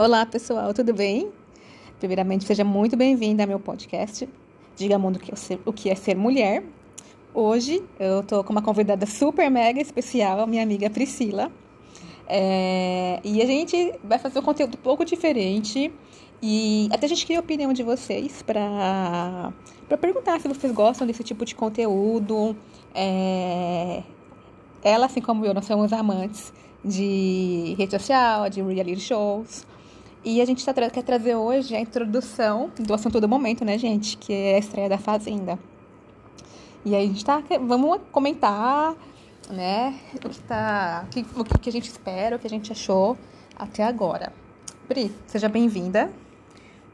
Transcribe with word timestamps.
Olá, 0.00 0.24
pessoal, 0.24 0.72
tudo 0.72 0.94
bem? 0.94 1.30
Primeiramente, 1.98 2.46
seja 2.46 2.64
muito 2.64 2.96
bem-vinda 2.96 3.42
ao 3.42 3.46
meu 3.46 3.60
podcast. 3.60 4.26
Diga 4.74 4.98
Mundo 4.98 5.20
o 5.66 5.72
que 5.74 5.90
é 5.90 5.94
ser 5.94 6.16
mulher. 6.16 6.64
Hoje 7.34 7.84
eu 7.98 8.22
tô 8.22 8.42
com 8.42 8.50
uma 8.50 8.62
convidada 8.62 9.04
super 9.04 9.50
mega 9.50 9.78
especial, 9.78 10.46
minha 10.46 10.62
amiga 10.62 10.88
Priscila. 10.88 11.52
É... 12.26 13.20
E 13.22 13.42
a 13.42 13.44
gente 13.44 13.92
vai 14.02 14.18
fazer 14.18 14.38
um 14.38 14.42
conteúdo 14.42 14.78
um 14.78 14.80
pouco 14.82 15.04
diferente. 15.04 15.92
E 16.40 16.88
até 16.90 17.04
a 17.04 17.08
gente 17.10 17.26
queria 17.26 17.38
a 17.38 17.42
opinião 17.42 17.70
de 17.70 17.82
vocês 17.82 18.40
para 18.40 19.52
perguntar 20.00 20.40
se 20.40 20.48
vocês 20.48 20.72
gostam 20.72 21.06
desse 21.06 21.22
tipo 21.22 21.44
de 21.44 21.54
conteúdo. 21.54 22.56
É... 22.94 24.02
Ela, 24.82 25.04
assim 25.04 25.20
como 25.20 25.44
eu, 25.44 25.52
nós 25.52 25.66
somos 25.66 25.92
amantes 25.92 26.54
de 26.82 27.74
rede 27.76 27.90
social, 27.90 28.48
de 28.48 28.62
reality 28.62 28.98
shows. 28.98 29.68
E 30.22 30.40
a 30.40 30.44
gente 30.44 30.64
tá, 30.64 30.74
quer 30.74 31.02
trazer 31.02 31.34
hoje 31.34 31.74
a 31.74 31.80
introdução 31.80 32.70
do 32.78 32.92
assunto 32.92 33.20
do 33.20 33.28
momento, 33.28 33.64
né, 33.64 33.78
gente? 33.78 34.18
Que 34.18 34.32
é 34.32 34.54
a 34.56 34.58
estreia 34.58 34.88
da 34.88 34.98
Fazenda. 34.98 35.58
E 36.84 36.94
aí 36.94 37.04
a 37.04 37.08
gente 37.08 37.24
tá. 37.24 37.42
Vamos 37.66 38.00
comentar, 38.12 38.94
né? 39.48 39.98
O 40.14 40.28
que, 40.28 40.40
tá, 40.40 41.06
o 41.06 41.10
que, 41.10 41.26
o 41.38 41.58
que 41.58 41.70
a 41.70 41.72
gente 41.72 41.88
espera, 41.88 42.36
o 42.36 42.38
que 42.38 42.46
a 42.46 42.50
gente 42.50 42.70
achou 42.70 43.16
até 43.56 43.82
agora. 43.82 44.30
Pri, 44.86 45.10
seja 45.26 45.48
bem-vinda. 45.48 46.10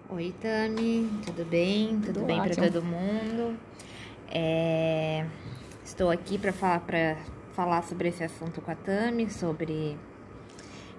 Oi, 0.08 0.33
Tami, 0.41 1.11
tudo 1.24 1.45
bem? 1.45 2.00
Tudo, 2.00 2.14
tudo 2.14 2.27
bem 2.27 2.41
para 2.41 2.55
todo 2.55 2.80
mundo? 2.80 3.58
É... 4.30 5.27
Estou 5.84 6.11
aqui 6.11 6.38
para 6.38 6.52
falar, 6.52 6.83
falar 7.55 7.83
sobre 7.83 8.08
esse 8.08 8.22
assunto 8.22 8.61
com 8.61 8.70
a 8.70 8.77
Tami, 8.77 9.28
sobre 9.28 9.97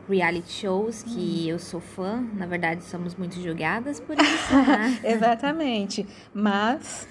reality 0.08 0.52
shows, 0.52 1.04
que 1.04 1.46
hum. 1.46 1.50
eu 1.50 1.60
sou 1.60 1.80
fã. 1.80 2.24
Na 2.34 2.46
verdade, 2.46 2.84
somos 2.84 3.16
muito 3.16 3.40
julgadas 3.42 4.00
por 4.00 4.16
isso. 4.20 4.56
Né? 4.56 5.00
Exatamente. 5.04 6.06
Mas 6.34 7.08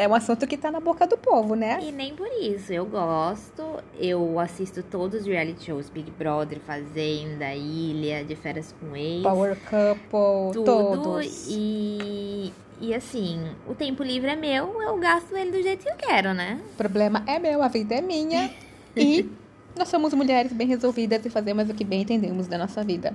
é 0.00 0.08
um 0.08 0.14
assunto 0.14 0.46
que 0.46 0.56
tá 0.56 0.70
na 0.70 0.80
boca 0.80 1.06
do 1.06 1.18
povo, 1.18 1.54
né? 1.54 1.78
E 1.82 1.92
nem 1.92 2.14
por 2.14 2.28
isso. 2.40 2.72
Eu 2.72 2.86
gosto, 2.86 3.62
eu 3.98 4.38
assisto 4.38 4.82
todos 4.82 5.20
os 5.20 5.26
reality 5.26 5.66
shows: 5.66 5.90
Big 5.90 6.10
Brother, 6.10 6.58
Fazenda, 6.60 7.54
Ilha, 7.54 8.24
De 8.24 8.34
Férias 8.34 8.74
com 8.80 8.96
Ex. 8.96 9.22
Power 9.22 9.56
Couple, 9.68 10.54
tudo. 10.54 10.64
todos. 10.64 11.46
E. 11.48 12.52
E 12.82 12.94
assim, 12.94 13.44
o 13.68 13.74
tempo 13.74 14.02
livre 14.02 14.30
é 14.30 14.36
meu, 14.36 14.80
eu 14.80 14.96
gasto 14.96 15.36
ele 15.36 15.50
do 15.50 15.62
jeito 15.62 15.84
que 15.84 15.90
eu 15.90 15.96
quero, 15.96 16.32
né? 16.32 16.58
O 16.72 16.76
problema 16.78 17.22
é 17.26 17.38
meu, 17.38 17.62
a 17.62 17.68
vida 17.68 17.96
é 17.96 18.00
minha. 18.00 18.50
e 18.96 19.28
nós 19.76 19.88
somos 19.88 20.12
mulheres 20.14 20.52
bem 20.52 20.66
resolvidas 20.66 21.24
e 21.24 21.30
fazemos 21.30 21.68
o 21.68 21.74
que 21.74 21.84
bem 21.84 22.02
entendemos 22.02 22.46
da 22.46 22.58
nossa 22.58 22.82
vida. 22.82 23.14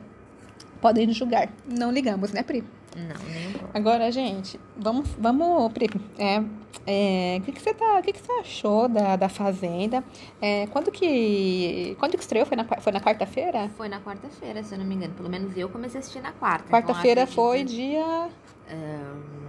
Podem 0.81 1.07
nos 1.07 1.15
julgar. 1.15 1.49
Não 1.67 1.91
ligamos, 1.91 2.31
né, 2.31 2.43
Pri? 2.43 2.63
Não, 2.95 3.25
nem 3.27 3.47
um 3.47 3.69
Agora, 3.73 4.09
gente, 4.11 4.59
vamos, 4.77 5.09
vamos, 5.17 5.71
Pri. 5.73 5.89
É, 6.17 6.43
é, 6.87 7.37
o 7.39 7.41
que, 7.43 7.51
que 7.51 7.61
você 7.61 7.73
tá, 7.73 7.99
o 7.99 8.01
que, 8.01 8.13
que 8.13 8.19
você 8.19 8.31
achou 8.33 8.87
da, 8.87 9.15
da 9.15 9.27
Fazenda? 9.27 10.03
É, 10.41 10.67
quando 10.67 10.91
que, 10.91 11.95
quando 11.99 12.15
que 12.15 12.21
estreou? 12.21 12.45
Foi 12.45 12.55
na, 12.55 12.63
foi 12.63 12.91
na 12.93 13.01
quarta-feira? 13.01 13.69
Foi 13.75 13.89
na 13.89 13.99
quarta-feira, 13.99 14.63
se 14.63 14.73
eu 14.73 14.79
não 14.79 14.85
me 14.85 14.95
engano. 14.95 15.13
Pelo 15.13 15.29
menos 15.29 15.57
eu 15.57 15.67
comecei 15.69 15.97
a 15.97 16.01
assistir 16.01 16.21
na 16.21 16.31
quarta. 16.31 16.69
Quarta-feira 16.69 17.23
então 17.23 17.33
foi 17.33 17.63
dia... 17.63 18.29
Um, 18.71 19.45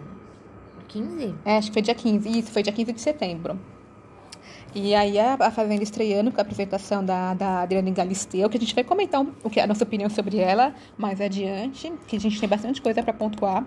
15? 0.89 1.35
É, 1.45 1.59
acho 1.59 1.69
que 1.69 1.73
foi 1.75 1.83
dia 1.83 1.95
15. 1.95 2.39
Isso, 2.39 2.51
foi 2.51 2.63
dia 2.63 2.73
15 2.73 2.93
de 2.93 3.01
setembro. 3.01 3.59
E 4.79 4.95
aí 4.95 5.19
a, 5.19 5.39
a 5.41 5.51
Fazenda 5.51 5.83
estreando 5.83 6.31
com 6.31 6.39
a 6.39 6.43
apresentação 6.43 7.03
da, 7.03 7.33
da 7.33 7.63
Adriane 7.63 7.91
Galisteu, 7.93 8.47
que 8.51 8.59
a 8.59 8.61
gente 8.61 8.75
vai 8.75 8.85
comentar 8.85 9.23
um, 9.23 9.33
o 9.43 9.49
que 9.49 9.59
é 9.59 9.63
a 9.63 9.67
nossa 9.67 9.85
opinião 9.85 10.11
sobre 10.11 10.37
ela 10.37 10.75
mais 10.99 11.19
adiante, 11.19 11.91
que 12.07 12.15
a 12.17 12.21
gente 12.21 12.39
tem 12.39 12.47
bastante 12.47 12.83
coisa 12.83 13.03
para 13.03 13.15
pontuar 13.15 13.65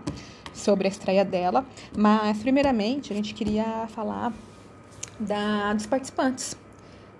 sobre 0.53 0.87
a 0.87 0.91
estreia 0.91 1.25
dela. 1.25 1.65
Mas, 1.97 2.37
primeiramente, 2.37 3.11
a 3.11 3.15
gente 3.15 3.33
queria 3.33 3.87
falar 3.87 4.31
da, 5.19 5.73
dos 5.73 5.87
participantes, 5.87 6.55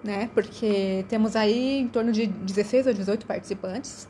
né? 0.04 0.30
Porque 0.36 1.04
temos 1.10 1.36
aí 1.36 1.80
em 1.80 1.88
torno 1.88 2.12
de 2.12 2.28
16 2.28 2.86
ou 2.86 2.94
18 2.94 3.26
participantes. 3.26 4.08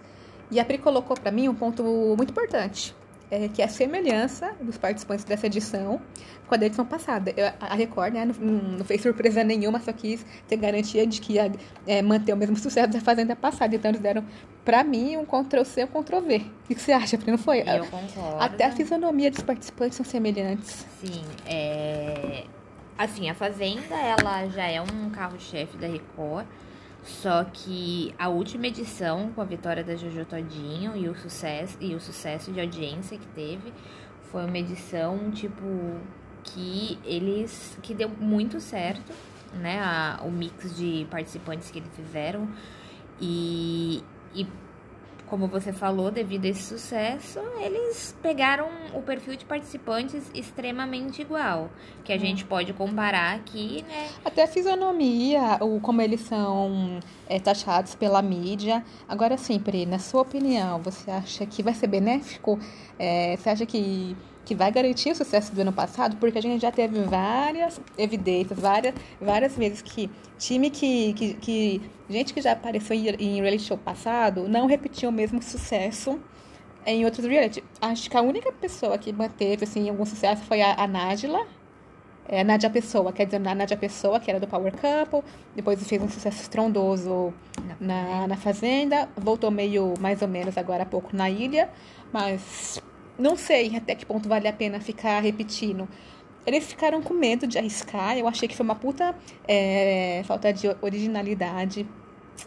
E 0.51 0.59
a 0.59 0.65
Pri 0.65 0.77
colocou 0.77 1.15
para 1.15 1.31
mim 1.31 1.47
um 1.47 1.55
ponto 1.55 1.83
muito 2.17 2.31
importante, 2.31 2.93
é, 3.31 3.47
que 3.47 3.61
é 3.61 3.65
a 3.65 3.67
semelhança 3.67 4.53
dos 4.61 4.77
participantes 4.77 5.23
dessa 5.23 5.47
edição 5.47 6.01
com 6.47 6.55
a 6.55 6.57
da 6.57 6.65
edição 6.65 6.85
passada. 6.85 7.31
Eu, 7.37 7.51
a 7.59 7.75
Record 7.75 8.13
né, 8.13 8.25
não, 8.25 8.33
não, 8.77 8.85
fez 8.85 9.01
surpresa 9.01 9.43
nenhuma, 9.43 9.79
só 9.79 9.93
quis 9.93 10.25
ter 10.47 10.57
garantia 10.57 11.05
de 11.05 11.21
que 11.21 11.33
ia 11.33 11.51
é, 11.85 12.01
manter 12.01 12.33
o 12.33 12.37
mesmo 12.37 12.57
sucesso 12.57 12.91
da 12.91 12.99
Fazenda 12.99 13.35
passada. 13.35 13.75
Então 13.75 13.91
eles 13.91 14.01
deram, 14.01 14.25
pra 14.65 14.83
mim, 14.83 15.15
um 15.15 15.25
Ctrl-C 15.25 15.81
e 15.81 15.83
um 15.83 15.87
Ctrl-V. 15.87 16.45
O 16.65 16.67
que 16.67 16.81
você 16.81 16.91
acha, 16.91 17.17
Pri? 17.17 17.31
Não 17.31 17.37
foi? 17.37 17.59
Eu 17.61 17.85
concordo. 17.85 18.41
Até 18.41 18.65
a 18.65 18.71
fisionomia 18.71 19.29
dos 19.29 19.41
participantes 19.41 19.95
são 19.95 20.05
semelhantes. 20.05 20.85
Sim, 20.99 21.23
é... 21.45 22.45
Assim, 22.97 23.29
a 23.29 23.33
Fazenda, 23.33 23.95
ela 23.95 24.47
já 24.49 24.67
é 24.67 24.81
um 24.81 25.09
carro-chefe 25.11 25.77
da 25.77 25.87
Record. 25.87 26.45
Só 27.09 27.43
que 27.43 28.13
a 28.17 28.29
última 28.29 28.67
edição, 28.67 29.31
com 29.33 29.41
a 29.41 29.45
vitória 29.45 29.83
da 29.83 29.95
Jojo 29.95 30.23
Todinho 30.25 30.95
e 30.95 31.09
o 31.09 31.15
sucesso, 31.15 31.75
e 31.81 31.95
o 31.95 31.99
sucesso 31.99 32.51
de 32.51 32.61
audiência 32.61 33.17
que 33.17 33.27
teve, 33.27 33.73
foi 34.31 34.45
uma 34.45 34.57
edição, 34.57 35.31
tipo, 35.31 35.65
que 36.43 36.99
eles. 37.03 37.77
que 37.81 37.93
deu 37.93 38.07
muito 38.07 38.61
certo, 38.61 39.11
né? 39.55 39.79
A, 39.81 40.21
o 40.23 40.31
mix 40.31 40.77
de 40.77 41.07
participantes 41.09 41.71
que 41.71 41.79
eles 41.79 41.89
fizeram. 41.95 42.47
E, 43.19 44.03
e 44.33 44.47
como 45.29 45.47
você 45.47 45.71
falou, 45.71 46.09
devido 46.09 46.45
a 46.45 46.47
esse 46.49 46.63
sucesso, 46.63 47.39
eles 47.61 48.15
pegaram 48.21 48.67
o 48.93 49.01
perfil 49.01 49.35
de 49.35 49.45
participantes 49.45 50.29
extremamente 50.33 51.21
igual, 51.21 51.69
que 52.03 52.11
a 52.11 52.15
hum. 52.15 52.19
gente 52.19 52.45
pode 52.45 52.73
comparar 52.73 53.35
aqui, 53.35 53.85
né? 53.87 54.09
Até 54.25 54.43
a 54.43 54.47
fisionomia, 54.47 55.57
o 55.61 55.79
como 55.79 56.01
eles 56.01 56.21
são 56.21 56.99
é, 57.27 57.39
taxados 57.39 57.95
pela 57.95 58.21
mídia. 58.21 58.83
Agora, 59.07 59.37
sim, 59.37 59.59
Pri, 59.59 59.85
na 59.85 59.99
sua 59.99 60.21
opinião, 60.21 60.79
você 60.81 61.11
acha 61.11 61.45
que 61.45 61.61
vai 61.61 61.73
ser 61.73 61.87
benéfico? 61.87 62.59
É, 62.97 63.37
você 63.37 63.49
acha 63.49 63.65
que 63.65 64.17
que 64.49 64.55
vai 64.55 64.71
garantir 64.71 65.11
o 65.11 65.15
sucesso 65.15 65.53
do 65.53 65.61
ano 65.61 65.71
passado, 65.71 66.17
porque 66.17 66.39
a 66.39 66.41
gente 66.41 66.59
já 66.59 66.71
teve 66.71 67.03
várias 67.03 67.79
evidências, 67.95 68.57
várias, 68.57 68.95
várias 69.21 69.55
vezes 69.55 69.83
que 69.83 70.09
time 70.39 70.71
que, 70.71 71.13
que, 71.13 71.33
que 71.35 71.81
gente 72.09 72.33
que 72.33 72.41
já 72.41 72.53
apareceu 72.53 72.97
em 72.97 73.39
reality 73.39 73.65
show 73.65 73.77
passado 73.77 74.49
não 74.49 74.65
repetiu 74.65 75.09
o 75.09 75.11
mesmo 75.11 75.39
sucesso 75.39 76.19
em 76.83 77.05
outros 77.05 77.27
reality. 77.27 77.63
Acho 77.79 78.09
que 78.09 78.17
a 78.17 78.23
única 78.23 78.51
pessoa 78.51 78.97
que 78.97 79.13
manteve 79.13 79.65
assim, 79.65 79.87
algum 79.87 80.03
sucesso 80.03 80.41
foi 80.45 80.63
a, 80.63 80.73
a 80.73 80.87
é, 82.27 82.43
Nádia 82.43 82.71
Pessoa, 82.71 83.13
quer 83.13 83.25
dizer, 83.25 83.37
a 83.47 83.53
Nádia 83.53 83.77
Pessoa, 83.77 84.19
que 84.19 84.31
era 84.31 84.39
do 84.39 84.47
Power 84.47 84.73
Couple, 84.73 85.21
depois 85.55 85.87
fez 85.87 86.01
um 86.01 86.09
sucesso 86.09 86.41
estrondoso 86.41 87.31
na, 87.79 88.27
na 88.27 88.35
Fazenda, 88.35 89.07
voltou 89.15 89.51
meio, 89.51 89.93
mais 89.99 90.23
ou 90.23 90.27
menos, 90.27 90.57
agora 90.57 90.81
há 90.81 90.85
pouco 90.87 91.15
na 91.15 91.29
Ilha, 91.29 91.69
mas 92.11 92.81
não 93.19 93.35
sei 93.35 93.75
até 93.75 93.93
que 93.93 94.05
ponto 94.05 94.27
vale 94.27 94.47
a 94.47 94.53
pena 94.53 94.79
ficar 94.79 95.19
repetindo. 95.19 95.87
Eles 96.45 96.65
ficaram 96.65 97.01
com 97.01 97.13
medo 97.13 97.45
de 97.45 97.57
arriscar. 97.57 98.17
Eu 98.17 98.27
achei 98.27 98.47
que 98.47 98.55
foi 98.55 98.63
uma 98.63 98.75
puta 98.75 99.13
é, 99.47 100.23
falta 100.25 100.51
de 100.53 100.67
originalidade. 100.81 101.85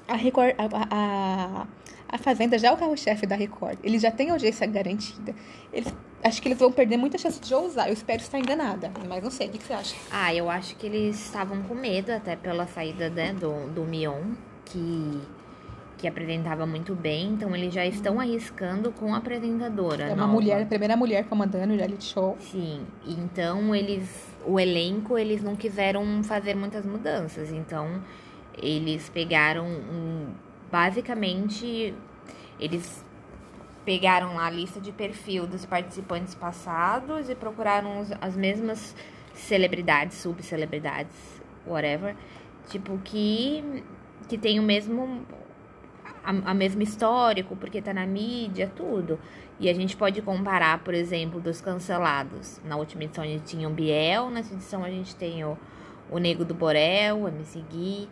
A 0.08 0.16
Record, 0.16 0.54
a, 0.58 0.66
a, 0.90 1.66
a 2.08 2.18
Fazenda 2.18 2.58
já 2.58 2.68
é 2.68 2.72
o 2.72 2.76
carro-chefe 2.76 3.26
da 3.26 3.36
Record. 3.36 3.78
Eles 3.84 4.00
já 4.00 4.10
têm 4.10 4.30
audiência 4.30 4.66
garantida. 4.66 5.34
Eles, 5.72 5.94
acho 6.24 6.40
que 6.40 6.48
eles 6.48 6.58
vão 6.58 6.72
perder 6.72 6.96
muita 6.96 7.18
chance 7.18 7.38
de 7.38 7.54
ousar. 7.54 7.88
Eu 7.88 7.92
espero 7.92 8.22
estar 8.22 8.38
enganada, 8.38 8.90
mas 9.06 9.22
não 9.22 9.30
sei. 9.30 9.48
O 9.48 9.50
que, 9.50 9.58
que 9.58 9.64
você 9.64 9.74
acha? 9.74 9.94
Ah, 10.10 10.34
eu 10.34 10.48
acho 10.48 10.74
que 10.76 10.86
eles 10.86 11.16
estavam 11.26 11.62
com 11.62 11.74
medo 11.74 12.10
até 12.10 12.34
pela 12.34 12.66
saída 12.66 13.10
né, 13.10 13.34
do, 13.34 13.68
do 13.68 13.84
Mion, 13.84 14.32
que 14.64 15.20
que 16.02 16.08
apresentava 16.08 16.66
muito 16.66 16.96
bem, 16.96 17.28
então 17.28 17.54
eles 17.54 17.72
já 17.72 17.86
estão 17.86 18.18
arriscando 18.18 18.90
com 18.90 19.14
a 19.14 19.18
apresentadora. 19.18 20.02
É 20.02 20.08
uma 20.08 20.26
nova. 20.26 20.32
mulher, 20.32 20.62
a 20.62 20.66
primeira 20.66 20.96
mulher 20.96 21.26
comandando 21.28 21.74
o 21.74 21.76
reality 21.76 22.06
show. 22.06 22.36
Sim, 22.40 22.84
então 23.06 23.72
eles, 23.72 24.28
o 24.44 24.58
elenco, 24.58 25.16
eles 25.16 25.44
não 25.44 25.54
quiseram 25.54 26.24
fazer 26.24 26.56
muitas 26.56 26.84
mudanças, 26.84 27.52
então 27.52 28.02
eles 28.58 29.08
pegaram 29.10 29.64
um, 29.64 30.26
basicamente, 30.72 31.94
eles 32.58 33.04
pegaram 33.84 34.34
lá 34.34 34.46
a 34.46 34.50
lista 34.50 34.80
de 34.80 34.90
perfil 34.90 35.46
dos 35.46 35.64
participantes 35.64 36.34
passados 36.34 37.30
e 37.30 37.36
procuraram 37.36 38.04
as 38.20 38.36
mesmas 38.36 38.96
celebridades, 39.34 40.16
subcelebridades, 40.16 41.14
whatever, 41.64 42.16
tipo 42.68 42.98
que 43.04 43.84
que 44.28 44.38
tem 44.38 44.58
o 44.58 44.62
mesmo 44.62 45.26
a, 46.24 46.50
a 46.50 46.54
mesmo 46.54 46.82
histórico, 46.82 47.56
porque 47.56 47.80
tá 47.82 47.92
na 47.92 48.06
mídia, 48.06 48.70
tudo. 48.74 49.18
E 49.58 49.68
a 49.68 49.74
gente 49.74 49.96
pode 49.96 50.20
comparar, 50.22 50.78
por 50.78 50.94
exemplo, 50.94 51.40
dos 51.40 51.60
cancelados. 51.60 52.60
Na 52.64 52.76
última 52.76 53.04
edição 53.04 53.24
a 53.24 53.26
gente 53.26 53.44
tinha 53.44 53.68
o 53.68 53.72
Biel, 53.72 54.30
nessa 54.30 54.54
edição 54.54 54.84
a 54.84 54.90
gente 54.90 55.14
tem 55.14 55.44
o, 55.44 55.56
o 56.10 56.18
Nego 56.18 56.44
do 56.44 56.54
Borel, 56.54 57.22
o 57.22 57.28
MC 57.28 57.62
Gui. 57.70 58.08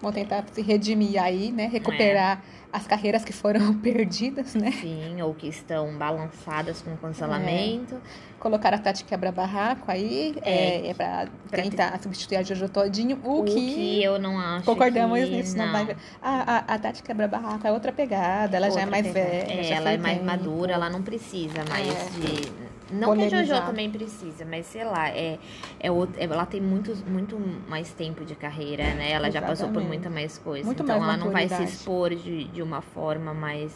vão 0.00 0.12
tentar 0.12 0.44
se 0.50 0.62
redimir 0.62 1.22
aí, 1.22 1.52
né? 1.52 1.66
Recuperar 1.66 2.42
as 2.74 2.86
carreiras 2.86 3.24
que 3.24 3.32
foram 3.32 3.72
perdidas, 3.78 4.54
né? 4.54 4.72
Sim, 4.72 5.22
ou 5.22 5.32
que 5.34 5.46
estão 5.48 5.96
balançadas 5.96 6.82
com 6.82 6.96
cancelamento. 6.96 7.96
Colocar 8.40 8.74
a 8.74 8.78
Tati 8.78 9.04
quebra-barraco 9.04 9.90
aí, 9.90 10.34
é, 10.42 10.86
É, 10.86 10.90
é 10.90 10.94
pra 10.94 11.26
pra 11.50 11.62
tentar 11.62 11.98
substituir 12.02 12.36
a 12.36 12.42
Jojo 12.42 12.68
Todinho, 12.68 13.18
o, 13.24 13.40
O 13.40 13.44
que... 13.44 13.54
que 13.54 14.02
eu 14.02 14.18
não 14.18 14.38
acho 14.38 14.64
Concordamos 14.66 15.18
que... 15.20 15.30
nisso, 15.30 15.56
não, 15.56 15.70
vai... 15.72 15.96
A, 16.20 16.56
a, 16.56 16.58
a 16.74 16.78
Tati 16.78 17.02
quebra-barraco 17.02 17.66
é 17.66 17.72
outra 17.72 17.90
pegada, 17.92 18.56
ela 18.56 18.68
já 18.70 18.80
é 18.80 18.84
Outra 18.84 18.90
mais 18.90 19.06
pegada. 19.06 19.30
velha. 19.30 19.52
É, 19.52 19.70
ela 19.72 19.92
é 19.92 19.96
mais 19.96 20.14
tempo. 20.18 20.26
madura, 20.26 20.72
ela 20.74 20.90
não 20.90 21.00
precisa 21.02 21.64
mais 21.70 21.88
É. 21.88 22.10
de. 22.20 22.64
Não 22.92 23.16
que 23.16 23.22
a 23.24 23.28
Jojo 23.28 23.30
Polemizar. 23.30 23.66
também 23.66 23.90
precisa, 23.90 24.44
mas 24.44 24.66
sei 24.66 24.84
lá, 24.84 25.08
é, 25.08 25.38
é 25.80 25.90
outro, 25.90 26.20
é- 26.20 26.24
ela 26.24 26.44
tem 26.44 26.60
muitos, 26.60 27.02
muito 27.02 27.40
mais 27.66 27.90
tempo 27.92 28.26
de 28.26 28.34
carreira, 28.34 28.84
né? 28.94 29.10
Ela 29.10 29.30
já 29.30 29.40
passou 29.40 29.68
por 29.68 29.80
Exatamente. 29.80 29.88
muita 29.88 30.10
mais 30.10 30.36
coisa. 30.38 30.66
Muito 30.66 30.82
então 30.82 30.98
mais 31.00 31.08
ela 31.14 31.16
não 31.24 31.32
vai 31.32 31.44
se 31.48 31.54
maturidade. 31.54 31.76
expor 31.78 32.14
de, 32.14 32.44
de 32.44 32.62
uma 32.64 32.80
forma 32.80 33.32
mais. 33.32 33.72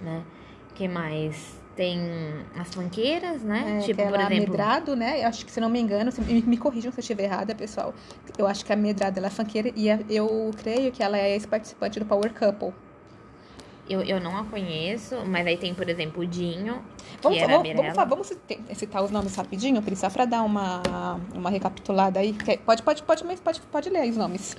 né? 0.00 0.22
que 0.78 0.86
mais? 0.86 1.58
Tem 1.74 2.00
as 2.56 2.72
fanqueiras, 2.74 3.42
né? 3.42 3.78
É, 3.78 3.84
tipo, 3.84 4.02
por 4.02 4.18
é 4.18 4.22
exemplo. 4.26 4.50
Medrado, 4.50 4.96
né? 4.96 5.22
Eu 5.22 5.28
acho 5.28 5.44
que, 5.44 5.50
se 5.52 5.60
não 5.60 5.68
me 5.68 5.80
engano, 5.80 6.10
se- 6.10 6.20
me, 6.20 6.40
me 6.42 6.56
corrijam 6.56 6.90
se 6.92 6.98
eu 6.98 7.02
estiver 7.02 7.24
errada, 7.24 7.54
pessoal. 7.54 7.92
Eu 8.36 8.46
acho 8.46 8.64
que 8.64 8.72
a 8.72 8.76
Medrado 8.76 9.18
ela 9.18 9.26
é 9.26 9.30
funkeira 9.30 9.72
e 9.76 9.90
a- 9.90 10.00
eu 10.08 10.50
creio 10.56 10.90
que 10.92 11.02
ela 11.02 11.18
é 11.18 11.32
ex-participante 11.34 11.98
do 11.98 12.06
Power 12.06 12.32
Couple. 12.32 12.72
Eu, 13.88 14.02
eu 14.02 14.20
não 14.20 14.36
a 14.36 14.44
conheço, 14.44 15.16
mas 15.24 15.46
aí 15.46 15.56
tem, 15.56 15.72
por 15.74 15.88
exemplo, 15.88 16.22
o 16.22 16.26
Dinho, 16.26 16.82
Vamos, 17.22 17.40
vamos, 17.40 17.68
vamos, 17.74 18.08
vamos 18.08 18.32
citar, 18.76 19.02
os 19.02 19.10
nomes 19.10 19.34
rapidinho, 19.34 19.80
Pri, 19.82 19.96
só 19.96 20.10
pra 20.10 20.24
dar 20.24 20.42
uma, 20.42 20.82
uma 21.34 21.50
recapitulada 21.50 22.20
aí. 22.20 22.36
Pode, 22.64 22.82
pode, 22.82 23.02
pode, 23.02 23.24
pode, 23.24 23.60
pode 23.62 23.90
ler 23.90 24.00
aí 24.00 24.10
os 24.10 24.16
nomes. 24.16 24.56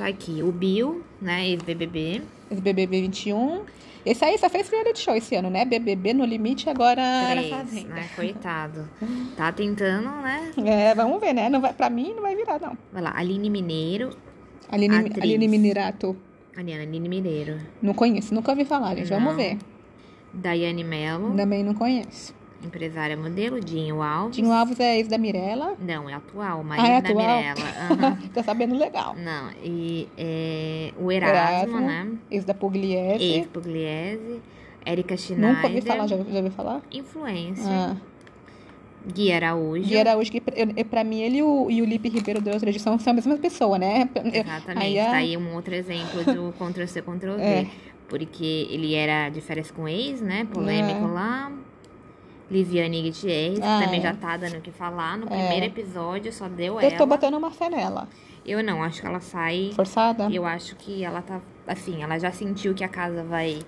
Tá 0.00 0.06
aqui, 0.06 0.42
o 0.42 0.50
Bill, 0.50 1.04
né? 1.20 1.46
Ex-BBB. 1.50 2.22
Esse 2.50 2.60
BBB 2.62 3.02
21. 3.02 3.64
Esse 4.06 4.24
aí 4.24 4.38
só 4.38 4.48
fez 4.48 4.66
reality 4.70 4.98
show 4.98 5.14
esse 5.14 5.34
ano, 5.34 5.50
né? 5.50 5.66
BBB 5.66 6.14
no 6.14 6.24
limite, 6.24 6.70
agora 6.70 7.02
na 7.02 7.30
Três, 7.32 7.50
Fazenda. 7.50 7.88
né? 7.96 8.08
Coitado. 8.16 8.88
Tá 9.36 9.52
tentando, 9.52 10.08
né? 10.22 10.52
É, 10.64 10.94
vamos 10.94 11.20
ver, 11.20 11.34
né? 11.34 11.50
Não 11.50 11.60
vai, 11.60 11.74
pra 11.74 11.90
mim 11.90 12.14
não 12.14 12.22
vai 12.22 12.34
virar, 12.34 12.58
não. 12.58 12.78
Vai 12.90 13.02
lá, 13.02 13.12
Aline 13.14 13.50
Mineiro. 13.50 14.08
Aline, 14.70 14.96
Atriz. 14.96 15.22
Aline 15.22 15.46
Minerato. 15.46 16.16
Aliana 16.56 16.82
Aline 16.82 17.06
Mineiro. 17.06 17.58
Não 17.82 17.92
conheço, 17.92 18.32
nunca 18.32 18.52
ouvi 18.52 18.64
falar, 18.64 18.96
gente. 18.96 19.10
Vamos 19.10 19.32
Não. 19.32 19.36
ver. 19.36 19.58
Daiane 20.32 20.82
Mello. 20.82 21.36
Também 21.36 21.62
não 21.62 21.74
conheço. 21.74 22.34
Empresária 22.62 23.16
modelo. 23.16 23.58
Dinho 23.60 24.02
Alves. 24.02 24.36
Dinho 24.36 24.52
Alves 24.52 24.78
é 24.80 24.98
ex 24.98 25.08
da 25.08 25.16
Mirella. 25.18 25.74
Não, 25.80 26.08
é 26.08 26.14
atual. 26.14 26.60
Ah, 26.60 26.62
Marido 26.62 26.88
é 26.88 27.00
da? 27.02 27.08
Mirella. 27.08 27.64
Aham. 27.90 28.18
Tá 28.34 28.42
sabendo 28.42 28.76
legal. 28.76 29.14
Não, 29.16 29.50
e 29.62 30.06
é, 30.16 30.92
o 30.98 31.10
Erasmo, 31.10 31.38
Erasmo. 31.76 31.80
né? 31.80 32.12
Ex 32.30 32.44
da 32.44 32.54
Pugliese. 32.54 33.24
Ex-Pugliese. 33.24 34.40
Érica 34.84 35.16
Schneider. 35.16 35.54
Nunca 35.56 35.66
ouvi 35.68 35.80
falar, 35.82 36.06
já, 36.06 36.16
já 36.16 36.50
falar? 36.50 36.82
Influencer. 36.92 37.66
Ah. 37.72 37.96
Gui 39.14 39.32
Araújo. 39.32 39.82
Gui 39.88 39.98
Araújo, 39.98 40.30
que 40.30 40.40
pra, 40.84 41.02
mim 41.04 41.20
ele 41.22 41.38
e 41.38 41.42
o, 41.42 41.70
e 41.70 41.80
o 41.80 41.84
Lipe 41.86 42.08
Ribeiro 42.10 42.40
da 42.40 42.52
outra 42.52 42.68
edição 42.68 42.98
são 42.98 43.12
a 43.12 43.14
mesma 43.14 43.36
pessoa, 43.38 43.78
né? 43.78 44.08
Exatamente. 44.14 44.78
aí 44.86 44.98
a- 45.00 45.06
Tá 45.06 45.12
aí 45.16 45.36
um 45.38 45.54
outro 45.54 45.74
exemplo 45.74 46.22
do 46.24 46.52
Ctrl-C, 46.52 47.00
Ctrl-V. 47.02 47.42
É. 47.42 47.66
Porque 48.08 48.66
ele 48.70 48.94
era 48.94 49.28
de 49.30 49.40
férias 49.40 49.70
com 49.70 49.88
ex, 49.88 50.20
né? 50.20 50.46
Polêmico 50.52 51.04
É. 51.04 51.10
lá. 51.12 51.52
Liviane 52.50 53.02
Gutierrez, 53.02 53.60
Ah, 53.62 53.78
que 53.78 53.84
também 53.84 54.00
é. 54.00 54.02
já 54.02 54.14
tá 54.14 54.36
dando 54.36 54.56
o 54.56 54.60
que 54.60 54.70
falar. 54.72 55.16
No 55.16 55.26
É. 55.26 55.28
primeiro 55.28 55.66
episódio 55.66 56.32
só 56.32 56.48
deu 56.48 56.74
Eu 56.80 56.88
ela. 56.88 56.96
tô 56.98 57.06
botando 57.06 57.34
uma 57.34 57.50
fé 57.50 57.68
nela. 57.70 58.08
Eu 58.44 58.64
não, 58.64 58.82
acho 58.82 59.00
que 59.00 59.06
ela 59.06 59.20
sai. 59.20 59.70
Forçada? 59.76 60.28
Eu 60.32 60.44
acho 60.44 60.74
que 60.76 61.04
ela 61.04 61.22
tá. 61.22 61.40
Assim, 61.66 62.02
ela 62.02 62.18
já 62.18 62.32
sentiu 62.32 62.74
que 62.74 62.82
a 62.82 62.88
casa 62.88 63.22
vai. 63.22 63.60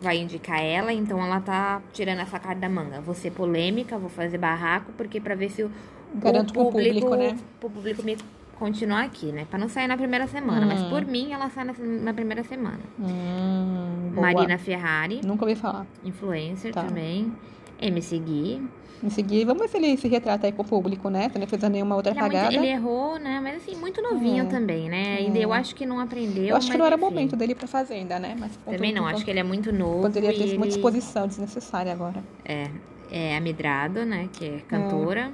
Vai 0.00 0.16
indicar 0.16 0.58
ela, 0.64 0.90
então 0.94 1.22
ela 1.22 1.40
tá 1.42 1.82
tirando 1.92 2.20
essa 2.20 2.38
carta 2.38 2.58
da 2.58 2.68
manga. 2.70 3.02
Vou 3.02 3.14
ser 3.14 3.32
polêmica, 3.32 3.98
vou 3.98 4.08
fazer 4.08 4.38
barraco, 4.38 4.92
porque 4.96 5.20
pra 5.20 5.34
ver 5.34 5.50
se 5.50 5.62
o, 5.62 5.70
Garanto 6.14 6.54
com 6.54 6.62
o 6.62 6.72
público, 6.72 7.14
né? 7.16 7.36
o 7.62 7.68
público 7.68 8.02
me 8.02 8.16
continuar 8.58 9.02
aqui, 9.04 9.26
né? 9.26 9.46
Pra 9.50 9.58
não 9.58 9.68
sair 9.68 9.86
na 9.86 9.98
primeira 9.98 10.26
semana. 10.26 10.64
Mas 10.64 10.80
Hum. 10.80 10.88
por 10.88 11.04
mim, 11.04 11.32
ela 11.32 11.50
sai 11.50 11.64
na, 11.64 11.74
na 11.78 12.14
primeira 12.14 12.42
semana. 12.44 12.80
Hum. 12.98 14.12
Marina 14.14 14.56
Ferrari, 14.56 15.20
Nunca 15.22 15.44
ouvi 15.44 15.54
falar. 15.54 15.86
influencer 16.02 16.72
Tá. 16.72 16.84
também. 16.84 17.30
MC 17.80 18.18
Gui. 18.18 18.62
Me 19.02 19.10
seguir, 19.10 19.46
vamos 19.46 19.62
ver 19.62 19.68
se 19.68 19.78
ele 19.78 19.96
se 19.96 20.06
retrata 20.08 20.46
aí 20.46 20.52
com 20.52 20.60
o 20.60 20.64
público, 20.64 21.08
né? 21.08 21.30
Se 21.32 21.38
não 21.38 21.46
fez 21.46 21.62
nenhuma 21.70 21.96
outra 21.96 22.12
Ele, 22.12 22.20
é 22.20 22.22
muito- 22.22 22.54
ele 22.54 22.66
errou, 22.66 23.18
né? 23.18 23.40
Mas 23.42 23.56
assim, 23.56 23.74
muito 23.74 24.02
novinho 24.02 24.44
É. 24.44 24.46
também, 24.46 24.90
né? 24.90 25.16
Ainda 25.20 25.38
eu 25.38 25.54
acho 25.54 25.74
que 25.74 25.86
não 25.86 25.98
aprendeu. 25.98 26.44
Eu 26.48 26.56
acho 26.56 26.70
que 26.70 26.76
não 26.76 26.84
era 26.84 26.96
enfim. 26.96 27.04
momento 27.06 27.34
dele 27.34 27.54
pra 27.54 27.66
fazenda, 27.66 28.18
né? 28.18 28.36
Mas 28.38 28.58
Também 28.58 28.92
não, 28.92 29.06
acho 29.06 29.24
que 29.24 29.30
ele 29.30 29.40
é 29.40 29.42
muito 29.42 29.72
novo. 29.72 30.02
Poderia 30.02 30.28
ter 30.34 30.46
e 30.46 30.50
ele... 30.50 30.68
exposição 30.68 31.26
desnecessária 31.26 31.90
agora. 31.90 32.22
É, 32.44 32.68
é 33.10 33.36
a 33.38 33.40
Midrado, 33.40 34.04
né? 34.04 34.28
Que 34.34 34.44
é 34.44 34.58
cantora. 34.68 35.32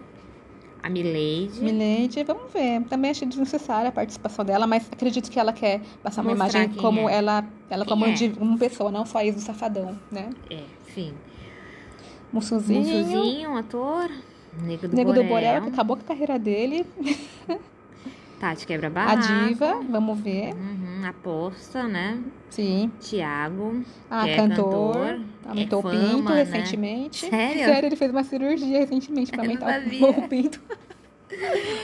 A 0.80 0.88
Mileide. 0.88 1.60
Milene, 1.60 2.08
vamos 2.24 2.52
ver. 2.52 2.82
Também 2.82 3.10
achei 3.10 3.26
desnecessária 3.26 3.88
a 3.88 3.92
participação 3.92 4.44
dela, 4.44 4.68
mas 4.68 4.88
acredito 4.92 5.28
que 5.28 5.40
ela 5.40 5.52
quer 5.52 5.80
passar 6.04 6.22
uma 6.22 6.30
Mostrar 6.36 6.50
imagem 6.50 6.68
quem 6.68 6.80
como 6.80 7.08
é. 7.08 7.14
ela, 7.16 7.44
ela 7.68 7.84
Quem 7.84 7.92
como 7.92 8.06
é. 8.06 8.12
de 8.12 8.32
uma 8.38 8.56
pessoa, 8.56 8.92
não 8.92 9.04
só 9.04 9.20
ex 9.22 9.34
do 9.34 9.40
safadão, 9.40 9.98
né? 10.12 10.30
É, 10.48 10.60
sim. 10.94 11.12
Mussuzinho, 12.32 12.80
Mussuzinho, 12.80 13.56
ator. 13.56 14.10
Nego 14.62 14.88
do 14.88 14.96
Nego 14.96 15.12
do 15.12 15.22
Borel. 15.22 15.28
Borel, 15.28 15.62
que 15.62 15.68
acabou 15.68 15.96
com 15.96 16.02
a 16.02 16.06
carreira 16.06 16.38
dele. 16.38 16.86
Tati 18.38 18.66
Quebra 18.66 18.88
A 18.88 18.90
Barraco. 18.90 19.48
diva, 19.48 19.80
vamos 19.88 20.20
ver. 20.20 20.52
Uhum, 20.54 21.06
aposta, 21.06 21.84
né? 21.84 22.18
Sim. 22.50 22.90
Tiago. 23.00 23.82
Ah, 24.10 24.24
que 24.24 24.30
é 24.30 24.36
cantor. 24.36 24.94
cantor. 24.94 25.20
Aumentou 25.46 25.80
é 25.80 25.86
o 25.86 25.90
pinto 25.90 26.28
né? 26.30 26.42
recentemente. 26.42 27.26
Sério? 27.30 27.64
Sério, 27.64 27.86
ele 27.86 27.96
fez 27.96 28.10
uma 28.10 28.24
cirurgia 28.24 28.78
recentemente 28.80 29.32
pra 29.32 29.42
aumentar 29.42 29.80
o 29.80 30.28
pinto. 30.28 30.60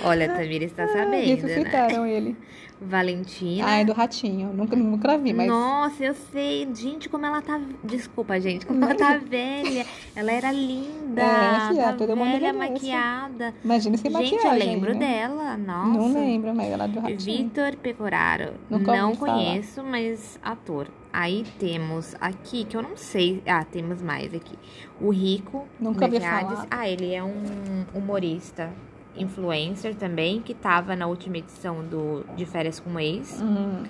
Olha, 0.04 0.30
a 0.30 0.36
Tamira 0.36 0.64
está 0.64 0.86
sabendo, 0.92 1.10
né? 1.10 1.20
Ressuscitaram 1.34 2.06
ele. 2.06 2.36
Valentina. 2.82 3.66
Ah, 3.66 3.76
é 3.76 3.84
do 3.84 3.92
ratinho. 3.92 4.52
Nunca, 4.52 4.76
nunca 4.76 5.18
vi, 5.18 5.32
mas. 5.32 5.48
Nossa, 5.48 6.04
eu 6.04 6.14
sei. 6.32 6.68
Gente, 6.74 7.08
como 7.08 7.24
ela 7.26 7.40
tá. 7.40 7.60
Desculpa, 7.82 8.40
gente. 8.40 8.66
Como 8.66 8.84
ela 8.84 8.94
tá 8.94 9.16
velha. 9.18 9.86
Ela 10.14 10.32
era 10.32 10.52
linda. 10.52 11.22
É, 11.22 11.68
filha, 11.68 11.84
tá 11.84 11.92
todo 11.94 12.16
mundo 12.16 12.32
velha, 12.32 12.50
envelhece. 12.50 12.72
maquiada. 12.72 13.54
Imagina 13.64 13.96
gente, 13.96 14.10
maquiagem. 14.10 14.44
eu 14.44 14.52
lembro 14.52 14.94
né? 14.94 14.98
dela. 14.98 15.56
Nossa. 15.56 15.88
Não 15.88 16.12
lembro, 16.12 16.54
mas 16.54 16.70
ela 16.70 16.84
é 16.84 16.88
do 16.88 17.00
ratinho. 17.00 17.18
Vitor 17.18 17.76
Pecoraro. 17.76 18.54
Nunca 18.68 18.96
não 18.96 19.08
ouvi 19.08 19.18
falar. 19.18 19.32
conheço, 19.34 19.82
mas 19.82 20.38
ator. 20.42 20.88
Aí 21.12 21.44
temos 21.58 22.16
aqui, 22.20 22.64
que 22.64 22.76
eu 22.76 22.82
não 22.82 22.96
sei. 22.96 23.42
Ah, 23.46 23.64
temos 23.64 24.00
mais 24.00 24.32
aqui. 24.32 24.58
O 25.00 25.10
Rico. 25.10 25.66
Nunca 25.78 26.08
Mercedes. 26.08 26.28
falar. 26.28 26.66
Ah, 26.70 26.88
ele 26.88 27.12
é 27.12 27.22
um 27.22 27.84
humorista. 27.94 28.72
Influencer 29.16 29.94
também, 29.94 30.40
que 30.40 30.54
tava 30.54 30.96
na 30.96 31.06
última 31.06 31.38
edição 31.38 31.82
do 31.84 32.24
De 32.36 32.44
Férias 32.46 32.80
com 32.80 32.90
o 32.90 33.00
Ex. 33.00 33.40
Hum. 33.42 33.84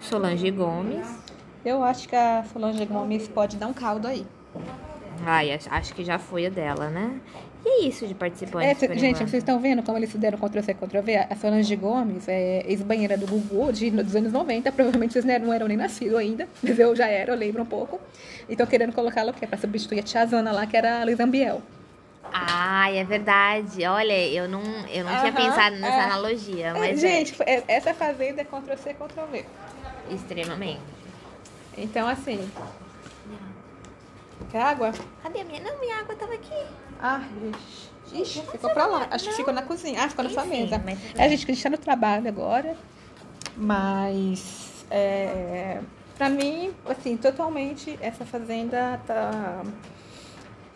Solange 0.00 0.50
Gomes. 0.50 1.06
Eu 1.64 1.82
acho 1.82 2.08
que 2.08 2.16
a 2.16 2.44
Solange 2.52 2.84
Gomes 2.86 3.28
pode 3.28 3.56
dar 3.56 3.66
um 3.66 3.72
caldo 3.72 4.06
aí. 4.06 4.24
Ai, 5.26 5.50
acho, 5.52 5.94
que 5.94 6.04
já 6.04 6.18
foi 6.18 6.46
a 6.46 6.50
dela, 6.50 6.88
né? 6.88 7.18
E 7.66 7.68
é 7.84 7.88
isso 7.88 8.06
de 8.06 8.12
É, 8.12 8.16
participantes. 8.16 8.78
cê- 8.78 8.86
por 8.86 8.94
gente, 8.96 9.16
enquanto. 9.16 9.28
vocês 9.30 9.42
estão 9.42 9.58
vendo 9.58 9.82
como 9.82 9.98
eles 9.98 10.10
se 10.10 10.16
deram 10.16 10.38
Ctrl-C, 10.38 10.74
Ctrl-V? 10.74 11.16
A 11.28 11.34
Solange 11.34 11.74
Gomes 11.74 12.28
é 12.28 12.62
ex-banheira 12.66 13.18
do 13.18 13.26
Gugu 13.26 13.72
de, 13.72 13.90
dos 13.90 14.14
anos 14.14 14.32
90. 14.32 14.70
Provavelmente 14.70 15.12
vocês 15.12 15.24
não 15.24 15.52
eram 15.52 15.66
nem 15.66 15.76
nascidos 15.76 16.16
ainda, 16.16 16.48
mas 16.62 16.78
eu 16.78 16.94
já 16.94 17.08
era, 17.08 17.32
eu 17.32 17.36
lembro 17.36 17.62
um 17.62 17.66
pouco. 17.66 17.98
E 18.48 18.52
estão 18.52 18.66
querendo 18.66 18.92
colocá-la 18.94 19.32
o 19.32 19.34
quê? 19.34 19.46
Pra 19.46 19.58
substituir 19.58 19.98
a 19.98 20.02
Tiazana 20.04 20.52
lá, 20.52 20.64
que 20.66 20.76
era 20.76 21.00
a 21.00 21.04
Luísa 21.04 21.24
Ambiel. 21.24 21.60
Ai, 22.32 22.98
é 22.98 23.04
verdade. 23.04 23.84
Olha, 23.86 24.26
eu 24.28 24.48
não, 24.48 24.60
eu 24.88 25.04
não 25.04 25.16
tinha 25.18 25.32
Aham, 25.32 25.34
pensado 25.34 25.76
nessa 25.76 25.96
é. 25.96 26.04
analogia, 26.04 26.66
É, 26.68 26.72
mas 26.72 27.02
é 27.02 27.08
gente, 27.08 27.34
é- 27.42 27.64
essa 27.68 27.94
fazenda 27.94 28.42
é 28.42 28.44
Ctrl-C, 28.44 28.94
Ctrl-V. 28.94 29.44
extremamente. 30.10 30.80
Então, 31.76 32.08
assim... 32.08 32.50
Quer 34.50 34.62
água? 34.62 34.92
Cadê 35.22 35.40
a 35.40 35.44
minha? 35.44 35.60
Não, 35.60 35.78
minha 35.78 35.98
água 35.98 36.14
tava 36.16 36.32
aqui. 36.34 36.66
Ah, 37.00 37.20
ixi, 38.10 38.22
ixi, 38.22 38.40
ficou 38.50 38.70
pra 38.70 38.86
lá. 38.86 39.06
Acho 39.10 39.28
que 39.28 39.36
ficou 39.36 39.52
na 39.52 39.62
cozinha. 39.62 40.02
Ah, 40.04 40.08
ficou 40.08 40.24
na 40.24 40.30
sua 40.30 40.44
mesa. 40.44 40.80
mas 40.84 40.98
É, 41.18 41.28
gente, 41.28 41.44
que 41.44 41.52
a 41.52 41.54
gente 41.54 41.62
tá 41.62 41.70
no 41.70 41.78
trabalho 41.78 42.26
agora. 42.28 42.74
Mas, 43.56 44.84
é, 44.90 45.80
pra 46.16 46.28
mim, 46.30 46.72
assim, 46.88 47.16
totalmente 47.16 47.98
essa 48.00 48.24
fazenda 48.24 48.98
tá... 49.06 49.62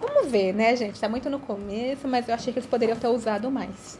Vamos 0.02 0.30
ver, 0.30 0.52
né, 0.52 0.74
gente? 0.76 1.00
Tá 1.00 1.08
muito 1.08 1.30
no 1.30 1.38
começo, 1.38 2.06
mas 2.08 2.28
eu 2.28 2.34
achei 2.34 2.52
que 2.52 2.58
eles 2.58 2.68
poderiam 2.68 2.96
ter 2.98 3.06
usado 3.08 3.50
mais. 3.50 3.98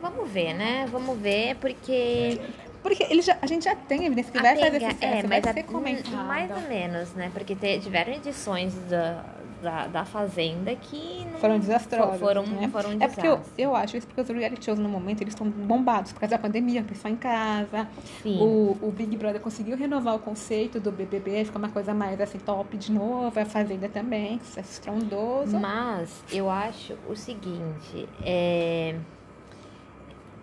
Vamos 0.00 0.28
ver, 0.30 0.54
né? 0.54 0.86
Vamos 0.90 1.18
ver, 1.18 1.56
porque. 1.56 2.40
Porque 2.82 3.02
ele 3.10 3.20
já, 3.20 3.36
a 3.42 3.46
gente 3.46 3.64
já 3.64 3.74
tem 3.74 4.06
evidência 4.06 4.30
que 4.32 4.40
vai 4.40 4.56
fazer 4.56 4.80
sucesso, 4.80 5.04
é, 5.04 5.22
vai 5.22 5.40
mas 5.40 5.46
a- 5.46 5.52
ser 5.52 5.62
comentado. 5.64 6.26
mais 6.26 6.50
ou 6.50 6.60
menos, 6.68 7.12
né? 7.14 7.28
Porque 7.34 7.54
te- 7.56 7.80
tiveram 7.80 8.12
edições 8.12 8.72
da, 8.88 9.24
da, 9.62 9.86
da 9.86 10.04
Fazenda 10.04 10.74
que 10.74 11.24
não, 11.24 11.38
foram 11.38 11.58
desastrosos. 11.58 12.20
Foram, 12.20 12.46
né? 12.46 12.68
foram 12.68 12.90
É 13.00 13.08
porque 13.08 13.26
eu, 13.26 13.40
eu 13.56 13.76
acho 13.76 13.96
isso 13.96 14.06
porque 14.06 14.20
os 14.20 14.28
reality 14.28 14.64
shows 14.64 14.78
no 14.78 14.88
momento 14.88 15.22
eles 15.22 15.34
estão 15.34 15.48
bombados 15.48 16.12
por 16.12 16.20
causa 16.20 16.36
da 16.36 16.38
pandemia, 16.42 16.80
o 16.80 16.84
pessoal 16.84 17.12
em 17.12 17.16
casa. 17.16 17.88
Sim. 18.22 18.38
O, 18.40 18.76
o 18.82 18.92
Big 18.92 19.16
Brother 19.16 19.40
conseguiu 19.40 19.76
renovar 19.76 20.14
o 20.14 20.18
conceito 20.18 20.80
do 20.80 20.92
BBB, 20.92 21.44
ficar 21.44 21.58
uma 21.58 21.70
coisa 21.70 21.92
mais 21.92 22.20
assim 22.20 22.38
top 22.38 22.76
de 22.76 22.92
novo. 22.92 23.38
A 23.38 23.44
Fazenda 23.44 23.88
também, 23.88 24.38
sucesso 24.40 24.72
estrondoso. 24.72 25.58
Mas 25.58 26.22
eu 26.32 26.50
acho 26.50 26.94
o 27.08 27.16
seguinte, 27.16 28.08
é. 28.24 28.96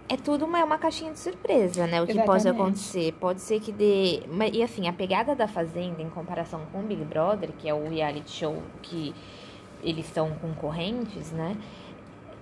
É 0.08 0.16
tudo 0.16 0.46
uma, 0.46 0.60
é 0.60 0.64
uma 0.64 0.78
caixinha 0.78 1.12
de 1.12 1.20
surpresa, 1.20 1.88
né? 1.88 2.00
O 2.02 2.06
que 2.06 2.14
pode 2.14 2.42
Exatamente. 2.44 2.62
acontecer. 2.62 3.12
Pode 3.14 3.42
ser 3.42 3.60
que 3.60 3.72
dê. 3.72 4.22
E 4.54 4.62
assim, 4.62 4.88
a 4.88 4.94
pegada 4.94 5.36
da 5.36 5.48
Fazenda 5.48 6.02
em 6.02 6.10
comparação 6.10 6.62
com 6.72 6.80
o 6.80 6.84
Big 6.84 7.04
Brother, 7.04 7.50
que 7.58 7.68
é 7.68 7.74
o 7.74 7.90
reality 7.90 8.30
show 8.32 8.62
que 8.84 9.16
eles 9.84 10.06
são 10.08 10.30
concorrentes, 10.36 11.32
né? 11.32 11.58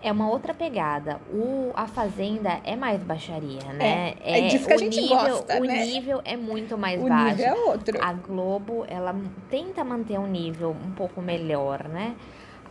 É 0.01 0.11
uma 0.11 0.29
outra 0.29 0.53
pegada. 0.53 1.21
O, 1.31 1.71
a 1.73 1.87
Fazenda 1.87 2.59
é 2.65 2.75
mais 2.75 3.01
baixaria, 3.01 3.63
né? 3.71 4.15
É, 4.21 4.39
é 4.45 4.47
disso 4.49 4.67
que 4.67 4.73
a 4.73 4.75
o 4.75 4.79
gente 4.79 4.99
nível, 4.99 5.17
gosta, 5.17 5.57
O 5.61 5.63
né? 5.63 5.85
nível 5.85 6.21
é 6.25 6.35
muito 6.35 6.77
mais 6.77 7.01
o 7.01 7.07
baixo. 7.07 7.37
nível 7.37 7.45
é 7.45 7.53
outro. 7.53 7.97
A 8.03 8.11
Globo, 8.11 8.83
ela 8.89 9.15
tenta 9.49 9.81
manter 9.85 10.19
um 10.19 10.27
nível 10.27 10.71
um 10.71 10.91
pouco 10.91 11.21
melhor, 11.21 11.87
né? 11.87 12.17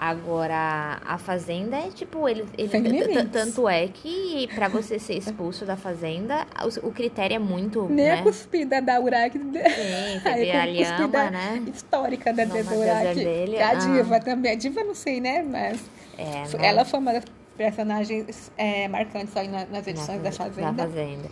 Agora, 0.05 1.01
a 1.07 1.17
Fazenda 1.17 1.77
é 1.77 1.89
tipo, 1.91 2.29
ele, 2.29 2.45
ele 2.59 3.25
tanto 3.31 3.69
é 3.69 3.87
que 3.87 4.49
pra 4.53 4.67
você 4.67 4.99
ser 4.99 5.15
expulso 5.15 5.65
da 5.65 5.77
Fazenda, 5.77 6.45
o, 6.83 6.89
o 6.89 6.93
critério 6.93 7.37
é 7.37 7.39
muito, 7.39 7.85
Nem 7.89 8.07
né? 8.07 8.15
a 8.15 8.23
cuspida 8.25 8.83
da 8.83 9.01
Uraki. 9.01 9.39
Sim, 9.39 10.21
teve 10.25 10.51
a 10.51 10.67
Lhama, 10.67 11.31
né? 11.31 11.63
histórica 11.73 12.33
da 12.33 12.43
a 12.43 13.71
ah. 13.71 13.75
diva 13.75 14.19
também. 14.19 14.51
A 14.51 14.57
diva 14.57 14.83
não 14.83 14.95
sei, 14.97 15.21
né? 15.21 15.41
Mas 15.49 15.81
É, 16.19 16.47
Foi- 16.47 16.59
né? 16.59 16.67
ela 16.67 16.85
foi 16.85 16.99
uma 16.99 17.13
das 17.13 17.25
personagens 17.57 18.51
é, 18.59 18.89
marcantes 18.89 19.37
aí 19.37 19.47
na- 19.47 19.67
nas 19.67 19.87
edições 19.87 20.21
da 20.21 20.33
Faze- 20.33 20.51
Fazenda. 20.51 20.73
Da 20.73 20.83
Fazenda. 20.83 21.29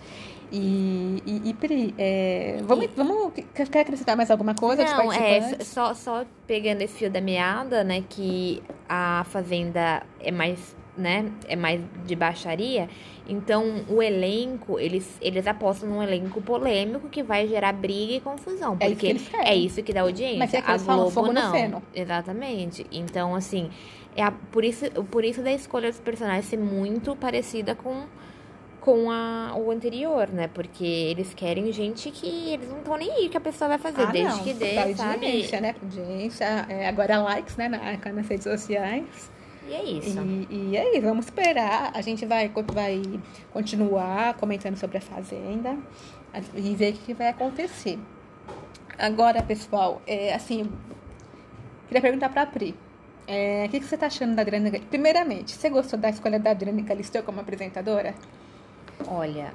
E, 0.52 1.22
e, 1.24 1.50
e 1.50 1.54
Pri, 1.54 1.94
é, 1.96 2.58
vamos, 2.64 2.84
E- 2.86 2.90
vamos. 2.96 3.32
Quer 3.54 3.80
acrescentar 3.80 4.16
mais 4.16 4.30
alguma 4.30 4.54
coisa 4.54 4.82
Não, 4.84 5.12
é, 5.12 5.58
só, 5.60 5.94
só 5.94 6.24
pegando 6.46 6.82
esse 6.82 6.94
fio 6.98 7.10
da 7.10 7.20
meada, 7.20 7.84
né, 7.84 8.02
que 8.08 8.62
a 8.88 9.24
Fazenda 9.28 10.02
é 10.18 10.32
mais, 10.32 10.74
né, 10.96 11.30
é 11.46 11.54
mais 11.54 11.80
de 12.04 12.16
baixaria, 12.16 12.88
então 13.28 13.84
o 13.88 14.02
elenco, 14.02 14.78
eles, 14.80 15.16
eles 15.22 15.46
apostam 15.46 15.88
num 15.88 16.02
elenco 16.02 16.40
polêmico 16.42 17.08
que 17.08 17.22
vai 17.22 17.46
gerar 17.46 17.72
briga 17.72 18.14
e 18.14 18.20
confusão, 18.20 18.76
É 18.80 18.86
isso 18.86 18.94
porque 18.94 19.06
que 19.06 19.12
eles 19.12 19.28
querem. 19.28 19.46
é 19.48 19.54
isso 19.54 19.82
que 19.84 19.92
dá 19.92 20.00
audiência. 20.00 20.38
Mas 20.38 20.52
é 20.52 20.60
que 20.60 20.68
a 20.68 20.72
eles 20.74 20.82
falam 20.82 21.02
Globo 21.04 21.14
fogo 21.14 21.26
no 21.28 21.40
não. 21.40 21.52
feno. 21.52 21.82
Exatamente. 21.94 22.84
Então, 22.90 23.36
assim, 23.36 23.70
é 24.16 24.22
a- 24.24 24.32
por, 24.32 24.64
isso, 24.64 24.84
por 25.04 25.24
isso 25.24 25.42
da 25.42 25.52
escolha 25.52 25.88
dos 25.90 26.00
personagens 26.00 26.46
ser 26.46 26.58
muito 26.58 27.14
parecida 27.14 27.76
com 27.76 28.04
com 28.80 29.10
a, 29.10 29.54
o 29.56 29.70
anterior, 29.70 30.28
né? 30.28 30.48
Porque 30.48 30.84
eles 30.84 31.34
querem 31.34 31.70
gente 31.72 32.10
que 32.10 32.52
eles 32.52 32.68
não 32.68 32.78
estão 32.78 32.96
nem 32.96 33.10
aí 33.10 33.28
que 33.28 33.36
a 33.36 33.40
pessoa 33.40 33.68
vai 33.68 33.78
fazer, 33.78 34.02
Ah, 34.02 34.06
desde 34.06 34.36
não, 34.36 34.44
que 34.44 34.54
dê, 34.54 34.94
sabe? 34.94 35.04
audiência, 35.26 35.60
né? 35.60 35.74
Audiência, 35.82 36.44
é, 36.68 36.88
agora 36.88 37.18
likes, 37.18 37.56
né? 37.56 37.68
Na, 37.68 38.12
nas 38.12 38.28
redes 38.28 38.44
sociais. 38.44 39.30
E 39.68 39.72
é 39.74 39.84
isso. 39.84 40.18
E, 40.50 40.70
e 40.72 40.76
aí, 40.78 41.00
vamos 41.00 41.26
esperar. 41.26 41.92
A 41.94 42.00
gente 42.00 42.26
vai, 42.26 42.50
vai 42.72 43.02
continuar 43.52 44.34
comentando 44.34 44.76
sobre 44.76 44.98
a 44.98 45.00
Fazenda 45.00 45.76
e 46.54 46.74
ver 46.74 46.94
o 46.94 46.96
que 46.96 47.14
vai 47.14 47.28
acontecer. 47.28 47.98
Agora, 48.98 49.42
pessoal, 49.42 50.02
é, 50.06 50.34
assim, 50.34 50.70
queria 51.86 52.00
perguntar 52.02 52.30
pra 52.30 52.46
Pri. 52.46 52.74
É, 53.26 53.64
o 53.66 53.70
que, 53.70 53.78
que 53.78 53.86
você 53.86 53.96
tá 53.96 54.06
achando 54.06 54.34
da 54.34 54.42
Adriana? 54.42 54.72
Primeiramente, 54.90 55.52
você 55.52 55.70
gostou 55.70 55.98
da 55.98 56.10
escolha 56.10 56.38
da 56.38 56.50
Adriana 56.50 56.82
Galisteu 56.82 57.22
como 57.22 57.40
apresentadora? 57.40 58.14
Olha, 59.06 59.52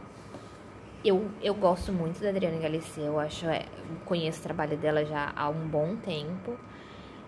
eu, 1.03 1.29
eu 1.41 1.53
gosto 1.53 1.93
muito 1.93 2.19
da 2.19 2.29
Adriana 2.29 2.57
Galisteu, 2.57 3.05
eu 3.05 3.19
acho, 3.19 3.45
é, 3.47 3.65
conheço 4.05 4.39
o 4.39 4.43
trabalho 4.43 4.75
dela 4.77 5.05
já 5.05 5.31
há 5.35 5.49
um 5.49 5.67
bom 5.67 5.95
tempo, 5.97 6.57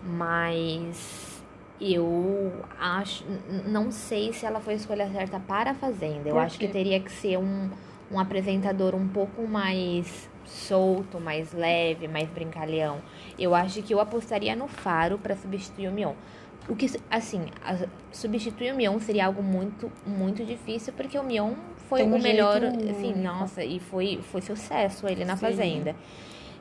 mas 0.02 1.42
eu 1.80 2.52
acho, 2.78 3.24
não 3.66 3.92
sei 3.92 4.32
se 4.32 4.44
ela 4.44 4.60
foi 4.60 4.74
a 4.74 4.76
escolha 4.76 5.08
certa 5.10 5.38
para 5.38 5.70
a 5.70 5.74
Fazenda. 5.74 6.28
Eu 6.28 6.38
acho 6.38 6.58
que 6.58 6.66
teria 6.66 6.98
que 6.98 7.10
ser 7.10 7.38
um, 7.38 7.70
um 8.10 8.18
apresentador 8.18 8.94
um 8.94 9.06
pouco 9.06 9.46
mais 9.46 10.28
solto, 10.44 11.20
mais 11.20 11.52
leve, 11.52 12.08
mais 12.08 12.28
brincalhão. 12.28 13.00
Eu 13.38 13.54
acho 13.54 13.82
que 13.82 13.94
eu 13.94 14.00
apostaria 14.00 14.56
no 14.56 14.66
Faro 14.66 15.18
para 15.18 15.36
substituir 15.36 15.88
o 15.88 15.92
Mion. 15.92 16.14
O 16.68 16.76
que, 16.76 16.86
assim, 17.10 17.46
a- 17.64 17.86
substituir 18.12 18.72
o 18.72 18.76
Mion 18.76 18.98
seria 18.98 19.26
algo 19.26 19.42
muito, 19.42 19.90
muito 20.06 20.44
difícil, 20.44 20.92
porque 20.92 21.18
o 21.18 21.22
Mion 21.22 21.54
foi 21.88 22.00
Tem 22.00 22.12
o 22.12 22.18
melhor, 22.20 22.62
assim, 22.62 23.14
nossa, 23.14 23.64
e 23.64 23.80
foi, 23.80 24.20
foi 24.30 24.42
sucesso 24.42 25.06
ele 25.08 25.24
na 25.24 25.34
Sim. 25.36 25.40
Fazenda. 25.46 25.96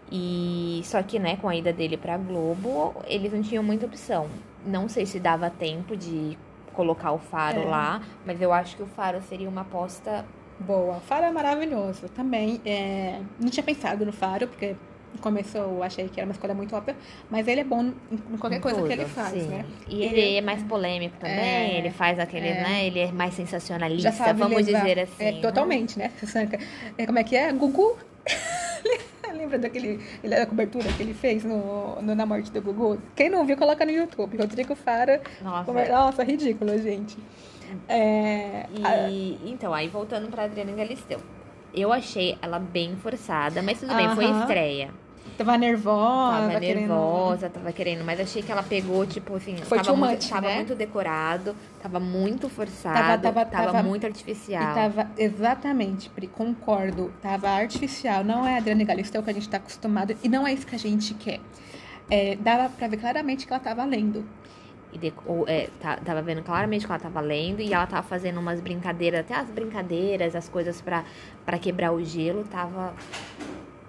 E 0.09 0.81
só 0.85 1.03
que, 1.03 1.19
né, 1.19 1.35
com 1.35 1.49
a 1.49 1.55
ida 1.55 1.73
dele 1.73 1.97
pra 1.97 2.17
Globo, 2.17 2.95
eles 3.05 3.33
não 3.33 3.41
tinham 3.41 3.61
muita 3.63 3.85
opção. 3.85 4.27
Não 4.65 4.87
sei 4.87 5.05
se 5.05 5.19
dava 5.19 5.49
tempo 5.49 5.97
de 5.97 6.37
colocar 6.73 7.11
o 7.11 7.17
Faro 7.17 7.61
É. 7.61 7.65
lá, 7.65 8.01
mas 8.25 8.41
eu 8.41 8.53
acho 8.53 8.77
que 8.77 8.83
o 8.83 8.87
Faro 8.87 9.21
seria 9.21 9.49
uma 9.49 9.61
aposta 9.61 10.23
Boa. 10.59 10.95
Faro 11.01 11.25
é 11.25 11.31
maravilhoso. 11.31 12.09
Também, 12.09 12.59
é, 12.65 13.19
não 13.39 13.47
tinha 13.49 13.63
pensado 13.63 14.03
no 14.05 14.11
Faro, 14.11 14.47
porque 14.47 14.75
no 15.13 15.19
começo 15.21 15.57
eu 15.57 15.81
achei 15.83 16.07
que 16.09 16.19
era 16.19 16.27
uma 16.27 16.33
escolha 16.33 16.53
muito 16.53 16.75
óbvia, 16.75 16.95
mas 17.29 17.47
ele 17.47 17.61
é 17.61 17.63
bom 17.63 17.81
em 17.83 17.93
em 18.33 18.37
qualquer 18.37 18.59
coisa 18.61 18.81
que 18.83 18.93
ele 18.93 19.03
Tudo, 19.03 19.13
faz, 19.13 19.31
sim. 19.33 19.47
né? 19.47 19.65
E 19.87 20.03
ele 20.03 20.37
é 20.37 20.41
mais 20.41 20.61
polêmico 20.63 21.15
também, 21.19 21.37
É, 21.39 21.77
ele 21.77 21.89
faz 21.91 22.19
aqueles, 22.19 22.51
é. 22.57 22.61
né? 22.61 22.85
Ele 22.85 22.99
é 22.99 23.11
mais 23.11 23.33
sensacionalista, 23.33 24.11
Já 24.11 24.15
sabe 24.25 24.39
vamos 24.39 24.57
levar- 24.65 24.79
dizer 24.81 24.99
assim. 24.99 25.23
É, 25.23 25.31
né? 25.33 25.41
totalmente, 25.41 25.97
né? 25.97 26.11
É, 26.97 27.05
como 27.05 27.17
é 27.19 27.23
que 27.23 27.35
é? 27.35 27.51
Gugu? 27.51 27.97
Lembra 29.33 29.59
daquele 29.59 29.99
ele, 30.23 30.35
da 30.35 30.45
cobertura 30.45 30.91
que 30.93 31.03
ele 31.03 31.13
fez 31.13 31.43
no, 31.43 32.01
no 32.01 32.15
Na 32.15 32.25
Morte 32.25 32.51
do 32.51 32.61
Gugu? 32.61 32.99
Quem 33.15 33.29
não 33.29 33.45
viu, 33.45 33.55
coloca 33.55 33.85
no 33.85 33.91
YouTube. 33.91 34.35
Rodrigo 34.37 34.75
Fara. 34.75 35.21
Nossa. 35.41 35.65
Como- 35.65 35.85
Nossa, 35.87 36.23
ridículo, 36.23 36.77
gente. 36.81 37.17
É, 37.87 38.65
a- 38.83 39.09
E 39.09 39.37
então, 39.45 39.73
aí 39.73 39.87
voltando 39.89 40.29
pra 40.29 40.43
Adriana 40.43 40.71
Galisteu. 40.71 41.19
Eu 41.79 41.93
achei 41.93 42.37
ela 42.41 42.57
bem 42.59 42.95
forçada, 42.95 43.61
mas 43.61 43.79
tudo 43.79 43.93
bem, 43.95 44.09
foi 44.15 44.25
Aham. 44.25 44.41
estreia. 44.41 44.89
tava 45.37 45.55
nervosa, 45.55 46.47
Tava 46.47 46.59
querendo- 46.59 46.79
nervosa, 46.79 47.49
tava 47.49 47.71
querendo, 47.71 48.03
mas 48.03 48.19
achei 48.19 48.41
que 48.41 48.51
ela 48.51 48.63
pegou, 48.63 49.05
tipo 49.05 49.35
assim, 49.35 49.55
Foi 49.57 49.77
tava, 49.77 49.89
too 49.89 49.95
muito, 49.97 50.13
much, 50.15 50.29
tava 50.29 50.47
né? 50.47 50.55
muito 50.55 50.73
decorado, 50.73 51.55
tava 51.79 51.99
muito 51.99 52.49
forçado, 52.49 53.21
tava- 53.21 53.45
tava, 53.45 53.71
tava- 53.71 53.83
muito 53.83 54.03
E 54.03 54.07
artificial. 54.07 54.73
tava 54.73 55.11
exatamente, 55.15 56.09
Pri, 56.09 56.25
concordo. 56.25 57.13
Tava 57.21 57.49
artificial, 57.49 58.23
não 58.23 58.47
é 58.47 58.55
a 58.55 58.57
Adriana 58.57 58.83
Galisteu 58.83 59.21
que 59.21 59.29
a 59.29 59.33
gente 59.33 59.47
tá 59.47 59.57
acostumado 59.57 60.17
e 60.23 60.27
não 60.27 60.47
é 60.47 60.53
isso 60.53 60.65
que 60.65 60.73
a 60.73 60.79
gente 60.79 61.13
quer. 61.13 61.39
É, 62.09 62.35
dava 62.37 62.69
pra 62.69 62.87
ver 62.87 62.97
claramente 62.97 63.45
que 63.45 63.53
ela 63.53 63.61
tava 63.61 63.85
lendo. 63.85 64.25
E 64.97 65.11
de- 65.11 65.13
ou, 65.25 65.45
é, 65.47 65.67
tá- 65.79 65.97
tava 65.97 66.21
vendo 66.21 66.41
claramente 66.43 66.85
que 66.85 66.91
ela 66.91 66.99
tava 66.99 67.21
lendo 67.21 67.61
e 67.61 67.71
ela 67.73 67.85
tava 67.85 68.01
fazendo 68.07 68.39
umas 68.39 68.59
brincadeiras, 68.59 69.19
até 69.21 69.35
as 69.35 69.49
brincadeiras, 69.49 70.35
as 70.35 70.49
coisas 70.49 70.81
pra, 70.81 71.03
pra 71.45 71.59
quebrar 71.59 71.91
o 71.93 72.03
gelo, 72.03 72.43
tava 72.45 72.93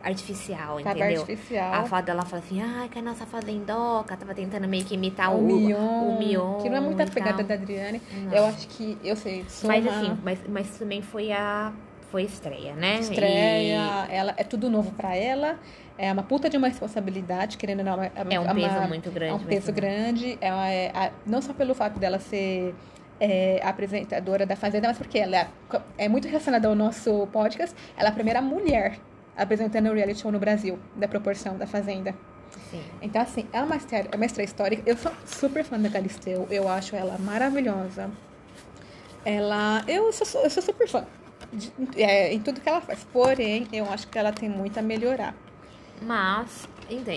artificial, 0.02 0.80
Tava 0.80 0.98
entendeu? 0.98 1.20
artificial. 1.22 1.74
A 1.74 1.84
foto 1.84 2.04
dela 2.04 2.24
fala 2.24 2.42
assim, 2.42 2.60
ai, 2.62 2.88
que 2.88 2.98
a 2.98 3.02
nossa 3.02 3.26
fazendoca, 3.26 4.16
tava 4.16 4.34
tentando 4.34 4.68
meio 4.68 4.84
que 4.84 4.94
imitar 4.94 5.32
o, 5.34 5.38
o, 5.38 5.42
Mion, 5.42 6.02
o 6.14 6.18
Mion 6.18 6.58
que 6.58 6.68
não 6.68 6.76
é 6.76 6.80
muito 6.80 7.00
a 7.00 7.04
e 7.04 7.10
pegada 7.10 7.42
da 7.42 7.54
Adriane. 7.54 8.00
Não. 8.24 8.34
Eu 8.34 8.44
acho 8.46 8.68
que, 8.68 8.96
eu 9.02 9.16
sei, 9.16 9.44
sou 9.48 9.68
Mas 9.68 9.86
assim, 9.86 10.16
mas, 10.22 10.38
mas 10.48 10.68
também 10.78 11.02
foi 11.02 11.32
a 11.32 11.72
foi 12.10 12.22
estreia, 12.22 12.74
né? 12.74 13.00
estreia, 13.00 14.06
ela, 14.10 14.34
é 14.38 14.44
tudo 14.44 14.70
novo 14.70 14.92
pra 14.92 15.14
ela, 15.14 15.58
é 15.98 16.10
uma 16.12 16.22
puta 16.22 16.48
de 16.48 16.56
uma 16.56 16.68
responsabilidade, 16.68 17.58
querendo 17.58 17.80
ou 17.80 17.84
não, 17.84 18.02
é, 18.02 18.10
é 18.14 18.38
um 18.40 18.44
uma- 18.44 18.54
peso 18.54 18.88
muito 18.88 19.10
grande. 19.10 19.32
É 19.32 19.34
um 19.34 19.38
peso 19.44 19.72
grande, 19.72 20.38
é, 20.40 20.90
a- 20.94 21.10
não 21.26 21.42
só 21.42 21.52
pelo 21.52 21.74
fato 21.74 21.98
dela 21.98 22.18
ser 22.18 22.74
é, 23.20 23.60
apresentadora 23.64 24.46
da 24.46 24.54
Fazenda, 24.54 24.86
mas 24.86 24.96
porque 24.96 25.18
ela 25.18 25.36
é, 25.36 25.48
é 25.98 26.08
muito 26.08 26.28
relacionada 26.28 26.68
ao 26.68 26.74
nosso 26.76 27.26
podcast, 27.32 27.74
ela 27.96 28.08
é 28.08 28.12
a 28.12 28.14
primeira 28.14 28.40
mulher 28.40 28.96
apresentando 29.36 29.88
o 29.90 29.92
reality 29.92 30.20
show 30.20 30.30
no 30.30 30.38
Brasil, 30.38 30.78
da 30.94 31.08
proporção 31.08 31.56
da 31.58 31.66
Fazenda. 31.66 32.14
Sim. 32.70 32.80
Então, 33.02 33.20
assim, 33.20 33.44
é 33.52 33.60
uma 33.60 33.74
estreia, 33.76 34.06
é 34.12 34.14
uma 34.16 34.24
histórica. 34.24 34.82
Eu 34.86 34.96
sou 34.96 35.10
super 35.26 35.64
fã 35.64 35.78
da 35.80 35.88
Galisteu, 35.88 36.46
eu 36.48 36.68
acho 36.68 36.94
ela 36.94 37.18
maravilhosa. 37.18 38.08
Ela. 39.24 39.82
Eu 39.86 40.12
sou, 40.12 40.42
eu 40.42 40.50
sou 40.50 40.62
super 40.62 40.88
fã 40.88 41.04
de- 41.52 41.72
é, 41.96 42.32
em 42.32 42.40
tudo 42.40 42.60
que 42.60 42.68
ela 42.68 42.80
faz. 42.80 43.04
Porém, 43.12 43.66
eu 43.72 43.90
acho 43.92 44.06
que 44.08 44.18
ela 44.18 44.32
tem 44.32 44.48
muito 44.48 44.78
a 44.78 44.82
melhorar. 44.82 45.34
Mas, 46.02 46.68
então, 46.88 47.12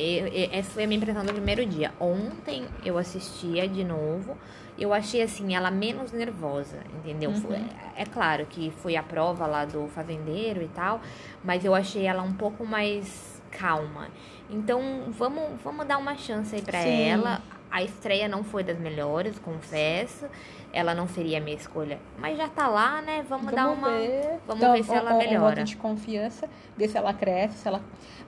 essa 0.52 0.72
foi 0.72 0.84
a 0.84 0.88
minha 0.88 0.98
impressão 0.98 1.24
do 1.24 1.34
primeiro 1.34 1.66
dia. 1.66 1.92
Ontem 2.00 2.66
eu 2.84 2.98
assistia 2.98 3.68
de 3.68 3.84
novo. 3.84 4.38
Eu 4.80 4.94
achei, 4.94 5.22
assim, 5.22 5.54
ela 5.56 5.70
menos 5.70 6.12
nervosa, 6.12 6.78
entendeu? 6.96 7.30
Uhum. 7.32 7.42
Foi- 7.42 7.62
É, 7.96 8.06
claro 8.06 8.46
que 8.48 8.72
foi 8.82 8.96
a 8.96 9.04
prova 9.04 9.46
lá 9.46 9.66
do 9.66 9.88
fazendeiro 9.90 10.64
e 10.64 10.68
tal, 10.70 11.02
mas 11.44 11.64
eu 11.64 11.76
achei 11.76 12.06
ela 12.06 12.24
um 12.24 12.34
pouco 12.34 12.66
mais 12.66 13.40
calma. 13.52 14.08
Então, 14.50 14.82
vamos, 15.10 15.62
vamos 15.64 15.86
dar 15.86 15.98
uma 15.98 16.16
chance 16.18 16.56
aí 16.56 16.62
pra 16.62 16.82
Sim. 16.82 17.02
ela. 17.04 17.42
a 17.74 17.82
estreia 17.82 18.28
não 18.28 18.44
foi 18.44 18.66
das 18.66 18.78
melhores, 18.78 19.40
confesso. 19.40 20.26
Ela 20.74 20.94
não 20.94 21.08
seria 21.08 21.38
a 21.38 21.42
minha 21.42 21.56
escolha. 21.56 22.00
Mas 22.18 22.38
já 22.38 22.50
tá 22.50 22.68
lá, 22.68 23.02
né? 23.02 23.24
Vamos, 23.30 23.50
dar 23.54 23.70
uma. 23.70 23.90
Ver. 23.92 24.40
Vamos 24.46 24.62
Então, 24.62 24.74
ver 24.74 24.84
se 24.84 24.94
ela 24.94 25.12
um- 25.12 25.16
um 25.16 25.18
melhora. 25.20 25.56
voto 25.56 25.64
de 25.64 25.78
confiança, 25.78 26.50
ver 26.76 26.90
se 26.90 26.98
ela 26.98 27.14
cresce, 27.14 27.60
se 27.60 27.68
ela... 27.70 27.80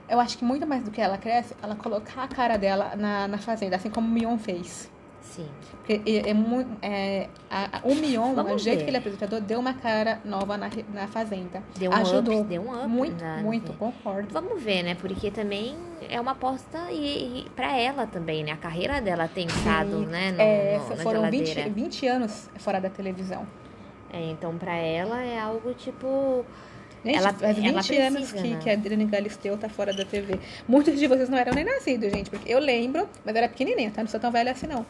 Eu 0.08 0.20
acho 0.20 0.36
que 0.38 0.44
muito 0.44 0.66
mais 0.66 0.82
do 0.82 0.90
que 0.90 1.00
ela 1.00 1.16
cresce, 1.16 1.54
ela 1.62 1.74
colocar 1.74 2.22
a 2.24 2.28
cara 2.28 2.56
dela 2.56 2.94
na, 2.96 3.26
na 3.26 3.38
Fazenda, 3.38 3.76
assim 3.76 3.90
como 3.90 4.06
o 4.06 4.10
Mion 4.10 4.36
fez. 4.38 4.90
Sim. 5.22 5.48
Porque 5.78 6.02
é, 6.06 6.30
é. 6.30 6.34
É, 6.82 7.28
a- 7.50 7.78
a- 7.78 7.80
o 7.82 7.94
Mion, 7.94 8.34
Vamos 8.34 8.52
o 8.52 8.58
jeito 8.58 8.78
ver. 8.80 8.84
que 8.84 8.90
ele 8.90 8.96
é 8.98 9.00
apresentador, 9.00 9.40
deu 9.40 9.58
uma 9.58 9.72
cara 9.74 10.20
nova 10.24 10.56
na, 10.58 10.68
na 10.92 11.06
Fazenda. 11.08 11.62
Deu 11.78 11.90
um 11.90 11.94
Ajudou. 11.94 12.40
up, 12.40 12.48
deu 12.48 12.62
um 12.62 12.74
up 12.78 12.86
Muito, 12.86 13.24
na- 13.24 13.38
muito, 13.38 13.72
concordo. 13.72 14.28
Vamos 14.30 14.62
ver, 14.62 14.82
né? 14.82 14.94
Porque 14.94 15.30
também 15.30 15.74
é 16.08 16.20
uma 16.20 16.32
aposta 16.32 16.90
e, 16.92 17.46
e 17.46 17.50
para 17.56 17.74
ela 17.76 18.06
também, 18.06 18.44
né? 18.44 18.52
A 18.52 18.56
carreira 18.56 19.00
dela 19.00 19.26
tem 19.26 19.46
estado, 19.46 20.00
né? 20.06 20.32
No, 20.32 20.40
É, 20.40 20.78
no- 20.90 20.96
foram 20.98 21.30
20, 21.30 21.46
geladeira. 21.46 21.70
20 21.70 22.06
anos 22.06 22.50
fora 22.58 22.78
da 22.80 22.90
televisão. 22.90 23.46
É, 24.12 24.30
então, 24.30 24.56
pra 24.58 24.74
ela 24.74 25.20
é 25.22 25.40
algo 25.40 25.72
tipo. 25.74 26.44
Gente, 27.04 27.18
Ela- 27.18 27.32
faz 27.34 27.56
20 27.56 27.66
ela 27.68 27.82
precisa, 27.82 28.02
anos 28.06 28.32
que, 28.32 28.40
né? 28.48 28.58
que 28.62 28.70
a 28.70 28.72
Adriane 28.72 29.04
Galisteu 29.04 29.58
tá 29.58 29.68
fora 29.68 29.92
da 29.92 30.04
TV. 30.04 30.40
Muitos 30.66 30.98
de 30.98 31.06
vocês 31.06 31.28
não 31.28 31.36
eram 31.36 31.52
nem 31.52 31.64
nascidos, 31.64 32.10
gente, 32.10 32.30
porque 32.30 32.50
eu 32.50 32.58
lembro, 32.58 33.06
mas 33.24 33.34
eu 33.34 33.38
era 33.42 33.48
pequenininha, 33.48 33.90
tá? 33.90 34.02
Não 34.02 34.08
sou 34.08 34.18
tão 34.18 34.30
velha 34.32 34.52
assim, 34.52 34.66
não. 34.66 34.86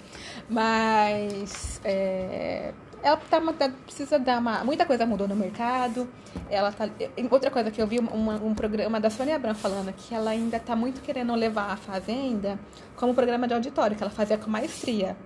Mas 0.49 1.81
é, 1.85 2.73
ela 3.03 3.17
tá, 3.17 3.41
tá- 3.53 3.73
precisa 3.85 4.19
dar 4.19 4.39
uma... 4.39 4.63
Muita 4.65 4.87
coisa 4.87 5.05
mudou 5.05 5.27
no 5.27 5.35
mercado. 5.35 6.09
Ela 6.49 6.71
tá... 6.71 6.89
Outra 7.31 7.51
coisa 7.51 7.71
que 7.71 7.83
eu 7.83 7.87
vi, 7.87 7.99
uma, 7.99 8.35
um 8.37 8.55
programa 8.55 9.01
da 9.01 9.11
Sônia 9.11 9.35
Abrão 9.37 9.55
falando 9.55 9.93
que 9.93 10.15
ela 10.15 10.31
ainda 10.31 10.61
tá 10.61 10.77
muito 10.77 11.03
querendo 11.03 11.35
levar 11.35 11.73
a 11.73 11.77
Fazenda 11.77 12.59
como 12.97 13.13
programa 13.13 13.49
de 13.49 13.55
auditório, 13.55 13.97
que 13.97 14.03
ela 14.03 14.11
fazia 14.13 14.39
com 14.39 14.49
maestria. 14.49 15.17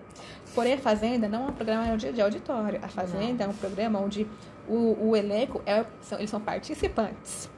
Porém, 0.59 0.73
a 0.73 0.79
Fazenda 0.79 1.29
não 1.29 1.45
é 1.45 1.51
um 1.51 1.53
programa 1.53 1.97
de 1.97 2.13
de 2.13 2.21
auditório. 2.21 2.81
A 2.83 2.89
Fazenda 2.89 3.45
é 3.45 3.47
um 3.47 3.53
programa 3.53 4.01
onde 4.01 4.27
o, 4.69 5.11
o 5.11 5.17
elenco, 5.17 5.63
é, 5.65 5.85
são, 6.01 6.19
eles 6.19 6.29
são 6.29 6.41
participantes. 6.41 7.49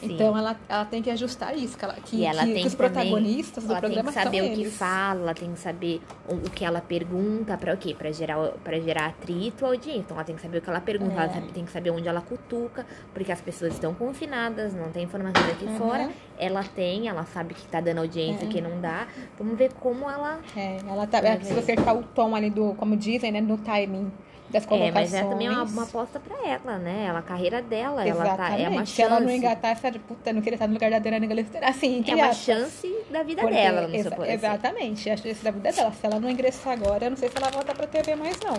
Sim. 0.00 0.14
Então, 0.14 0.36
ela, 0.36 0.56
ela 0.68 0.84
tem 0.84 1.02
que 1.02 1.10
ajustar 1.10 1.56
isso. 1.56 1.76
Que, 1.78 1.84
ela, 1.84 1.94
que, 1.94 2.16
E 2.16 2.24
ela 2.24 2.44
que- 2.44 2.52
tem 2.52 2.62
que 2.62 2.66
os 2.68 2.74
também- 2.74 2.92
protagonistas 2.92 3.64
do 3.64 3.70
ela 3.72 3.80
tem 3.80 3.90
programa 3.90 4.12
que 4.12 4.22
saber 4.22 4.42
o 4.42 4.54
que 4.54 4.64
fala, 4.70 5.20
ela 5.22 5.34
tem 5.34 5.52
que 5.52 5.58
saber 5.58 6.00
o, 6.28 6.50
que 6.50 6.64
ela 6.64 6.80
pergunta 6.80 7.56
pra 7.56 7.74
o 7.74 7.76
quê? 7.76 7.94
Pra 7.96 8.10
gerar, 8.12 8.36
pra 8.62 8.78
gerar 8.80 9.06
atrito 9.06 9.64
à 9.64 9.68
audiência. 9.68 10.00
Então 10.00 10.16
ela 10.16 10.24
tem 10.24 10.36
que 10.36 10.42
saber 10.42 10.58
o 10.58 10.60
que 10.62 10.68
ela 10.70 10.80
pergunta, 10.80 11.14
É. 11.14 11.24
ela 11.24 11.28
tem 11.52 11.64
que 11.64 11.70
saber 11.72 11.90
onde 11.90 12.06
ela 12.08 12.20
cutuca, 12.20 12.84
porque 13.14 13.32
as 13.32 13.40
pessoas 13.40 13.72
estão 13.74 13.94
confinadas, 13.94 14.74
não 14.74 14.90
tem 14.90 15.04
informação 15.04 15.46
daqui 15.46 15.64
Uhum. 15.64 15.76
fora. 15.78 16.10
Ela 16.38 16.62
tem, 16.62 17.08
ela 17.08 17.24
sabe 17.24 17.54
que 17.54 17.66
tá 17.66 17.80
dando 17.80 17.98
audiência 17.98 18.44
É. 18.44 18.48
que 18.48 18.60
não 18.60 18.80
dá. 18.80 19.06
Vamos 19.38 19.56
ver 19.56 19.72
como 19.74 20.08
ela. 20.10 20.40
É, 20.56 20.78
ela 20.86 21.06
tá, 21.06 21.18
ela 21.18 21.36
precisa 21.36 21.60
ver. 21.60 21.72
acertar 21.72 21.96
o 21.96 22.02
tom 22.02 22.34
ali 22.36 22.50
do, 22.50 22.74
como 22.74 22.96
dizem, 22.96 23.32
né, 23.32 23.40
no 23.40 23.56
timing 23.58 24.10
das 24.50 24.64
É, 24.64 24.66
colocações. 24.66 24.94
mas 24.94 25.14
é 25.14 25.22
também 25.24 25.48
uma, 25.48 25.62
uma 25.64 25.82
aposta 25.82 26.20
pra 26.20 26.36
ela, 26.48 26.78
né? 26.78 27.06
Ela, 27.08 27.18
a 27.18 27.22
carreira 27.22 27.60
dela, 27.62 28.06
ela 28.06 28.24
tá, 28.24 28.34
Exatamente. 28.34 28.62
é 28.64 28.68
uma 28.68 28.78
chance. 28.80 28.92
Se 28.92 29.02
ela 29.02 29.20
não 29.20 29.30
engatar 29.30 29.70
essa 29.72 29.90
puta, 29.98 30.32
não 30.32 30.40
queria 30.40 30.54
estar 30.56 30.66
no 30.66 30.74
lugar 30.74 30.90
da 30.90 30.96
Adriana 30.96 31.26
Galisteu. 31.26 31.60
Assim, 31.64 32.04
é 32.06 32.14
uma 32.14 32.26
aspas. 32.26 32.44
chance 32.44 32.94
da 33.10 33.22
vida 33.22 33.42
Porque- 33.42 33.54
dela, 33.56 33.88
exa- 33.96 34.10
pode 34.10 34.22
dizer. 34.22 34.34
Exatamente, 34.34 35.10
a 35.10 35.16
chance 35.16 35.42
da 35.44 35.50
vida 35.50 35.72
dela. 35.72 35.92
Se 35.92 36.06
ela 36.06 36.20
não 36.20 36.30
ingressar 36.30 36.72
agora, 36.74 37.06
eu 37.06 37.10
não 37.10 37.16
sei 37.16 37.28
se 37.28 37.36
ela 37.36 37.50
volta 37.50 37.74
pra 37.74 37.86
TV 37.86 38.14
mais, 38.14 38.38
não. 38.44 38.54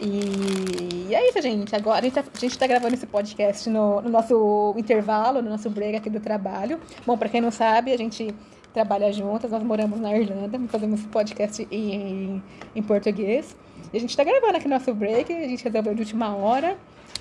E, 0.00 1.08
e 1.10 1.14
é 1.14 1.28
isso, 1.28 1.40
gente. 1.40 1.74
Agora 1.76 1.98
a 2.00 2.02
gente, 2.02 2.14
tá, 2.14 2.24
a 2.34 2.38
gente 2.38 2.58
tá 2.58 2.66
gravando 2.66 2.94
esse 2.94 3.06
podcast 3.06 3.68
no, 3.70 4.00
no 4.00 4.08
nosso 4.10 4.74
intervalo, 4.76 5.40
no 5.40 5.50
nosso 5.50 5.70
break 5.70 5.96
aqui 5.96 6.10
do 6.10 6.18
trabalho. 6.18 6.80
Bom, 7.06 7.16
pra 7.16 7.28
quem 7.28 7.40
não 7.40 7.50
sabe, 7.50 7.92
a 7.92 7.96
gente 7.96 8.34
trabalha 8.72 9.12
juntas, 9.12 9.50
nós 9.50 9.62
moramos 9.62 10.00
na 10.00 10.16
Irlanda, 10.16 10.58
fazemos 10.68 11.00
esse 11.00 11.08
podcast 11.08 11.68
em, 11.70 12.42
em 12.74 12.82
português. 12.82 13.54
E 13.92 13.96
a 13.96 14.00
gente 14.00 14.16
tá 14.16 14.24
gravando 14.24 14.56
aqui 14.56 14.66
nosso 14.68 14.92
break, 14.94 15.32
a 15.32 15.48
gente 15.48 15.62
resolveu 15.64 15.94
de 15.94 16.00
última 16.02 16.34
hora. 16.34 16.76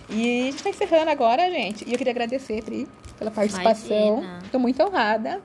E 0.10 0.42
a 0.48 0.52
gente 0.52 0.64
tá 0.64 0.70
encerrando 0.70 1.10
agora, 1.10 1.50
gente. 1.50 1.88
E 1.88 1.92
eu 1.92 1.98
queria 1.98 2.12
agradecer, 2.12 2.64
Pri, 2.64 2.88
pela 3.18 3.30
participação. 3.32 4.20
Imagina. 4.20 4.40
Tô 4.52 4.60
muito 4.60 4.82
honrada. 4.84 5.42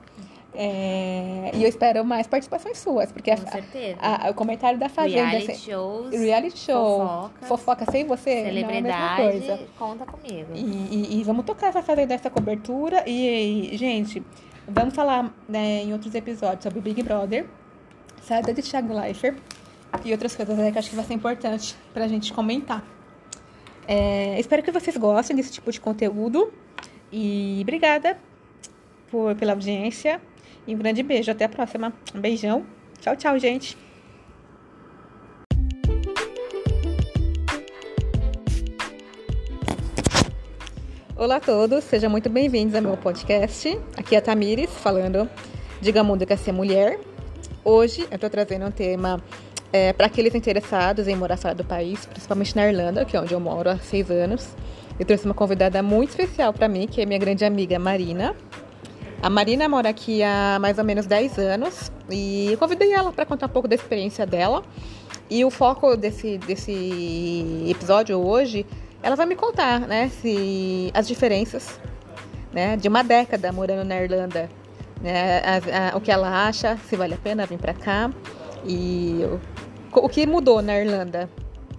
É, 0.59 1.51
e 1.53 1.61
eu 1.61 1.69
espero 1.69 2.03
mais 2.03 2.25
participações 2.25 2.79
suas, 2.79 3.11
porque 3.11 3.29
a- 3.29 3.37
a- 3.99 4.27
a- 4.27 4.31
o 4.31 4.33
comentário 4.33 4.79
da 4.79 4.89
Fazenda. 4.89 5.23
Reality 5.27 5.51
assim, 5.51 5.71
shows, 5.71 6.09
reality 6.11 6.57
show. 6.57 6.97
fofocas, 6.99 7.47
Fofoca 7.47 7.91
sem 7.91 8.05
você 8.05 8.41
não 8.41 8.41
é 8.41 8.43
celebridade, 8.53 9.21
coisa. 9.21 9.59
conta 9.77 10.05
comigo. 10.05 10.47
E, 10.55 10.59
e- 10.61 11.19
e 11.19 11.23
vamos 11.23 11.45
tocar 11.45 11.67
essa 11.67 11.83
Fazenda, 11.83 12.13
essa 12.15 12.31
cobertura. 12.31 13.03
E, 13.07 13.75
e, 13.75 13.77
gente, 13.77 14.23
vamos 14.67 14.95
falar 14.95 15.31
né, 15.47 15.83
em 15.83 15.93
outros 15.93 16.15
episódios 16.15 16.63
sobre 16.63 16.79
Big 16.81 17.03
Brother, 17.03 17.45
saída 18.23 18.51
de 18.51 18.63
Thiago 18.63 18.93
Leifert 18.93 19.37
e 20.03 20.11
outras 20.11 20.35
coisas 20.35 20.57
né, 20.57 20.71
que 20.71 20.79
acho 20.79 20.89
que 20.89 20.95
vai 20.95 21.05
ser 21.05 21.13
importante 21.13 21.75
pra 21.93 22.07
gente 22.07 22.33
comentar. 22.33 22.83
É, 23.87 24.39
espero 24.39 24.61
que 24.61 24.71
vocês 24.71 24.95
gostem 24.97 25.35
desse 25.35 25.51
tipo 25.51 25.71
de 25.71 25.79
conteúdo. 25.79 26.51
E 27.11 27.59
obrigada 27.61 28.17
por, 29.09 29.35
pela 29.35 29.53
audiência. 29.53 30.21
E 30.65 30.75
um 30.75 30.77
grande 30.77 31.01
beijo. 31.03 31.31
Até 31.31 31.45
a 31.45 31.49
próxima. 31.49 31.93
Um 32.13 32.19
beijão. 32.19 32.65
Tchau, 32.99 33.15
tchau, 33.15 33.39
gente. 33.39 33.77
Olá 41.15 41.37
a 41.37 41.39
todos, 41.39 41.83
sejam 41.83 42.11
muito 42.11 42.29
bem-vindos 42.29 42.75
ao 42.75 42.81
meu 42.81 42.95
podcast. 42.95 43.75
Aqui 43.97 44.13
é 44.13 44.19
a 44.19 44.21
Tamires 44.21 44.69
falando 44.69 45.27
Diga 45.81 46.03
Mundo 46.03 46.27
que 46.27 46.33
é 46.33 46.37
ser 46.37 46.51
mulher. 46.51 46.99
Hoje 47.65 48.07
eu 48.11 48.15
estou 48.15 48.29
trazendo 48.29 48.67
um 48.67 48.71
tema 48.71 49.19
para 49.95 50.07
aqueles 50.07 50.33
interessados 50.33 51.07
em 51.07 51.15
morar 51.15 51.37
fora 51.37 51.53
do 51.55 51.63
país, 51.63 52.05
principalmente 52.05 52.55
na 52.55 52.67
Irlanda, 52.67 53.05
que 53.05 53.15
é 53.15 53.21
onde 53.21 53.33
eu 53.33 53.39
moro 53.39 53.69
há 53.69 53.77
seis 53.77 54.09
anos. 54.09 54.55
Eu 54.99 55.05
trouxe 55.05 55.25
uma 55.25 55.33
convidada 55.33 55.81
muito 55.83 56.09
especial 56.09 56.51
para 56.53 56.67
mim, 56.67 56.87
que 56.87 57.01
é 57.01 57.05
minha 57.05 57.19
grande 57.19 57.45
amiga 57.45 57.77
Marina. 57.77 58.35
A 59.21 59.29
Marina 59.29 59.67
mora 59.67 59.89
aqui 59.89 60.23
há 60.23 60.57
mais 60.59 60.77
ou 60.77 60.83
menos 60.83 61.05
10 61.05 61.37
anos 61.39 61.91
e 62.09 62.51
eu 62.51 62.57
convidei 62.57 62.93
ela 62.93 63.11
para 63.11 63.25
contar 63.25 63.47
um 63.47 63.49
pouco 63.49 63.67
da 63.67 63.75
experiência 63.75 64.25
dela. 64.25 64.63
E 65.29 65.43
o 65.43 65.49
foco 65.49 65.97
desse, 65.97 66.37
desse 66.37 67.65
episódio 67.67 68.17
hoje, 68.17 68.65
ela 69.03 69.15
vai 69.15 69.25
me 69.25 69.35
contar, 69.35 69.81
né, 69.81 70.09
se 70.21 70.89
as 70.93 71.07
diferenças, 71.07 71.79
né, 72.53 72.77
de 72.77 72.87
uma 72.87 73.03
década 73.03 73.51
morando 73.51 73.83
na 73.83 74.01
Irlanda, 74.01 74.49
né, 75.01 75.41
a- 75.43 75.93
a- 75.93 75.97
o 75.97 76.01
que 76.01 76.11
ela 76.11 76.47
acha, 76.47 76.77
se 76.87 76.95
vale 76.95 77.13
a 77.13 77.17
pena 77.17 77.45
vir 77.45 77.57
para 77.59 77.73
cá 77.73 78.09
e 78.65 79.19
o, 79.23 79.39
o 79.93 80.09
que 80.09 80.25
mudou 80.25 80.61
na 80.61 80.79
Irlanda, 80.79 81.29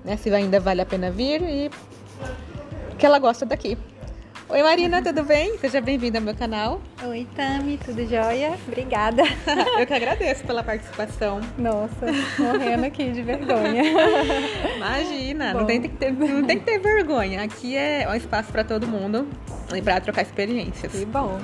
né, 0.04 0.16
se 0.16 0.32
ainda 0.34 0.58
vale 0.60 0.80
a 0.80 0.86
pena 0.86 1.10
vir 1.10 1.42
e 1.42 1.70
que 2.98 3.06
ela 3.06 3.18
gosta 3.18 3.46
daqui. 3.46 3.76
Oi 4.50 4.62
Marina, 4.62 5.02
tudo 5.02 5.24
bem? 5.24 5.58
Seja 5.58 5.78
bem-vinda 5.78 6.18
ao 6.18 6.24
meu 6.24 6.34
canal. 6.34 6.80
Oi, 7.06 7.26
Tami, 7.36 7.78
tudo 7.84 8.06
jóia? 8.08 8.54
Obrigada. 8.66 9.22
Eu 9.78 9.86
que 9.86 9.92
agradeço 9.92 10.42
pela 10.44 10.62
participação. 10.62 11.40
Nossa, 11.58 12.06
morrendo 12.38 12.86
aqui 12.86 13.10
de 13.10 13.20
vergonha. 13.22 13.82
Imagina, 14.76 15.52
não 15.52 15.66
tem, 15.66 15.82
que 15.82 15.88
ter, 15.90 16.12
não 16.12 16.42
tem 16.44 16.58
que 16.58 16.64
ter 16.64 16.78
vergonha. 16.78 17.42
Aqui 17.42 17.76
é 17.76 18.08
um 18.10 18.14
espaço 18.14 18.50
para 18.50 18.64
todo 18.64 18.86
mundo 18.86 19.28
e 19.76 19.82
para 19.82 20.00
trocar 20.00 20.22
experiências. 20.22 20.92
Que 20.92 21.04
bom. 21.04 21.38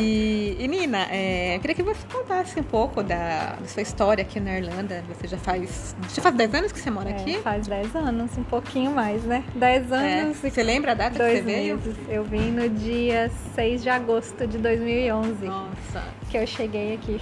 E, 0.00 0.56
e 0.58 0.66
Nina, 0.66 1.06
é, 1.08 1.54
eu 1.54 1.60
queria 1.60 1.76
que 1.76 1.84
você 1.84 2.00
contasse 2.12 2.58
um 2.58 2.64
pouco 2.64 3.00
da, 3.00 3.54
da 3.60 3.66
sua 3.68 3.82
história 3.82 4.22
aqui 4.22 4.40
na 4.40 4.58
Irlanda. 4.58 5.04
Você 5.08 5.28
já 5.28 5.38
faz. 5.38 5.94
Já 6.12 6.20
faz 6.20 6.34
10 6.34 6.54
anos 6.54 6.72
que 6.72 6.80
você 6.80 6.90
mora 6.90 7.10
É, 7.10 7.12
aqui? 7.14 7.38
faz 7.38 7.68
10 7.68 7.94
anos, 7.94 8.36
um 8.36 8.42
pouquinho 8.42 8.90
mais, 8.90 9.22
né? 9.22 9.44
10 9.54 9.92
É. 9.92 9.94
anos 10.22 10.42
e 10.42 10.50
Você 10.50 10.64
lembra 10.64 10.90
a 10.90 10.94
data 10.94 11.10
que 11.10 11.16
você 11.18 11.30
dois 11.42 11.44
veio? 11.44 11.76
meses. 11.76 11.94
Eu 12.08 12.24
vim 12.24 12.39
no 12.50 12.68
dia 12.68 13.30
6 13.54 13.82
de 13.82 13.88
agosto 13.90 14.46
de 14.46 14.58
2011, 14.58 15.46
Nossa. 15.46 16.02
que 16.30 16.36
eu 16.38 16.46
cheguei 16.46 16.94
aqui. 16.94 17.20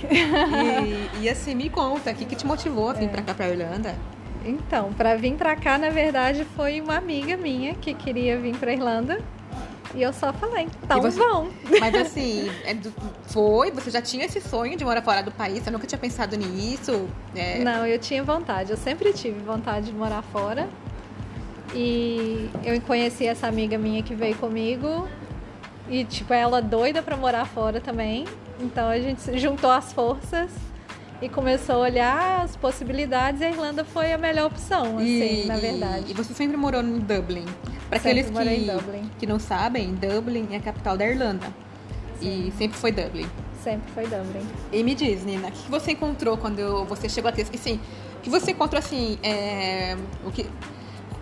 E, 1.16 1.20
e 1.24 1.28
assim, 1.28 1.54
me 1.54 1.68
conta, 1.70 2.10
o 2.10 2.14
que, 2.14 2.24
que 2.24 2.36
te 2.36 2.46
motivou 2.46 2.90
a 2.90 2.92
vir 2.92 3.08
pra 3.08 3.22
cá, 3.22 3.34
pra 3.34 3.48
Irlanda? 3.48 3.94
Então, 4.44 4.92
para 4.92 5.16
vir 5.16 5.34
pra 5.34 5.56
cá, 5.56 5.76
na 5.78 5.90
verdade, 5.90 6.44
foi 6.56 6.80
uma 6.80 6.96
amiga 6.96 7.36
minha 7.36 7.74
que 7.74 7.92
queria 7.94 8.38
vir 8.38 8.56
pra 8.56 8.72
Irlanda. 8.72 9.20
E 9.94 10.02
eu 10.02 10.12
só 10.12 10.32
falei, 10.34 10.68
então 10.84 11.00
você- 11.00 11.18
vão. 11.18 11.48
Mas 11.80 11.94
assim, 11.94 12.50
é 12.64 12.74
do- 12.74 12.92
foi? 13.28 13.70
Você 13.70 13.90
já 13.90 14.02
tinha 14.02 14.26
esse 14.26 14.38
sonho 14.38 14.76
de 14.76 14.84
morar 14.84 15.00
fora 15.00 15.22
do 15.22 15.30
país? 15.32 15.64
Você 15.64 15.70
nunca 15.70 15.86
tinha 15.86 15.98
pensado 15.98 16.36
nisso? 16.36 17.08
É, 17.34 17.58
Não, 17.60 17.86
eu 17.86 17.98
tinha 17.98 18.22
vontade, 18.22 18.70
eu 18.70 18.76
sempre 18.76 19.12
tive 19.14 19.40
vontade 19.40 19.86
de 19.86 19.92
morar 19.94 20.20
fora. 20.22 20.68
E 21.74 22.48
eu 22.64 22.80
conheci 22.82 23.26
essa 23.26 23.46
amiga 23.46 23.76
minha 23.78 24.02
que 24.02 24.14
veio 24.14 24.36
comigo. 24.36 25.08
E, 25.88 26.04
tipo, 26.04 26.32
ela 26.32 26.60
doida 26.60 27.02
pra 27.02 27.16
morar 27.16 27.46
fora 27.46 27.80
também. 27.80 28.24
Então 28.60 28.88
a 28.88 28.98
gente 28.98 29.38
juntou 29.38 29.70
as 29.70 29.92
forças 29.92 30.50
e 31.20 31.28
começou 31.28 31.76
a 31.76 31.78
olhar 31.78 32.42
as 32.42 32.56
possibilidades. 32.56 33.40
E 33.40 33.44
a 33.44 33.50
Irlanda 33.50 33.84
foi 33.84 34.12
a 34.12 34.18
melhor 34.18 34.46
opção, 34.46 34.98
assim, 34.98 35.46
na 35.46 35.56
verdade. 35.56 36.06
E 36.10 36.14
você 36.14 36.34
sempre 36.34 36.56
morou 36.56 36.82
em 36.82 36.98
Dublin. 36.98 37.46
Para 37.88 37.98
aqueles 37.98 38.28
que, 38.28 39.08
que 39.20 39.26
não 39.26 39.38
sabem, 39.38 39.94
Dublin 39.94 40.48
é 40.50 40.56
a 40.56 40.60
capital 40.60 40.96
da 40.96 41.06
Irlanda. 41.06 41.46
E 42.20 42.52
sempre 42.58 42.76
foi 42.76 42.92
Dublin. 42.92 43.26
Sempre 43.62 43.90
foi 43.92 44.04
Dublin. 44.04 44.46
E 44.72 44.82
me 44.82 44.94
diz, 44.94 45.24
Nina, 45.24 45.48
o 45.48 45.52
que 45.52 45.70
você 45.70 45.92
encontrou 45.92 46.36
quando 46.36 46.84
você 46.84 47.08
chegou 47.08 47.30
aqui? 47.30 47.42
Assim, 47.42 47.80
o 48.18 48.20
que 48.20 48.28
você 48.28 48.50
encontrou 48.50 48.78
assim? 48.78 49.18
É, 49.22 49.96
o 50.24 50.30
que, 50.30 50.46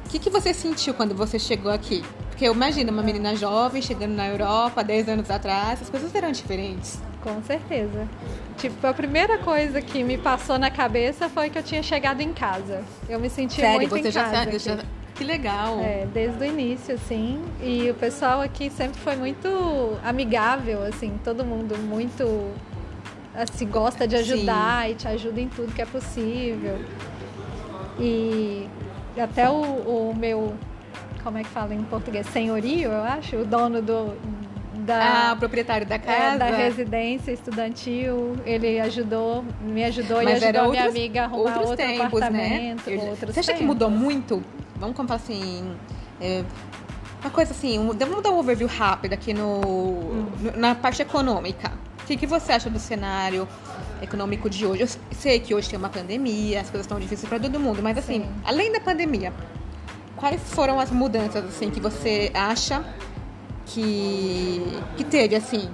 o 0.06 0.08
que, 0.08 0.18
que 0.18 0.30
você 0.30 0.54
sentiu 0.54 0.94
quando 0.94 1.14
você 1.14 1.38
chegou 1.38 1.70
aqui? 1.70 2.02
Porque 2.28 2.44
eu 2.46 2.52
imagino 2.54 2.92
uma 2.92 3.02
menina 3.02 3.34
jovem 3.34 3.80
chegando 3.82 4.12
na 4.14 4.26
Europa 4.28 4.82
10 4.84 5.08
anos 5.08 5.30
atrás, 5.30 5.82
as 5.82 5.90
coisas 5.90 6.14
eram 6.14 6.30
diferentes. 6.32 7.00
Com 7.22 7.42
certeza. 7.42 8.06
Tipo, 8.56 8.86
a 8.86 8.94
primeira 8.94 9.38
coisa 9.38 9.82
que 9.82 10.04
me 10.04 10.16
passou 10.16 10.58
na 10.58 10.70
cabeça 10.70 11.28
foi 11.28 11.50
que 11.50 11.58
eu 11.58 11.62
tinha 11.62 11.82
chegado 11.82 12.20
em 12.20 12.32
casa. 12.32 12.84
Eu 13.08 13.18
me 13.18 13.28
senti 13.28 13.56
Sério, 13.60 13.78
muito 13.88 13.90
você 13.90 14.08
em 14.08 14.12
já 14.12 14.24
casa. 14.24 14.36
sabe? 14.36 14.48
aqui. 14.56 14.58
já- 14.60 14.78
Que 15.16 15.24
legal. 15.24 15.80
É, 15.80 16.06
desde 16.12 16.38
o 16.38 16.44
início, 16.46 16.94
assim. 16.94 17.42
E 17.62 17.90
o 17.90 17.94
pessoal 17.94 18.40
aqui 18.42 18.68
sempre 18.70 19.00
foi 19.00 19.16
muito 19.16 19.98
amigável, 20.04 20.82
assim, 20.84 21.18
todo 21.24 21.42
mundo 21.44 21.76
muito 21.78 22.50
assim, 23.34 23.66
gosta 23.66 24.06
de 24.06 24.14
ajudar 24.16 24.90
e 24.90 24.94
te 24.94 25.08
ajuda 25.08 25.40
em 25.40 25.48
tudo 25.48 25.72
que 25.72 25.80
é 25.82 25.86
possível. 25.86 26.78
E 27.98 28.68
até 29.20 29.48
o, 29.48 29.54
o 30.10 30.14
meu, 30.16 30.54
como 31.22 31.38
é 31.38 31.42
que 31.42 31.48
fala 31.50 31.74
em 31.74 31.82
português? 31.84 32.26
Senhorio, 32.28 32.90
eu 32.90 33.02
acho, 33.02 33.36
o 33.36 33.44
dono 33.44 33.80
do. 33.82 34.14
Da, 34.84 35.30
Ah, 35.30 35.32
o 35.32 35.38
proprietário 35.38 35.84
da 35.86 35.94
é, 35.96 35.98
casa. 35.98 36.38
da 36.38 36.46
residência 36.46 37.32
estudantil, 37.32 38.36
ele 38.44 38.78
ajudou, 38.78 39.44
me 39.60 39.82
ajudou 39.84 40.22
Mas 40.22 40.40
e 40.42 40.44
ajudou 40.44 40.62
a 40.62 40.68
minha 40.68 40.82
outros- 40.84 41.00
amiga 41.00 41.22
a 41.22 41.24
arrumar 41.24 41.42
outros 41.42 41.70
outro 41.70 41.76
tempos, 41.86 41.98
né? 41.98 42.04
apartamento, 42.26 42.90
Eu- 42.90 43.00
outros 43.00 43.34
Você 43.34 43.40
acha 43.40 43.52
que 43.52 43.58
tempos. 43.60 43.66
mudou 43.66 43.90
muito? 43.90 44.42
Vamos 44.76 44.94
falar 44.96 45.14
assim. 45.14 45.74
é, 46.20 46.44
uma 47.20 47.30
coisa 47.30 47.50
assim, 47.52 47.78
um- 47.78 47.88
vamos 47.92 48.22
dar 48.22 48.30
um 48.30 48.38
overview 48.38 48.68
rápido 48.68 49.12
aqui 49.14 49.34
no, 49.34 49.60
Hum. 49.60 50.26
no- 50.40 50.56
na 50.56 50.74
parte 50.74 51.02
econômica. 51.02 51.72
O 52.02 52.06
que, 52.06 52.16
que 52.16 52.26
você 52.26 52.52
acha 52.52 52.70
do 52.70 52.78
cenário 52.78 53.48
econômico 54.06 54.48
de 54.48 54.64
hoje? 54.66 54.82
Eu 54.82 54.88
sei 55.12 55.38
que 55.40 55.54
hoje 55.54 55.68
tem 55.68 55.78
uma 55.78 55.88
pandemia, 55.88 56.60
as 56.60 56.70
coisas 56.70 56.86
estão 56.86 56.98
difíceis 56.98 57.28
para 57.28 57.38
todo 57.38 57.60
mundo, 57.60 57.82
mas 57.82 57.98
assim, 57.98 58.22
Sim. 58.22 58.34
além 58.44 58.72
da 58.72 58.80
pandemia, 58.80 59.32
quais 60.16 60.40
foram 60.52 60.80
as 60.80 60.90
mudanças 60.90 61.44
assim 61.44 61.70
que 61.70 61.80
você 61.80 62.30
acha 62.34 62.84
que, 63.66 64.80
que 64.96 65.04
teve 65.04 65.36
assim 65.36 65.68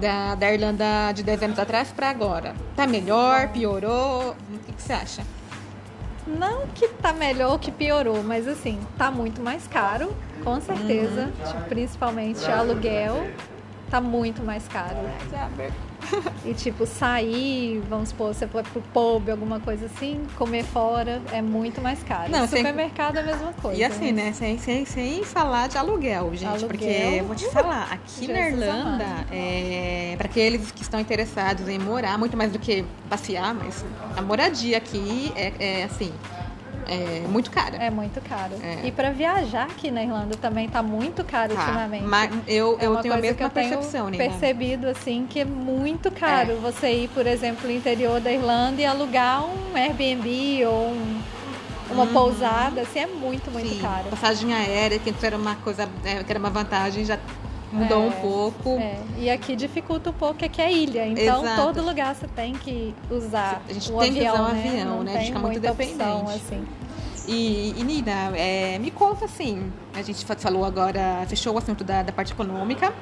da, 0.00 0.34
da 0.34 0.52
Irlanda 0.52 1.12
de 1.12 1.22
10 1.22 1.42
anos 1.42 1.58
atrás 1.58 1.90
para 1.92 2.10
agora? 2.10 2.54
Tá 2.74 2.86
melhor, 2.86 3.48
piorou? 3.48 4.36
O 4.52 4.58
que, 4.66 4.72
que 4.72 4.82
você 4.82 4.92
acha? 4.92 5.22
Não 6.26 6.66
que 6.74 6.88
tá 6.88 7.12
melhor 7.12 7.52
ou 7.52 7.58
que 7.58 7.70
piorou, 7.70 8.22
mas 8.22 8.48
assim, 8.48 8.80
tá 8.98 9.12
muito 9.12 9.40
mais 9.40 9.66
caro, 9.68 10.12
com 10.42 10.60
certeza. 10.60 11.30
Tipo, 11.46 11.62
principalmente 11.68 12.44
aluguel, 12.50 13.30
tá 13.88 14.00
muito 14.00 14.42
mais 14.42 14.66
caro. 14.66 14.96
E 16.44 16.54
tipo, 16.54 16.86
sair, 16.86 17.82
vamos 17.88 18.10
supor, 18.10 18.32
você 18.34 18.46
for 18.46 18.62
pro 18.62 18.80
pub, 18.92 19.28
alguma 19.30 19.58
coisa 19.60 19.86
assim, 19.86 20.20
comer 20.36 20.64
fora 20.64 21.20
é 21.32 21.42
muito 21.42 21.80
mais 21.80 22.02
caro. 22.02 22.30
Não, 22.30 22.46
sem- 22.46 22.58
Supermercado 22.58 23.16
é 23.16 23.20
a 23.20 23.24
mesma 23.24 23.52
coisa. 23.54 23.80
E 23.80 23.84
assim, 23.84 24.12
mas- 24.12 24.14
né? 24.14 24.32
Sem, 24.32 24.58
sem, 24.58 24.84
sem 24.84 25.24
falar 25.24 25.68
de 25.68 25.76
aluguel, 25.78 26.30
gente. 26.34 26.46
Aluguel. 26.46 26.68
Porque 26.68 26.84
eu 26.84 27.24
vou 27.24 27.34
te 27.34 27.46
falar, 27.50 27.88
aqui 27.92 28.28
na 28.28 28.48
Irlanda, 28.48 29.04
amado. 29.04 29.26
é, 29.32 30.14
para 30.16 30.26
aqueles 30.26 30.70
que 30.70 30.82
estão 30.82 31.00
interessados 31.00 31.68
em 31.68 31.78
morar, 31.78 32.16
muito 32.18 32.36
mais 32.36 32.52
do 32.52 32.58
que 32.58 32.84
passear, 33.10 33.52
mas 33.54 33.84
a 34.16 34.22
moradia 34.22 34.76
aqui 34.78 35.32
é, 35.34 35.52
é, 35.58 35.84
assim, 35.84 36.12
é 36.88 37.26
muito 37.28 37.50
cara. 37.50 37.76
É 37.76 37.90
muito 37.90 38.20
caro. 38.20 38.54
É. 38.62 38.86
E 38.86 38.92
pra 38.92 39.10
viajar 39.10 39.64
aqui 39.64 39.90
na 39.90 40.02
Irlanda 40.02 40.36
também 40.36 40.68
tá 40.68 40.82
muito 40.82 41.24
caro 41.24 41.54
Tá, 41.54 41.60
ultimamente. 41.60 42.04
mas 42.04 42.30
eu, 42.46 42.76
É 42.80 42.86
eu 42.86 42.92
uma 42.92 43.02
tenho 43.02 43.14
a 43.14 43.16
mesma 43.18 43.36
que 43.36 43.44
eu 43.44 43.50
tenho 43.50 43.68
percepção, 43.70 44.08
Nina. 44.08 44.24
percebido 44.24 44.86
assim 44.88 45.26
que 45.28 45.40
é 45.40 45.44
muito 45.44 46.10
caro 46.10 46.52
É. 46.52 46.54
você 46.54 46.90
ir, 46.92 47.08
por 47.08 47.26
exemplo, 47.26 47.66
no 47.66 47.72
interior 47.72 48.20
da 48.20 48.30
Irlanda 48.32 48.80
e 48.80 48.84
alugar 48.86 49.44
um 49.44 49.76
Airbnb 49.76 50.64
ou 50.66 50.88
um- 50.88 51.20
uma 51.90 52.06
pousada, 52.08 52.80
assim, 52.80 52.98
é 52.98 53.06
muito, 53.06 53.48
muito. 53.50 53.68
Sim, 53.68 53.78
caro. 53.80 54.08
Passagem 54.10 54.52
aérea, 54.52 54.98
que 54.98 55.08
antes 55.10 55.22
era 55.22 55.36
uma 55.36 55.54
coisa, 55.56 55.88
é, 56.04 56.22
que 56.24 56.30
era 56.32 56.38
uma 56.38 56.50
vantagem, 56.50 57.04
já 57.04 57.16
mudou 57.72 58.04
É, 58.04 58.06
um 58.06 58.10
pouco. 58.12 58.70
É, 58.78 58.98
e 59.18 59.30
aqui 59.30 59.56
dificulta 59.56 60.10
um 60.10 60.12
pouco, 60.12 60.44
é 60.44 60.48
que 60.48 60.60
é 60.62 60.72
ilha. 60.72 61.06
Então, 61.06 61.42
Exato. 61.42 61.62
todo 61.62 61.84
lugar 61.84 62.14
você 62.14 62.26
tem 62.28 62.52
que 62.54 62.94
usar 63.10 63.62
A 63.68 63.72
gente 63.72 63.92
o 63.92 63.98
tem 63.98 64.12
que 64.12 64.18
avião, 64.26 64.34
usar 64.34 64.42
um 64.42 64.52
né? 64.54 64.68
avião, 64.68 64.96
Não 64.96 65.02
né? 65.02 65.12
A 65.12 65.16
gente 65.18 65.26
fica 65.26 65.38
muito 65.38 65.52
muita 65.60 65.72
opção, 65.72 65.96
dependente. 66.24 66.32
assim. 66.44 66.64
E, 67.28 67.74
e, 67.76 67.82
Nina, 67.82 68.32
é, 68.36 68.78
me 68.78 68.90
conta 68.92 69.24
assim, 69.24 69.72
a 69.94 70.00
gente 70.00 70.24
fa- 70.24 70.36
falou 70.36 70.64
agora, 70.64 71.24
fechou 71.26 71.54
o 71.54 71.58
assunto 71.58 71.82
da, 71.82 72.02
da 72.02 72.12
parte 72.12 72.32
econômica. 72.32 72.92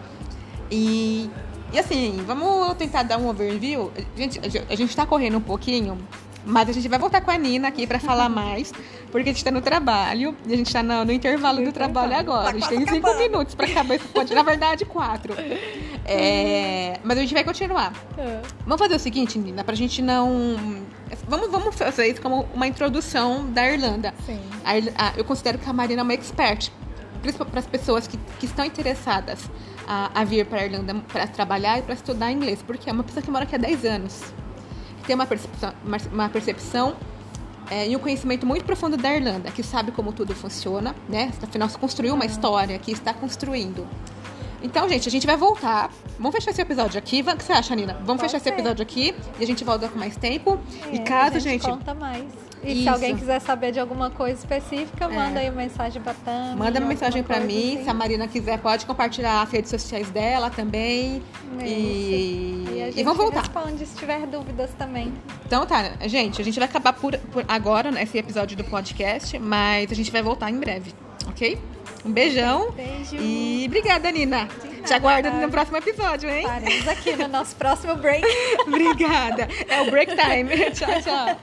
E, 0.70 1.28
e 1.72 1.78
assim, 1.78 2.22
vamos 2.26 2.74
tentar 2.78 3.02
dar 3.02 3.18
um 3.18 3.28
overview. 3.28 3.92
Gente, 4.16 4.40
a 4.70 4.74
gente 4.74 4.96
tá 4.96 5.04
correndo 5.04 5.36
um 5.36 5.42
pouquinho, 5.42 5.98
mas 6.46 6.68
a 6.68 6.72
gente 6.72 6.88
vai 6.88 6.98
voltar 6.98 7.20
com 7.20 7.30
a 7.30 7.38
Nina 7.38 7.68
aqui 7.68 7.86
para 7.86 7.98
falar 7.98 8.28
mais, 8.28 8.72
porque 9.10 9.30
a 9.30 9.32
gente 9.32 9.44
tá 9.44 9.50
no 9.50 9.60
trabalho 9.60 10.36
e 10.46 10.52
a 10.52 10.56
gente 10.56 10.72
tá 10.72 10.82
no, 10.82 11.04
no 11.04 11.12
intervalo 11.12 11.64
do 11.64 11.72
trabalho 11.72 12.14
agora. 12.16 12.44
Tá 12.44 12.50
a 12.50 12.52
gente 12.52 12.68
tem 12.68 12.78
cinco 12.80 13.06
acabando. 13.08 13.18
minutos 13.18 13.54
para 13.54 13.66
acabar 13.66 13.94
esse 13.94 14.04
podcast, 14.08 14.34
na 14.34 14.42
verdade, 14.42 14.84
quatro. 14.84 15.34
É, 16.06 16.98
mas 17.02 17.18
a 17.18 17.20
gente 17.22 17.32
vai 17.34 17.44
continuar. 17.44 17.92
É. 18.18 18.40
Vamos 18.66 18.78
fazer 18.80 18.94
o 18.96 18.98
seguinte, 18.98 19.38
Nina, 19.38 19.64
pra 19.64 19.74
gente 19.74 20.02
não. 20.02 20.84
Vamos, 21.28 21.50
vamos 21.50 21.74
fazer 21.74 22.06
isso 22.08 22.20
como 22.20 22.46
uma 22.54 22.66
introdução 22.66 23.50
da 23.50 23.70
Irlanda. 23.70 24.12
Sim. 24.26 24.40
A 24.64 24.72
a- 25.08 25.12
eu 25.16 25.24
considero 25.24 25.58
que 25.58 25.68
a 25.68 25.72
Marina 25.72 26.00
é 26.00 26.02
uma 26.02 26.12
expert, 26.14 26.70
principalmente 27.22 27.50
para 27.52 27.60
as 27.60 27.66
pessoas 27.66 28.06
que, 28.06 28.18
que 28.38 28.46
estão 28.46 28.64
interessadas 28.64 29.48
a, 29.86 30.10
a 30.20 30.24
vir 30.24 30.44
para 30.46 30.60
a 30.60 30.64
Irlanda 30.66 30.94
para 31.12 31.26
trabalhar 31.26 31.78
e 31.78 31.82
para 31.82 31.94
estudar 31.94 32.30
inglês, 32.32 32.62
porque 32.66 32.90
é 32.90 32.92
uma 32.92 33.02
pessoa 33.04 33.22
que 33.22 33.30
mora 33.30 33.44
aqui 33.44 33.54
há 33.54 33.58
10 33.58 33.84
anos, 33.84 34.22
tem 35.06 35.14
uma 35.14 35.26
percepção, 35.26 35.72
uma, 36.12 36.28
percepção 36.28 36.96
é, 37.70 37.88
e 37.88 37.96
um 37.96 37.98
conhecimento 37.98 38.46
muito 38.46 38.64
profundo 38.64 38.96
da 38.96 39.14
Irlanda, 39.14 39.50
que 39.50 39.62
sabe 39.62 39.92
como 39.92 40.12
tudo 40.12 40.34
funciona, 40.34 40.94
né? 41.08 41.32
Afinal, 41.42 41.68
se 41.68 41.78
construiu 41.78 42.14
uma 42.14 42.24
história 42.24 42.78
que 42.78 42.92
está 42.92 43.12
construindo. 43.12 43.86
Então, 44.64 44.88
gente, 44.88 45.06
a 45.06 45.10
gente 45.12 45.26
vai 45.26 45.36
voltar. 45.36 45.90
Vamos 46.18 46.34
fechar 46.34 46.50
esse 46.50 46.60
episódio 46.62 46.98
aqui. 46.98 47.20
O 47.20 47.36
que 47.36 47.44
você 47.44 47.52
acha, 47.52 47.76
Nina? 47.76 47.92
Vamos 48.04 48.06
Pode 48.06 48.20
fechar 48.22 48.36
esse 48.38 48.44
ser. 48.44 48.50
episódio 48.54 48.82
aqui 48.82 49.14
e 49.38 49.44
a 49.44 49.46
gente 49.46 49.62
volta 49.62 49.88
com 49.88 49.98
mais 49.98 50.16
tempo. 50.16 50.58
e 50.90 50.96
É, 50.96 50.98
caso, 51.00 51.36
a 51.36 51.38
gente, 51.38 51.62
gente, 51.62 51.70
conta 51.70 51.92
mais. 51.94 52.24
E 52.62 52.72
Isso. 52.72 52.82
se 52.84 52.88
alguém 52.88 53.14
quiser 53.14 53.40
saber 53.42 53.72
de 53.72 53.78
alguma 53.78 54.08
coisa 54.08 54.38
específica, 54.40 55.06
manda 55.06 55.38
É. 55.38 55.42
aí 55.44 55.50
uma 55.50 55.60
mensagem 55.60 56.00
pra 56.00 56.14
Tami. 56.14 56.56
Manda 56.56 56.78
uma 56.80 56.88
mensagem 56.88 57.22
pra 57.22 57.38
mim. 57.40 57.74
assim. 57.74 57.84
Se 57.84 57.90
a 57.90 57.94
Marina 57.94 58.26
quiser, 58.26 58.58
pode 58.58 58.86
compartilhar 58.86 59.42
as 59.42 59.50
redes 59.50 59.68
sociais 59.70 60.08
dela 60.08 60.48
também. 60.48 61.22
Isso. 61.58 61.64
E, 61.66 62.64
E 62.72 62.82
a 62.82 62.88
e 62.88 62.92
gente 62.92 63.04
vamos 63.04 63.18
voltar. 63.18 63.40
responde 63.42 63.84
se 63.84 63.94
tiver 63.96 64.26
dúvidas 64.26 64.70
também. 64.78 65.12
Então 65.44 65.66
tá, 65.66 65.92
gente, 66.06 66.40
a 66.40 66.44
gente 66.44 66.58
vai 66.58 66.66
acabar 66.66 66.94
por, 66.94 67.18
por 67.18 67.44
agora 67.46 67.90
nesse 67.90 68.16
episódio 68.16 68.56
do 68.56 68.64
podcast, 68.64 69.38
mas 69.38 69.92
a 69.92 69.94
gente 69.94 70.10
vai 70.10 70.22
voltar 70.22 70.50
em 70.50 70.58
breve, 70.58 70.94
ok? 71.28 71.58
Um 72.04 72.12
beijão. 72.12 72.70
Beijo. 72.72 73.16
E 73.16 73.64
obrigada, 73.66 74.10
Nina. 74.10 74.46
Te 74.84 74.92
aguardo 74.92 75.30
no 75.30 75.50
próximo 75.50 75.78
episódio, 75.78 76.28
hein? 76.28 76.40
Estaremos 76.42 76.88
aqui 76.88 77.16
no 77.16 77.28
nosso 77.28 77.56
próximo 77.56 77.96
break. 77.96 78.22
obrigada. 78.68 79.48
É 79.66 79.80
o 79.80 79.90
break 79.90 80.14
time. 80.14 80.50
tchau, 80.72 81.00
tchau. 81.02 81.40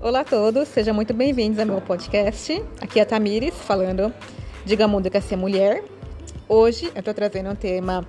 Olá 0.00 0.20
a 0.20 0.24
todos, 0.24 0.66
sejam 0.68 0.94
muito 0.94 1.12
bem-vindos 1.12 1.58
ao 1.58 1.66
meu 1.66 1.82
podcast. 1.82 2.64
Aqui 2.80 2.98
é 2.98 3.02
a 3.02 3.06
Tamires 3.06 3.54
falando 3.54 4.14
Diga 4.64 4.88
Mundo 4.88 5.10
que 5.10 5.18
é 5.18 5.20
ser 5.20 5.36
mulher. 5.36 5.84
Hoje 6.48 6.90
eu 6.94 7.02
tô 7.02 7.12
trazendo 7.12 7.50
um 7.50 7.54
tema 7.54 8.08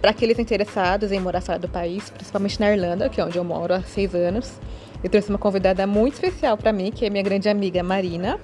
para 0.00 0.10
aqueles 0.10 0.38
interessados 0.38 1.10
em 1.12 1.20
morar 1.20 1.40
fora 1.40 1.58
do 1.58 1.68
país, 1.68 2.10
principalmente 2.10 2.60
na 2.60 2.70
Irlanda, 2.72 3.08
que 3.08 3.20
é 3.20 3.24
onde 3.24 3.38
eu 3.38 3.44
moro 3.44 3.72
há 3.74 3.82
seis 3.82 4.14
anos. 4.14 4.60
Eu 5.02 5.08
trouxe 5.08 5.30
uma 5.30 5.38
convidada 5.38 5.86
muito 5.86 6.14
especial 6.14 6.56
para 6.56 6.72
mim, 6.72 6.90
que 6.90 7.06
é 7.06 7.10
minha 7.10 7.22
grande 7.22 7.48
amiga 7.48 7.82
Marina. 7.82 8.38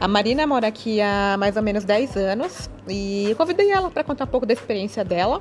A 0.00 0.06
Marina 0.06 0.46
mora 0.46 0.66
aqui 0.68 1.00
há 1.00 1.36
mais 1.38 1.56
ou 1.56 1.62
menos 1.62 1.84
10 1.84 2.16
anos 2.16 2.68
e 2.88 3.30
eu 3.30 3.36
convidei 3.36 3.70
ela 3.70 3.90
para 3.90 4.04
contar 4.04 4.24
um 4.24 4.28
pouco 4.28 4.44
da 4.46 4.52
experiência 4.52 5.04
dela. 5.04 5.40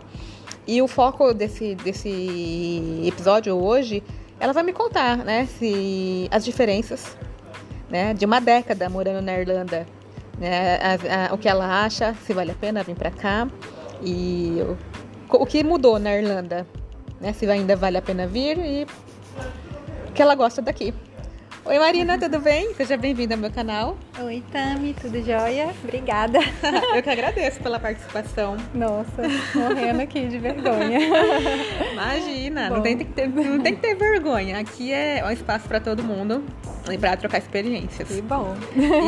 E 0.65 0.81
o 0.81 0.87
foco 0.87 1.33
desse, 1.33 1.75
desse 1.75 3.03
episódio 3.05 3.55
hoje, 3.55 4.01
ela 4.39 4.53
vai 4.53 4.63
me 4.63 4.71
contar, 4.73 5.17
né, 5.17 5.45
se 5.59 6.27
as 6.31 6.45
diferenças, 6.45 7.17
né, 7.89 8.13
de 8.13 8.25
uma 8.25 8.39
década 8.39 8.89
morando 8.89 9.21
na 9.21 9.37
Irlanda, 9.37 9.85
né, 10.39 10.79
a- 10.81 11.31
a- 11.31 11.33
o 11.33 11.37
que 11.37 11.49
ela 11.49 11.83
acha, 11.83 12.15
se 12.25 12.33
vale 12.33 12.51
a 12.51 12.55
pena 12.55 12.81
vir 12.83 12.95
para 12.95 13.11
cá 13.11 13.47
e 14.01 14.57
o, 14.61 14.77
o 15.37 15.45
que 15.45 15.63
mudou 15.63 15.99
na 15.99 16.15
Irlanda, 16.15 16.67
né, 17.19 17.33
se 17.33 17.49
ainda 17.49 17.75
vale 17.75 17.97
a 17.97 18.01
pena 18.01 18.27
vir 18.27 18.57
e 18.59 18.87
que 20.13 20.21
ela 20.21 20.35
gosta 20.35 20.61
daqui. 20.61 20.93
Oi 21.65 21.79
Marina, 21.79 22.19
tudo 22.19 22.41
bem? 22.41 22.73
Seja 22.75 22.97
bem-vinda 22.97 23.35
ao 23.35 23.39
meu 23.39 23.49
canal. 23.49 23.97
Oi, 24.21 24.43
Tami, 24.51 24.93
tudo 24.99 25.23
jóia? 25.23 25.73
Obrigada. 25.81 26.39
Eu 26.93 27.01
que 27.01 27.09
agradeço 27.09 27.61
pela 27.61 27.79
participação. 27.79 28.57
Nossa, 28.73 29.21
morrendo 29.55 30.01
aqui 30.01 30.27
de 30.27 30.39
vergonha. 30.39 30.99
Imagina, 31.93 32.69
não 32.69 32.81
tem, 32.81 32.97
que 32.97 33.05
ter, 33.05 33.29
não 33.29 33.61
tem 33.61 33.75
que 33.75 33.81
ter 33.81 33.95
vergonha. 33.95 34.59
Aqui 34.59 34.91
é 34.91 35.23
um 35.25 35.31
espaço 35.31 35.65
para 35.65 35.79
todo 35.79 36.03
mundo. 36.03 36.43
Lembrar 36.85 37.17
trocar 37.17 37.37
experiências. 37.37 38.09
Que 38.09 38.21
bom. 38.21 38.55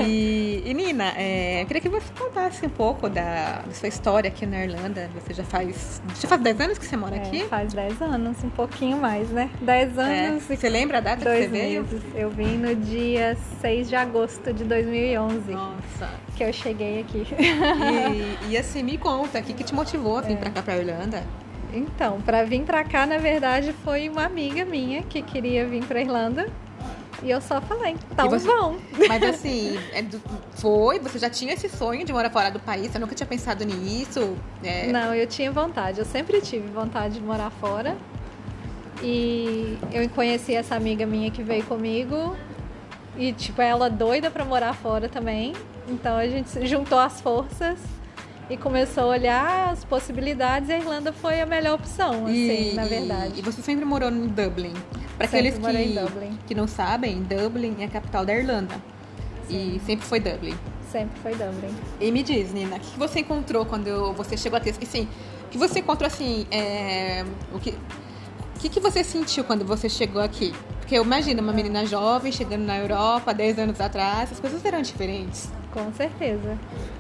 E, 0.06 0.64
e 0.66 0.74
Nina, 0.74 1.14
é, 1.18 1.62
eu 1.62 1.66
queria 1.66 1.82
que 1.82 1.90
você 1.90 2.08
contasse 2.18 2.66
um 2.66 2.70
pouco 2.70 3.10
da, 3.10 3.64
da, 3.66 3.74
sua 3.74 3.90
história 3.90 4.30
aqui 4.30 4.46
na 4.46 4.64
Irlanda. 4.64 5.10
Você 5.16 5.34
já 5.34 5.44
faz. 5.44 6.02
Já 6.20 6.28
faz 6.28 6.42
10 6.42 6.62
anos 6.62 6.78
que 6.78 6.86
você 6.86 6.96
mora 6.96 7.18
é, 7.18 7.20
aqui? 7.20 7.44
Faz 7.46 7.74
10 7.74 8.02
anos, 8.02 8.44
um 8.44 8.50
pouquinho 8.50 8.98
mais, 8.98 9.30
né? 9.30 9.50
10 9.62 9.98
é. 9.98 10.02
anos. 10.02 10.50
É. 10.50 10.56
Você 10.56 10.70
lembra 10.70 11.00
a 11.00 11.02
data 11.02 11.26
que 11.26 11.42
você 11.42 11.48
veio? 11.48 11.84
Meses. 11.84 12.02
Eu 12.16 12.30
vim 12.30 12.58
no 12.58 12.76
dia 12.76 13.38
6 13.62 13.90
de 13.90 13.96
agosto 13.96 14.54
de 14.54 14.64
2011. 14.64 15.52
Nossa. 15.52 16.10
Que 16.36 16.44
eu 16.44 16.54
cheguei 16.54 17.02
aqui. 17.02 17.26
E, 17.28 18.52
e 18.52 18.58
assim, 18.58 18.84
me 18.84 18.98
conta, 18.98 19.40
o 19.40 19.44
que, 19.44 19.54
que 19.54 19.64
te 19.64 19.74
motivou 19.74 20.18
a 20.18 20.22
vir 20.22 20.34
é. 20.34 20.38
pra 20.38 20.50
cá, 20.50 20.62
pra 20.62 20.78
Irlanda? 20.78 21.24
Então, 21.74 22.22
para 22.22 22.44
vir 22.44 22.62
para 22.62 22.84
cá, 22.84 23.06
na 23.06 23.18
verdade, 23.18 23.74
foi 23.84 24.08
uma 24.08 24.24
amiga 24.24 24.64
minha 24.64 25.04
que 25.04 25.22
queria 25.22 25.66
vir 25.68 25.84
para 25.86 26.00
Irlanda. 26.00 26.48
E 27.24 27.30
eu 27.30 27.42
só 27.42 27.62
falei, 27.62 27.96
então 28.12 28.30
você... 28.30 28.46
vão. 28.46 28.78
Mas 29.08 29.24
assim, 29.24 29.78
é 29.94 30.04
foi? 30.52 31.00
Você 31.00 31.18
já 31.18 31.30
tinha 31.30 31.54
esse 31.54 31.70
sonho 31.70 32.06
de 32.06 32.12
morar 32.12 32.30
fora 32.30 32.52
do 32.52 32.60
país? 32.60 32.92
Você 32.92 33.00
nunca 33.00 33.16
tinha 33.16 33.28
pensado 33.28 33.64
nisso? 33.66 34.36
É... 34.64 34.88
Não, 34.88 35.14
eu 35.14 35.26
tinha 35.26 35.52
vontade. 35.52 36.00
Eu 36.00 36.06
sempre 36.06 36.42
tive 36.42 36.68
vontade 36.68 37.16
de 37.16 37.22
morar 37.22 37.50
fora. 37.50 37.96
E 39.02 39.78
eu 39.92 40.08
conheci 40.10 40.54
essa 40.56 40.76
amiga 40.76 41.06
minha 41.06 41.32
que 41.32 41.42
veio 41.44 41.64
comigo. 41.66 42.36
E, 43.18 43.32
tipo, 43.34 43.62
ela 43.62 43.90
doida 43.90 44.30
pra 44.30 44.44
morar 44.44 44.74
fora 44.74 45.08
também. 45.08 45.54
Então 45.88 46.18
a 46.18 46.28
gente 46.28 46.66
juntou 46.68 47.00
as 47.00 47.22
forças 47.22 47.80
e 48.50 48.58
começou 48.58 49.04
a 49.04 49.08
olhar 49.08 49.70
as 49.70 49.84
possibilidades 49.84 50.70
e 50.70 50.74
a 50.74 50.78
Irlanda 50.78 51.12
foi 51.12 51.42
a 51.42 51.46
melhor 51.46 51.76
opção, 51.76 52.26
assim, 52.26 52.72
e, 52.72 52.74
na 52.74 52.86
verdade. 52.86 53.40
E, 53.40 53.42
você 53.42 53.62
sempre 53.62 53.86
morou 53.86 54.10
em 54.10 54.28
Dublin. 54.28 54.74
Para 55.18 55.26
aqueles 55.26 55.58
que, 55.58 56.38
que 56.48 56.56
não 56.56 56.68
sabem, 56.68 57.24
Dublin 57.24 57.78
é 57.80 57.86
a 57.86 57.90
capital 57.90 58.26
da 58.26 58.36
Irlanda. 58.36 58.76
Sim. 59.48 59.76
E 59.76 59.80
sempre 59.86 60.06
foi 60.06 60.20
Dublin. 60.20 60.56
Sempre 60.92 61.20
foi 61.22 61.32
Dublin. 61.32 61.74
E 62.00 62.12
me 62.12 62.22
diz, 62.22 62.54
Nina, 62.54 62.78
o 62.78 62.80
que 62.80 63.00
você 63.00 63.22
encontrou 63.22 63.66
quando 63.66 64.14
você 64.14 64.38
chegou 64.38 64.58
aqui? 64.58 64.70
Assim, 64.70 65.08
o 65.46 65.50
que 65.50 65.58
você 65.58 65.80
encontrou 65.80 66.08
assim? 66.08 66.46
É, 66.52 67.26
o 67.54 67.60
que, 67.60 67.72
o 67.72 68.60
que, 68.60 68.70
que 68.70 68.80
você 68.80 69.04
sentiu 69.04 69.44
quando 69.44 69.66
você 69.66 69.90
chegou 69.90 70.22
aqui? 70.22 70.54
Porque 70.80 70.96
eu 70.96 71.04
imagino 71.04 71.42
uma 71.42 71.54
menina 71.54 71.86
jovem 71.86 72.32
chegando 72.32 72.64
na 72.64 72.78
Europa 72.78 73.34
10 73.34 73.60
anos 73.60 73.82
atrás, 73.82 74.32
as 74.32 74.40
coisas 74.40 74.64
eram 74.64 74.82
diferentes. 74.82 75.50
Com 75.76 75.92
certeza. 75.92 76.58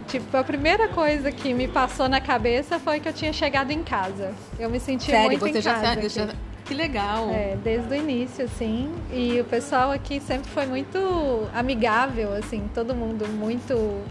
Tipo, 0.10 0.36
a 0.36 0.44
primeira 0.44 0.90
coisa 0.90 1.32
que 1.32 1.54
me 1.54 1.66
passou 1.66 2.10
na 2.10 2.20
cabeça 2.20 2.78
foi 2.78 3.00
que 3.00 3.08
eu 3.08 3.14
tinha 3.14 3.32
chegado 3.32 3.72
em 3.72 3.82
casa. 3.82 4.34
Eu 4.60 4.70
me 4.70 4.82
senti 4.82 5.06
Sério, 5.06 5.30
muito 5.30 5.40
você 5.40 5.60
em 5.60 5.62
já 5.62 5.80
casa. 5.80 6.10
Já... 6.10 6.28
Que 6.66 6.74
legal. 6.74 7.30
É, 7.30 7.56
desde 7.64 7.94
o 7.94 7.96
início, 7.96 8.44
assim. 8.44 8.94
E 9.14 9.40
o 9.40 9.46
pessoal 9.46 9.92
aqui 9.92 10.20
sempre 10.20 10.50
foi 10.50 10.66
muito 10.66 11.48
amigável, 11.54 12.34
assim. 12.34 12.70
Todo 12.74 12.94
mundo 12.94 13.26
muito, 13.30 14.02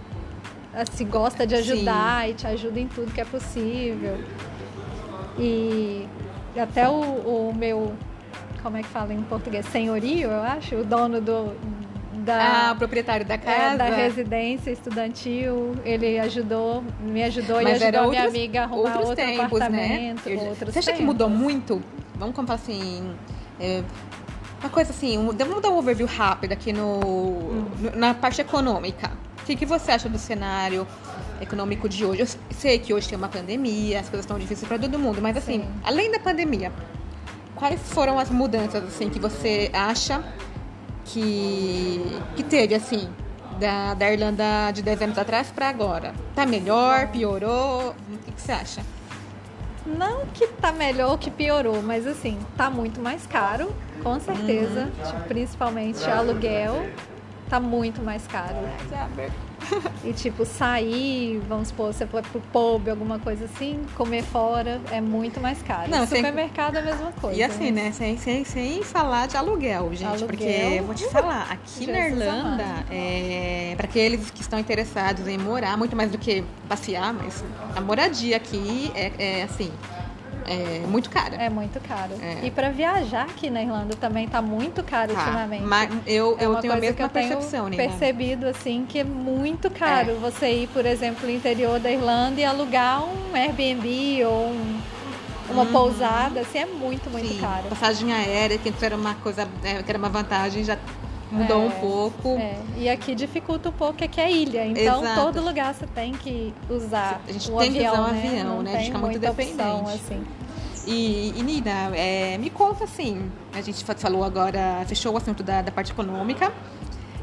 assim, 0.73 1.05
gosta 1.05 1.47
de 1.47 1.57
ajudar 1.57 2.25
Sim. 2.25 2.31
e 2.31 2.35
te 2.35 2.47
ajuda 2.47 2.81
em 2.81 2.89
tudo 2.89 3.13
que 3.13 3.21
é 3.21 3.25
possível. 3.27 4.19
E 5.39 6.09
até 6.57 6.89
o, 6.89 6.95
o 6.95 7.55
meu, 7.55 7.93
como 8.63 8.79
é 8.79 8.83
que 8.83 8.89
fala 8.89 9.13
em 9.13 9.21
português? 9.25 9.67
Senhorio, 9.67 10.31
eu 10.31 10.41
acho. 10.41 10.77
O 10.77 10.85
dono 10.85 11.21
do, 11.21 11.53
da, 12.25 12.71
ah, 12.71 12.73
o 12.73 12.77
proprietário 12.77 13.25
da 13.25 13.39
casa. 13.39 13.75
É, 13.75 13.77
da 13.77 13.85
residência 13.85 14.71
estudantil. 14.71 15.75
Ele 15.85 16.19
ajudou, 16.19 16.83
me 17.01 17.23
ajudou 17.23 17.63
Mas 17.63 17.81
e 17.81 17.85
ajudou 17.85 18.05
a 18.05 18.09
minha 18.09 18.25
amiga 18.25 18.61
a 18.61 18.65
arrumar 18.65 18.99
outro 18.99 19.17
tempos, 19.17 19.37
né? 19.37 19.45
apartamento. 19.45 20.29
Né? 20.29 20.37
Outros 20.37 20.73
Você 20.73 20.79
acha 20.79 20.87
tempos. 20.87 20.99
que 20.99 21.03
mudou 21.05 21.29
muito? 21.29 21.83
Vamos 22.17 22.35
comprar 22.35 22.55
assim. 22.57 23.15
É, 23.61 23.83
uma 24.61 24.71
coisa 24.71 24.91
assim, 24.91 25.19
um, 25.19 25.31
vamos 25.31 25.61
dar 25.61 25.69
um 25.69 25.77
overview 25.77 26.07
rápido 26.07 26.53
aqui 26.53 26.73
no, 26.73 26.99
hum. 26.99 27.67
no 27.79 27.97
na 27.97 28.15
parte 28.15 28.41
econômica. 28.41 29.11
O 29.43 29.45
que, 29.45 29.57
que 29.57 29.67
você 29.67 29.93
acha 29.93 30.09
do 30.09 30.17
cenário 30.17 30.87
econômico 31.39 31.87
de 31.87 32.03
hoje? 32.03 32.23
Eu 32.23 32.29
sei 32.57 32.79
que 32.79 32.95
hoje 32.95 33.07
tem 33.07 33.19
uma 33.19 33.29
pandemia, 33.29 34.01
as 34.01 34.09
coisas 34.09 34.25
estão 34.25 34.39
difíceis 34.39 34.67
para 34.67 34.79
todo 34.79 34.99
mundo, 34.99 35.21
mas 35.21 35.37
assim, 35.37 35.61
Sim. 35.61 35.69
além 35.85 36.11
da 36.11 36.19
pandemia, 36.19 36.73
quais 37.55 37.79
foram 37.93 38.19
as 38.19 38.31
mudanças 38.31 38.83
assim 38.85 39.11
que 39.11 39.19
você 39.19 39.71
acha 39.75 40.25
que, 41.05 42.21
que 42.37 42.43
teve, 42.43 42.75
assim, 42.75 43.09
da, 43.59 43.95
da 43.95 44.13
Irlanda 44.13 44.71
de 44.73 44.83
10 44.83 45.03
anos 45.03 45.19
atrás 45.19 45.51
para 45.51 45.69
agora? 45.69 46.13
Tá 46.35 46.45
melhor? 46.47 47.09
Piorou? 47.09 47.91
O 47.91 48.19
que, 48.25 48.33
que 48.33 48.41
você 48.41 48.53
acha? 48.53 48.83
Não 49.87 50.25
que 50.27 50.47
tá 50.47 50.73
melhor 50.73 51.11
ou 51.11 51.19
que 51.19 51.31
piorou, 51.31 51.83
mas 51.83 52.07
assim, 52.07 52.39
tá 52.57 52.71
muito 52.71 53.01
mais 53.01 53.27
caro, 53.27 53.71
com 54.03 54.19
certeza. 54.19 54.85
Uhum. 54.85 55.07
Tipo, 55.11 55.21
principalmente 55.29 56.11
aluguel, 56.11 56.89
tá 57.51 57.61
muito 57.61 58.03
mais 58.03 58.27
caro. 58.27 58.57
E 60.05 60.13
tipo, 60.13 60.45
sair, 60.45 61.41
vamos 61.49 61.69
supor, 61.69 61.93
você 61.93 62.07
for 62.07 62.23
pro 62.23 62.41
pub, 62.53 62.89
alguma 62.89 63.19
coisa 63.19 63.47
assim, 63.47 63.81
comer 63.95 64.23
fora 64.23 64.81
é 64.91 65.01
muito 65.01 65.41
mais 65.41 65.63
caro. 65.63 65.91
Não, 65.91 66.07
supermercado 66.07 66.77
é 66.77 66.81
a 66.81 66.83
mesma 66.83 67.13
coisa. 67.13 67.39
E 67.39 67.43
assim, 67.43 67.71
né? 67.71 67.91
Sem, 67.93 68.19
sem, 68.19 68.45
sem 68.45 68.83
falar 68.83 69.27
de 69.27 69.37
aluguel, 69.37 69.91
gente. 69.95 70.05
Aluguel, 70.05 70.27
porque 70.27 70.45
eu 70.45 70.85
vou 70.85 70.95
te 70.95 71.09
falar, 71.09 71.51
aqui 71.51 71.87
na 71.87 72.09
Irlanda, 72.09 72.65
é, 72.91 73.75
para 73.77 73.87
aqueles 73.87 74.31
que 74.31 74.43
estão 74.43 74.59
interessados 74.59 75.27
em 75.27 75.39
morar, 75.39 75.77
muito 75.77 75.97
mais 75.97 76.11
do 76.11 76.19
que 76.19 76.45
passear, 76.69 77.13
mas 77.15 77.43
a 77.75 77.81
moradia 77.81 78.37
aqui 78.37 78.93
é, 78.95 79.13
é 79.19 79.43
assim, 79.43 79.71
é 80.47 80.87
muito 80.87 81.11
cara. 81.11 81.37
É 81.37 81.49
muito 81.49 81.81
caro. 81.81 82.13
É. 82.21 82.47
E 82.47 82.51
para 82.51 82.71
viajar 82.71 83.23
aqui 83.23 83.51
na 83.51 83.63
Irlanda 83.63 83.95
também 83.97 84.29
tá 84.29 84.41
muito 84.43 84.83
caro 84.83 85.13
tá. 85.13 85.21
ultimamente. 85.21 85.65
Mas 85.65 85.91
eu, 86.07 86.37
é 86.39 86.47
eu 86.47 86.57
tenho 86.57 86.73
a 86.73 86.77
mesma 86.77 87.09
percepção, 87.09 87.69
né? 87.69 87.77
percebido 87.77 88.47
assim 88.47 88.87
que 88.89 88.99
é 88.99 89.05
muito 89.05 89.71
caro 89.71 90.13
é. 90.13 90.15
você 90.15 90.51
ir, 90.51 90.69
por 90.69 90.85
exemplo, 90.87 91.27
no 91.27 91.33
interior 91.33 91.79
da 91.79 91.91
Irlanda 91.91 92.41
e 92.41 92.45
alugar 92.45 93.05
um 93.05 93.35
Airbnb 93.35 94.25
ou 94.25 94.47
um, 94.49 94.81
uma 95.51 95.63
hum. 95.63 95.73
pousada, 95.73 96.41
assim, 96.41 96.59
é 96.59 96.67
muito, 96.67 97.11
muito 97.11 97.29
Sim. 97.29 97.39
caro. 97.41 97.69
Passagem 97.69 98.13
aérea, 98.13 98.59
que 98.59 98.73
era 98.83 98.97
uma 98.97 99.15
coisa, 99.15 99.49
é, 99.63 99.83
que 99.83 99.91
era 99.91 99.99
uma 99.99 100.09
vantagem, 100.09 100.65
já 100.65 100.79
mudou 101.31 101.63
é, 101.63 101.67
um 101.67 101.71
pouco. 101.71 102.29
É. 102.39 102.57
E 102.77 102.89
aqui 102.89 103.15
dificulta 103.15 103.69
um 103.69 103.73
pouco 103.73 104.03
é 104.03 104.09
que 104.09 104.21
é 104.21 104.31
ilha, 104.31 104.67
então 104.67 105.03
Exato. 105.03 105.21
todo 105.21 105.45
lugar 105.45 105.75
você 105.75 105.87
tem 105.87 106.13
que 106.13 106.55
usar 106.69 107.21
a 107.27 107.33
gente 107.33 107.51
o 107.51 107.59
tem 107.59 107.71
avião, 107.71 107.93
que 107.95 108.01
usar 108.01 108.09
um 108.09 108.13
né? 108.13 108.29
avião, 108.29 108.63
né? 108.63 108.71
A 108.71 108.77
gente 108.77 108.87
fica 108.87 108.99
muito 108.99 109.19
dependente. 109.19 109.61
Opção, 109.61 109.89
assim. 109.89 110.25
E, 110.87 111.33
e 111.37 111.43
Nina, 111.43 111.97
é, 111.97 112.37
me 112.39 112.51
conta 112.51 112.85
assim, 112.85 113.31
a 113.55 113.61
gente 113.63 113.83
falou 113.85 114.23
agora, 114.23 114.85
fechou 114.87 115.15
o 115.15 115.17
assunto 115.17 115.43
da, 115.43 115.63
da 115.63 115.73
parte 115.73 115.93
econômica 115.93 116.53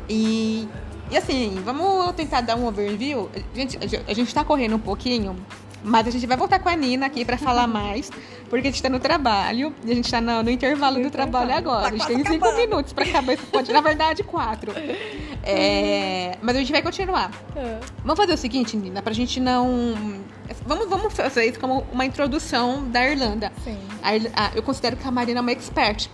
e, 0.09 0.67
e 1.11 1.17
assim, 1.17 1.61
vamos 1.63 2.11
tentar 2.13 2.41
dar 2.41 2.55
um 2.55 2.65
overview. 2.65 3.29
A 3.35 3.57
gente, 3.57 3.77
a 4.07 4.13
gente 4.13 4.33
tá 4.33 4.43
correndo 4.43 4.75
um 4.75 4.79
pouquinho, 4.79 5.35
mas 5.83 6.07
a 6.07 6.11
gente 6.11 6.25
vai 6.27 6.37
voltar 6.37 6.59
com 6.59 6.69
a 6.69 6.75
Nina 6.75 7.07
aqui 7.07 7.25
para 7.25 7.37
falar 7.37 7.67
mais, 7.67 8.09
porque 8.49 8.67
a 8.67 8.69
gente 8.71 8.75
está 8.75 8.89
no 8.89 8.99
trabalho 8.99 9.73
e 9.83 9.91
a 9.91 9.95
gente 9.95 10.05
está 10.05 10.21
no, 10.21 10.43
no, 10.43 10.49
intervalo 10.49 11.01
do 11.01 11.09
trabalho 11.09 11.53
agora. 11.53 11.81
Tá 11.81 11.87
a 11.87 11.91
gente 11.91 12.07
tem 12.07 12.17
cinco 12.17 12.45
acabando. 12.45 12.57
minutos 12.57 12.93
para 12.93 13.05
acabar 13.05 13.33
esse 13.33 13.45
podcast. 13.45 13.73
Na 13.73 13.81
verdade, 13.81 14.23
quatro. 14.23 14.71
É, 15.43 16.37
mas 16.41 16.55
a 16.55 16.59
gente 16.59 16.71
vai 16.71 16.81
continuar. 16.81 17.31
É. 17.55 17.79
Vamos 18.03 18.17
fazer 18.17 18.33
o 18.33 18.37
seguinte, 18.37 18.77
Nina, 18.77 19.01
para 19.01 19.11
a 19.11 19.15
gente 19.15 19.39
não. 19.39 20.21
Vamos, 20.65 20.87
vamos 20.87 21.13
fazer 21.13 21.45
isso 21.45 21.59
como 21.59 21.85
uma 21.91 22.05
introdução 22.05 22.87
da 22.87 23.09
Irlanda. 23.09 23.51
Sim. 23.63 23.79
A, 24.03 24.09
a, 24.45 24.51
eu 24.55 24.61
considero 24.61 24.95
que 24.97 25.07
a 25.07 25.11
Marina 25.11 25.39
é 25.39 25.41
uma 25.41 25.51
expert 25.51 26.09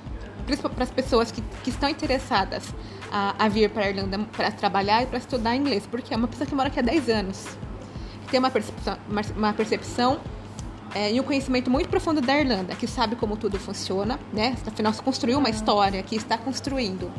para 0.75 0.83
as 0.83 0.91
pessoas 0.91 1.29
que, 1.29 1.41
que 1.63 1.69
estão 1.69 1.89
interessadas 1.89 2.73
a, 3.11 3.35
a 3.37 3.49
vir 3.49 3.69
para 3.69 3.83
a 3.83 3.89
Irlanda 3.89 4.19
para 4.31 4.49
trabalhar 4.51 5.03
e 5.03 5.05
para 5.07 5.17
estudar 5.17 5.55
inglês, 5.55 5.85
porque 5.85 6.13
é 6.13 6.17
uma 6.17 6.27
pessoa 6.27 6.47
que 6.47 6.55
mora 6.55 6.69
aqui 6.69 6.79
há 6.79 6.83
10 6.83 7.09
anos 7.09 7.57
tem 8.29 8.39
uma 8.39 8.49
percepção, 8.49 8.97
uma 9.35 9.53
percepção 9.53 10.19
é, 10.93 11.11
e 11.11 11.19
um 11.19 11.23
conhecimento 11.23 11.69
muito 11.69 11.89
profundo 11.89 12.21
da 12.21 12.39
Irlanda, 12.39 12.75
que 12.75 12.87
sabe 12.87 13.15
como 13.15 13.37
tudo 13.37 13.59
funciona, 13.59 14.19
né? 14.31 14.55
Afinal, 14.65 14.93
se 14.93 15.01
construiu 15.01 15.37
uma 15.37 15.49
história 15.49 16.01
que 16.03 16.15
está 16.15 16.37
construindo. 16.37 17.11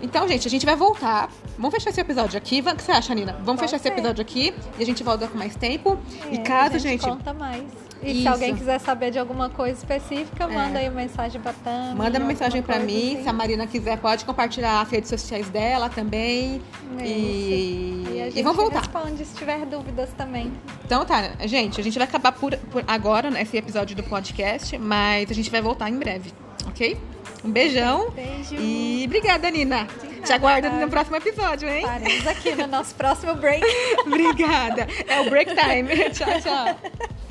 Então, 0.00 0.26
gente, 0.26 0.48
a 0.48 0.50
gente 0.50 0.66
vai 0.66 0.74
voltar. 0.74 1.30
Vamos 1.56 1.72
fechar 1.74 1.90
esse 1.90 2.00
episódio 2.00 2.36
aqui. 2.36 2.60
O 2.60 2.76
que 2.76 2.82
você 2.82 2.90
acha, 2.90 3.14
Nina? 3.14 3.34
Vamos 3.34 3.44
Pode 3.44 3.60
fechar 3.60 3.78
ser. 3.78 3.88
esse 3.88 3.88
episódio 3.88 4.20
aqui 4.20 4.52
e 4.78 4.82
a 4.82 4.86
gente 4.86 5.02
volta 5.04 5.28
com 5.28 5.38
mais 5.38 5.54
tempo. 5.54 5.96
É, 6.26 6.34
e 6.34 6.38
caso, 6.38 6.74
a 6.74 6.78
gente. 6.78 7.02
Conta 7.06 7.32
mais. 7.32 7.91
E 8.02 8.12
Isso. 8.12 8.22
se 8.22 8.28
alguém 8.28 8.54
quiser 8.54 8.78
saber 8.80 9.10
de 9.10 9.18
alguma 9.18 9.48
coisa 9.48 9.78
específica, 9.78 10.48
manda 10.48 10.78
é. 10.78 10.82
aí 10.82 10.88
uma 10.88 11.00
mensagem 11.00 11.40
pra 11.40 11.52
Tami. 11.52 11.94
Manda 11.96 12.18
uma 12.18 12.26
mensagem 12.26 12.60
pra 12.62 12.78
mim. 12.78 13.14
Assim. 13.14 13.22
Se 13.22 13.28
a 13.28 13.32
Marina 13.32 13.66
quiser, 13.66 13.96
pode 13.98 14.24
compartilhar 14.24 14.80
as 14.80 14.90
redes 14.90 15.08
sociais 15.08 15.48
dela 15.48 15.88
também. 15.88 16.60
Isso. 16.96 17.04
E, 17.04 18.04
e, 18.10 18.20
a 18.20 18.24
gente 18.24 18.38
e 18.38 18.42
vamos 18.42 18.56
voltar. 18.56 18.80
responde 18.80 19.24
se 19.24 19.36
tiver 19.36 19.64
dúvidas 19.66 20.10
também. 20.16 20.52
Então 20.84 21.04
tá, 21.04 21.32
gente, 21.46 21.80
a 21.80 21.84
gente 21.84 21.96
vai 21.96 22.06
acabar 22.06 22.32
por, 22.32 22.56
por 22.56 22.84
agora 22.86 23.30
nesse 23.30 23.56
episódio 23.56 23.94
do 23.94 24.02
podcast, 24.02 24.76
mas 24.78 25.30
a 25.30 25.34
gente 25.34 25.50
vai 25.50 25.62
voltar 25.62 25.88
em 25.88 25.98
breve, 25.98 26.32
ok? 26.66 26.98
Um 27.44 27.50
beijão. 27.50 28.10
Beijo. 28.10 28.54
E 28.56 29.04
obrigada, 29.06 29.50
Nina. 29.50 29.88
Te 30.24 30.32
aguardo 30.32 30.70
no 30.70 30.88
próximo 30.88 31.16
episódio, 31.16 31.68
hein? 31.68 31.80
Estaremos 31.80 32.26
aqui 32.28 32.54
no 32.54 32.66
nosso 32.68 32.94
próximo 32.94 33.34
break. 33.34 33.64
obrigada. 34.06 34.86
É 35.08 35.20
o 35.20 35.28
break 35.28 35.52
time. 35.54 36.10
tchau, 36.10 36.40
tchau. 36.40 37.22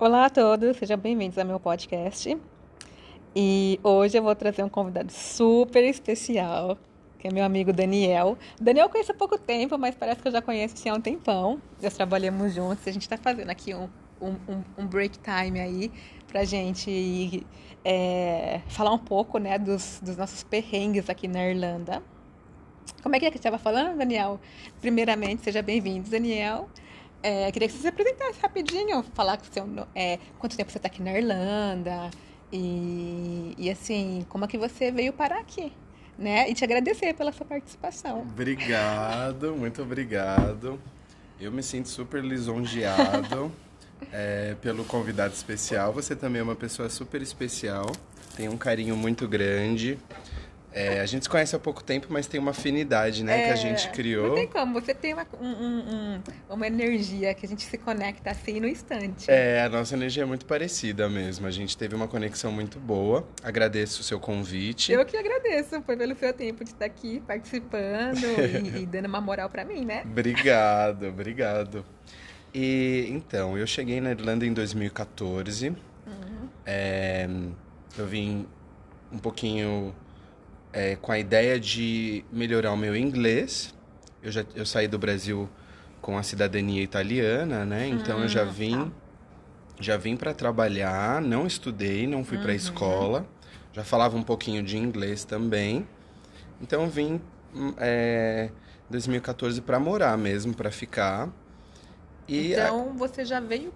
Olá 0.00 0.26
a 0.26 0.30
todos, 0.30 0.76
sejam 0.76 0.96
bem-vindos 0.96 1.36
ao 1.38 1.44
meu 1.44 1.58
podcast. 1.58 2.38
E 3.34 3.80
hoje 3.82 4.16
eu 4.16 4.22
vou 4.22 4.32
trazer 4.36 4.62
um 4.62 4.68
convidado 4.68 5.10
super 5.10 5.82
especial, 5.82 6.78
que 7.18 7.26
é 7.26 7.32
meu 7.32 7.44
amigo 7.44 7.72
Daniel. 7.72 8.38
Daniel 8.60 8.86
eu 8.86 8.90
conheço 8.90 9.10
há 9.10 9.14
pouco 9.16 9.36
tempo, 9.36 9.76
mas 9.76 9.96
parece 9.96 10.22
que 10.22 10.28
eu 10.28 10.30
já 10.30 10.40
conheço 10.40 10.74
assim, 10.74 10.88
há 10.88 10.94
um 10.94 11.00
tempão. 11.00 11.60
Já 11.82 11.90
trabalhamos 11.90 12.54
juntos 12.54 12.86
a 12.86 12.92
gente 12.92 13.02
está 13.02 13.16
fazendo 13.16 13.50
aqui 13.50 13.74
um, 13.74 13.88
um, 14.22 14.36
um, 14.78 14.86
break 14.86 15.18
time 15.18 15.58
aí 15.58 15.90
pra 16.28 16.44
gente 16.44 17.44
é, 17.84 18.60
falar 18.68 18.92
um 18.92 18.98
pouco 18.98 19.38
né, 19.38 19.58
dos, 19.58 19.98
dos 20.00 20.16
nossos 20.16 20.44
perrengues 20.44 21.10
aqui 21.10 21.26
na 21.26 21.44
Irlanda. 21.44 22.00
Como 23.02 23.16
é 23.16 23.18
que 23.18 23.26
é 23.26 23.32
que 23.32 23.36
estava 23.36 23.58
falando, 23.58 23.98
Daniel? 23.98 24.38
Primeiramente, 24.80 25.42
seja 25.42 25.60
bem-vindo, 25.60 26.08
Daniel. 26.08 26.68
É, 27.22 27.50
queria 27.50 27.68
que 27.68 27.74
você 27.74 27.82
se 27.82 27.88
apresentasse 27.88 28.40
rapidinho, 28.40 29.02
falar 29.14 29.36
com 29.36 29.44
seu, 29.44 29.66
é, 29.94 30.18
quanto 30.38 30.56
tempo 30.56 30.70
você 30.70 30.78
está 30.78 30.86
aqui 30.86 31.02
na 31.02 31.12
Irlanda 31.12 32.10
e, 32.52 33.54
e 33.58 33.70
assim, 33.70 34.24
como 34.28 34.44
é 34.44 34.48
que 34.48 34.56
você 34.56 34.90
veio 34.92 35.12
parar 35.12 35.40
aqui, 35.40 35.72
né? 36.16 36.48
E 36.48 36.54
te 36.54 36.64
agradecer 36.64 37.14
pela 37.14 37.32
sua 37.32 37.44
participação. 37.44 38.20
Obrigado, 38.20 39.54
muito 39.54 39.82
obrigado. 39.82 40.80
Eu 41.40 41.50
me 41.50 41.62
sinto 41.62 41.88
super 41.88 42.24
lisonjeado 42.24 43.52
é, 44.12 44.56
pelo 44.62 44.84
convidado 44.84 45.34
especial. 45.34 45.92
Você 45.92 46.14
também 46.14 46.40
é 46.40 46.42
uma 46.42 46.56
pessoa 46.56 46.88
super 46.88 47.20
especial, 47.20 47.90
tem 48.36 48.48
um 48.48 48.56
carinho 48.56 48.96
muito 48.96 49.26
grande. 49.26 49.98
É, 50.72 51.00
a 51.00 51.06
gente 51.06 51.22
se 51.22 51.28
conhece 51.28 51.56
há 51.56 51.58
pouco 51.58 51.82
tempo, 51.82 52.08
mas 52.10 52.26
tem 52.26 52.38
uma 52.38 52.50
afinidade, 52.50 53.24
né, 53.24 53.40
é, 53.40 53.44
que 53.44 53.50
a 53.50 53.52
é, 53.52 53.56
gente 53.56 53.90
criou. 53.90 54.28
Não 54.28 54.34
tem 54.34 54.46
como, 54.46 54.74
você 54.74 54.94
tem 54.94 55.14
uma, 55.14 55.26
um, 55.40 55.48
um, 55.48 56.22
uma 56.50 56.66
energia 56.66 57.32
que 57.34 57.46
a 57.46 57.48
gente 57.48 57.64
se 57.64 57.78
conecta 57.78 58.30
assim 58.30 58.60
no 58.60 58.68
instante. 58.68 59.30
É, 59.30 59.62
a 59.62 59.68
nossa 59.68 59.94
energia 59.94 60.22
é 60.22 60.26
muito 60.26 60.44
parecida 60.44 61.08
mesmo. 61.08 61.46
A 61.46 61.50
gente 61.50 61.76
teve 61.76 61.94
uma 61.94 62.06
conexão 62.06 62.52
muito 62.52 62.78
boa. 62.78 63.26
Agradeço 63.42 64.02
o 64.02 64.04
seu 64.04 64.20
convite. 64.20 64.92
Eu 64.92 65.04
que 65.06 65.16
agradeço, 65.16 65.80
foi 65.82 65.96
pelo 65.96 66.14
seu 66.14 66.32
tempo 66.32 66.62
de 66.62 66.70
estar 66.70 66.84
aqui 66.84 67.22
participando 67.26 68.24
e, 68.76 68.82
e, 68.82 68.86
dando 68.86 69.06
uma 69.06 69.20
moral 69.20 69.48
para 69.48 69.64
mim, 69.64 69.84
né? 69.84 70.02
Obrigado, 70.04 71.08
obrigado. 71.08 71.84
E 72.54 73.06
então, 73.10 73.56
eu 73.56 73.66
cheguei 73.66 74.00
na 74.00 74.10
Irlanda 74.10 74.44
em 74.44 74.52
2014. 74.52 75.68
Uhum. 75.68 76.48
É, 76.66 77.28
eu 77.96 78.06
vim 78.06 78.46
um 79.10 79.18
pouquinho 79.18 79.94
é, 80.72 80.96
com 80.96 81.12
a 81.12 81.18
ideia 81.18 81.58
de 81.58 82.24
melhorar 82.32 82.72
o 82.72 82.76
meu 82.76 82.96
inglês. 82.96 83.74
Eu 84.22 84.30
já 84.30 84.44
eu 84.54 84.66
saí 84.66 84.88
do 84.88 84.98
Brasil 84.98 85.48
com 86.00 86.18
a 86.18 86.22
cidadania 86.22 86.82
italiana, 86.82 87.64
né? 87.64 87.88
Então 87.88 88.20
eu 88.20 88.28
já 88.28 88.44
hum, 88.44 88.50
vim 88.50 88.84
tá. 88.84 88.90
já 89.80 89.96
vim 89.96 90.16
para 90.16 90.34
trabalhar, 90.34 91.20
não 91.20 91.46
estudei, 91.46 92.06
não 92.06 92.24
fui 92.24 92.36
uhum. 92.36 92.42
para 92.42 92.54
escola, 92.54 93.26
já 93.72 93.84
falava 93.84 94.16
um 94.16 94.22
pouquinho 94.22 94.62
de 94.62 94.76
inglês 94.76 95.24
também. 95.24 95.86
Então 96.60 96.82
eu 96.82 96.88
vim 96.88 97.20
hum, 97.54 97.74
é, 97.78 98.50
2014 98.90 99.60
para 99.60 99.78
morar 99.78 100.16
mesmo, 100.18 100.54
para 100.54 100.70
ficar. 100.70 101.28
E 102.26 102.52
então 102.52 102.90
a... 102.90 102.92
você 102.92 103.24
já 103.24 103.40
veio 103.40 103.72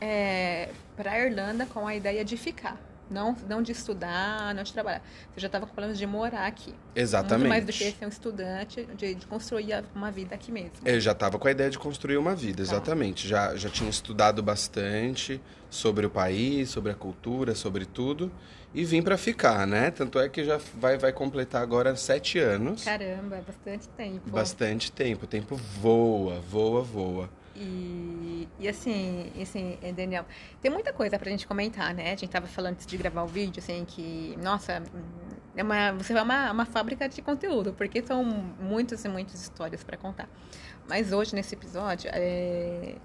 é, 0.00 0.70
para 0.96 1.12
a 1.12 1.26
Irlanda 1.26 1.66
com 1.66 1.86
a 1.86 1.94
ideia 1.94 2.24
de 2.24 2.36
ficar? 2.36 2.78
Não, 3.12 3.36
não 3.48 3.62
de 3.62 3.72
estudar, 3.72 4.54
não 4.54 4.62
de 4.62 4.72
trabalhar. 4.72 5.02
Você 5.32 5.40
já 5.40 5.46
estava 5.46 5.66
com 5.66 5.74
planos 5.74 5.98
de 5.98 6.06
morar 6.06 6.46
aqui. 6.46 6.74
Exatamente. 6.94 7.40
Muito 7.40 7.48
mais 7.48 7.64
do 7.66 7.72
que 7.72 7.92
ser 7.92 8.04
um 8.04 8.08
estudante, 8.08 8.88
de, 8.96 9.14
de 9.14 9.26
construir 9.26 9.84
uma 9.94 10.10
vida 10.10 10.34
aqui 10.34 10.50
mesmo. 10.50 10.72
Eu 10.84 11.00
já 11.00 11.12
estava 11.12 11.38
com 11.38 11.46
a 11.46 11.50
ideia 11.50 11.70
de 11.70 11.78
construir 11.78 12.16
uma 12.16 12.34
vida, 12.34 12.56
tá. 12.56 12.62
exatamente. 12.62 13.24
Tá. 13.24 13.28
Já, 13.28 13.56
já 13.56 13.68
tinha 13.68 13.90
estudado 13.90 14.42
bastante 14.42 15.40
sobre 15.70 16.06
o 16.06 16.10
país, 16.10 16.70
sobre 16.70 16.92
a 16.92 16.94
cultura, 16.94 17.54
sobre 17.54 17.84
tudo. 17.84 18.32
E 18.74 18.84
vim 18.84 19.02
para 19.02 19.18
ficar, 19.18 19.66
né? 19.66 19.90
Tanto 19.90 20.18
é 20.18 20.28
que 20.28 20.44
já 20.44 20.58
vai, 20.76 20.96
vai 20.96 21.12
completar 21.12 21.62
agora 21.62 21.94
sete 21.94 22.38
anos. 22.38 22.84
Caramba, 22.84 23.36
é 23.36 23.42
bastante 23.42 23.88
tempo. 23.88 24.30
Bastante 24.30 24.92
tempo. 24.92 25.24
O 25.24 25.28
tempo 25.28 25.56
voa, 25.56 26.40
voa, 26.40 26.82
voa. 26.82 27.41
E, 27.54 28.48
e 28.58 28.68
assim, 28.68 29.30
assim, 29.40 29.78
Daniel, 29.94 30.24
tem 30.60 30.70
muita 30.70 30.92
coisa 30.92 31.18
pra 31.18 31.30
gente 31.30 31.46
comentar, 31.46 31.94
né? 31.94 32.12
A 32.12 32.16
gente 32.16 32.28
tava 32.28 32.46
falando 32.46 32.72
antes 32.72 32.86
de 32.86 32.96
gravar 32.96 33.22
o 33.22 33.26
vídeo, 33.26 33.62
assim, 33.62 33.84
que, 33.84 34.36
nossa, 34.42 34.82
é 35.54 35.62
uma, 35.62 35.92
você 35.92 36.12
é 36.12 36.22
uma, 36.22 36.50
uma 36.50 36.64
fábrica 36.64 37.08
de 37.08 37.20
conteúdo, 37.20 37.72
porque 37.74 38.02
são 38.02 38.24
muitas 38.24 39.04
e 39.04 39.08
muitas 39.08 39.40
histórias 39.42 39.84
para 39.84 39.96
contar. 39.96 40.28
Mas 40.88 41.12
hoje, 41.12 41.34
nesse 41.34 41.54
episódio, 41.54 42.10
é, 42.12 42.96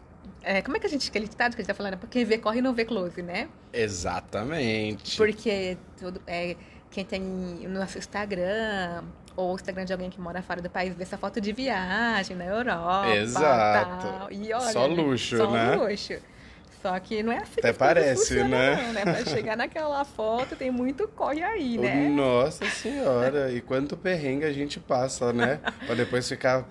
é, 0.42 0.62
como 0.62 0.78
é 0.78 0.80
que 0.80 0.88
a 0.88 0.90
gente, 0.90 1.10
aquele 1.10 1.28
ditado 1.28 1.56
que 1.56 1.62
a 1.62 1.64
gente 1.64 1.68
tá 1.68 1.74
falando, 1.74 1.98
quem 2.08 2.24
vê 2.24 2.38
corre 2.38 2.60
e 2.60 2.62
não 2.62 2.74
vê 2.74 2.86
close, 2.86 3.22
né? 3.22 3.50
Exatamente. 3.74 5.18
Porque 5.18 5.78
tudo, 5.98 6.22
é, 6.26 6.56
quem 6.90 7.04
tem 7.04 7.22
no 7.22 7.80
nosso 7.80 7.98
Instagram, 7.98 9.04
ou 9.38 9.52
o 9.52 9.56
Instagram 9.56 9.86
de 9.86 9.94
alguém 9.94 10.10
que 10.10 10.20
mora 10.20 10.42
fora 10.42 10.62
do 10.62 10.70
país, 10.70 10.96
vê 10.96 11.04
essa 11.04 11.18
foto 11.18 11.40
de 11.40 11.54
viagem 11.54 12.36
na 12.36 12.46
Europa. 12.46 13.16
Exato. 13.16 14.08
Tal. 14.08 14.32
E 14.32 14.52
olha, 14.52 14.72
só 14.72 14.86
luxo, 14.88 15.38
só 15.38 15.52
né? 15.52 15.74
Só 15.74 15.84
luxo. 15.84 16.14
Só 16.82 17.00
que 17.00 17.24
não 17.24 17.32
é 17.32 17.38
assim 17.38 17.60
Até 17.60 17.74
parece, 17.74 18.44
né? 18.44 18.76
Não, 18.76 18.94
né? 18.94 19.02
Pra 19.04 19.26
chegar 19.26 19.56
naquela 19.58 20.04
foto 20.06 20.56
tem 20.56 20.72
muito 20.72 21.08
corre 21.08 21.44
aí, 21.44 21.78
né? 21.78 22.10
Nossa 22.10 22.66
senhora, 22.66 23.52
e 23.52 23.62
quanto 23.62 23.96
perrengue 23.96 24.46
a 24.46 24.52
gente 24.52 24.80
passa, 24.80 25.32
né? 25.32 25.60
pra 25.86 25.96
depois 25.96 26.28
ficar 26.28 26.68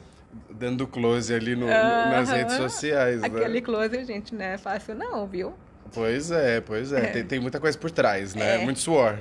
dando 0.51 0.87
close 0.87 1.33
ali 1.33 1.55
no, 1.55 1.67
uh 1.67 1.71
-huh. 1.71 2.11
nas 2.11 2.31
redes 2.31 2.55
sociais, 2.57 3.23
Aquele 3.23 3.35
né? 3.35 3.47
Aquele 3.47 3.61
close, 3.63 4.05
gente, 4.05 4.35
não 4.35 4.45
é 4.45 4.59
fácil 4.59 4.95
não, 4.95 5.27
viu? 5.27 5.55
Pois 5.93 6.31
é, 6.31 6.61
pois 6.61 6.93
é. 6.93 6.99
é. 6.99 7.07
Tem, 7.07 7.25
tem, 7.25 7.41
muita 7.41 7.61
coisa 7.61 7.79
por 7.79 7.91
trás, 7.91 8.35
né? 8.35 8.57
É. 8.57 8.59
Muito 8.59 8.81
suor. 8.81 9.19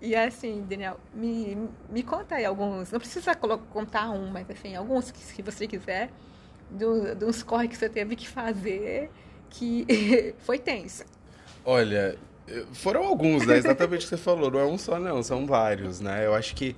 E 0.00 0.14
assim, 0.14 0.64
Daniel, 0.68 0.98
me, 1.12 1.68
me 1.90 2.02
conta 2.02 2.36
aí 2.36 2.44
alguns, 2.44 2.92
não 2.92 3.00
precisa 3.00 3.34
contar 3.34 4.10
um, 4.10 4.30
mas 4.30 4.48
assim, 4.48 4.76
alguns 4.76 5.10
que, 5.10 5.18
se 5.18 5.42
você 5.42 5.66
quiser, 5.66 6.10
do, 6.70 7.14
dos 7.16 7.42
corre 7.42 7.66
que 7.66 7.76
você 7.76 7.88
teve 7.88 8.14
que 8.14 8.28
fazer 8.28 9.10
que 9.50 10.34
foi 10.38 10.58
tenso. 10.58 11.04
Olha, 11.64 12.16
foram 12.72 13.04
alguns, 13.04 13.46
né? 13.46 13.56
Exatamente 13.56 14.00
o 14.06 14.08
que 14.08 14.16
você 14.16 14.16
falou, 14.16 14.50
não 14.50 14.60
é 14.60 14.64
um 14.64 14.78
só 14.78 14.98
não, 15.00 15.22
são 15.22 15.46
vários, 15.46 16.00
né? 16.00 16.24
Eu 16.24 16.34
acho 16.34 16.54
que 16.54 16.76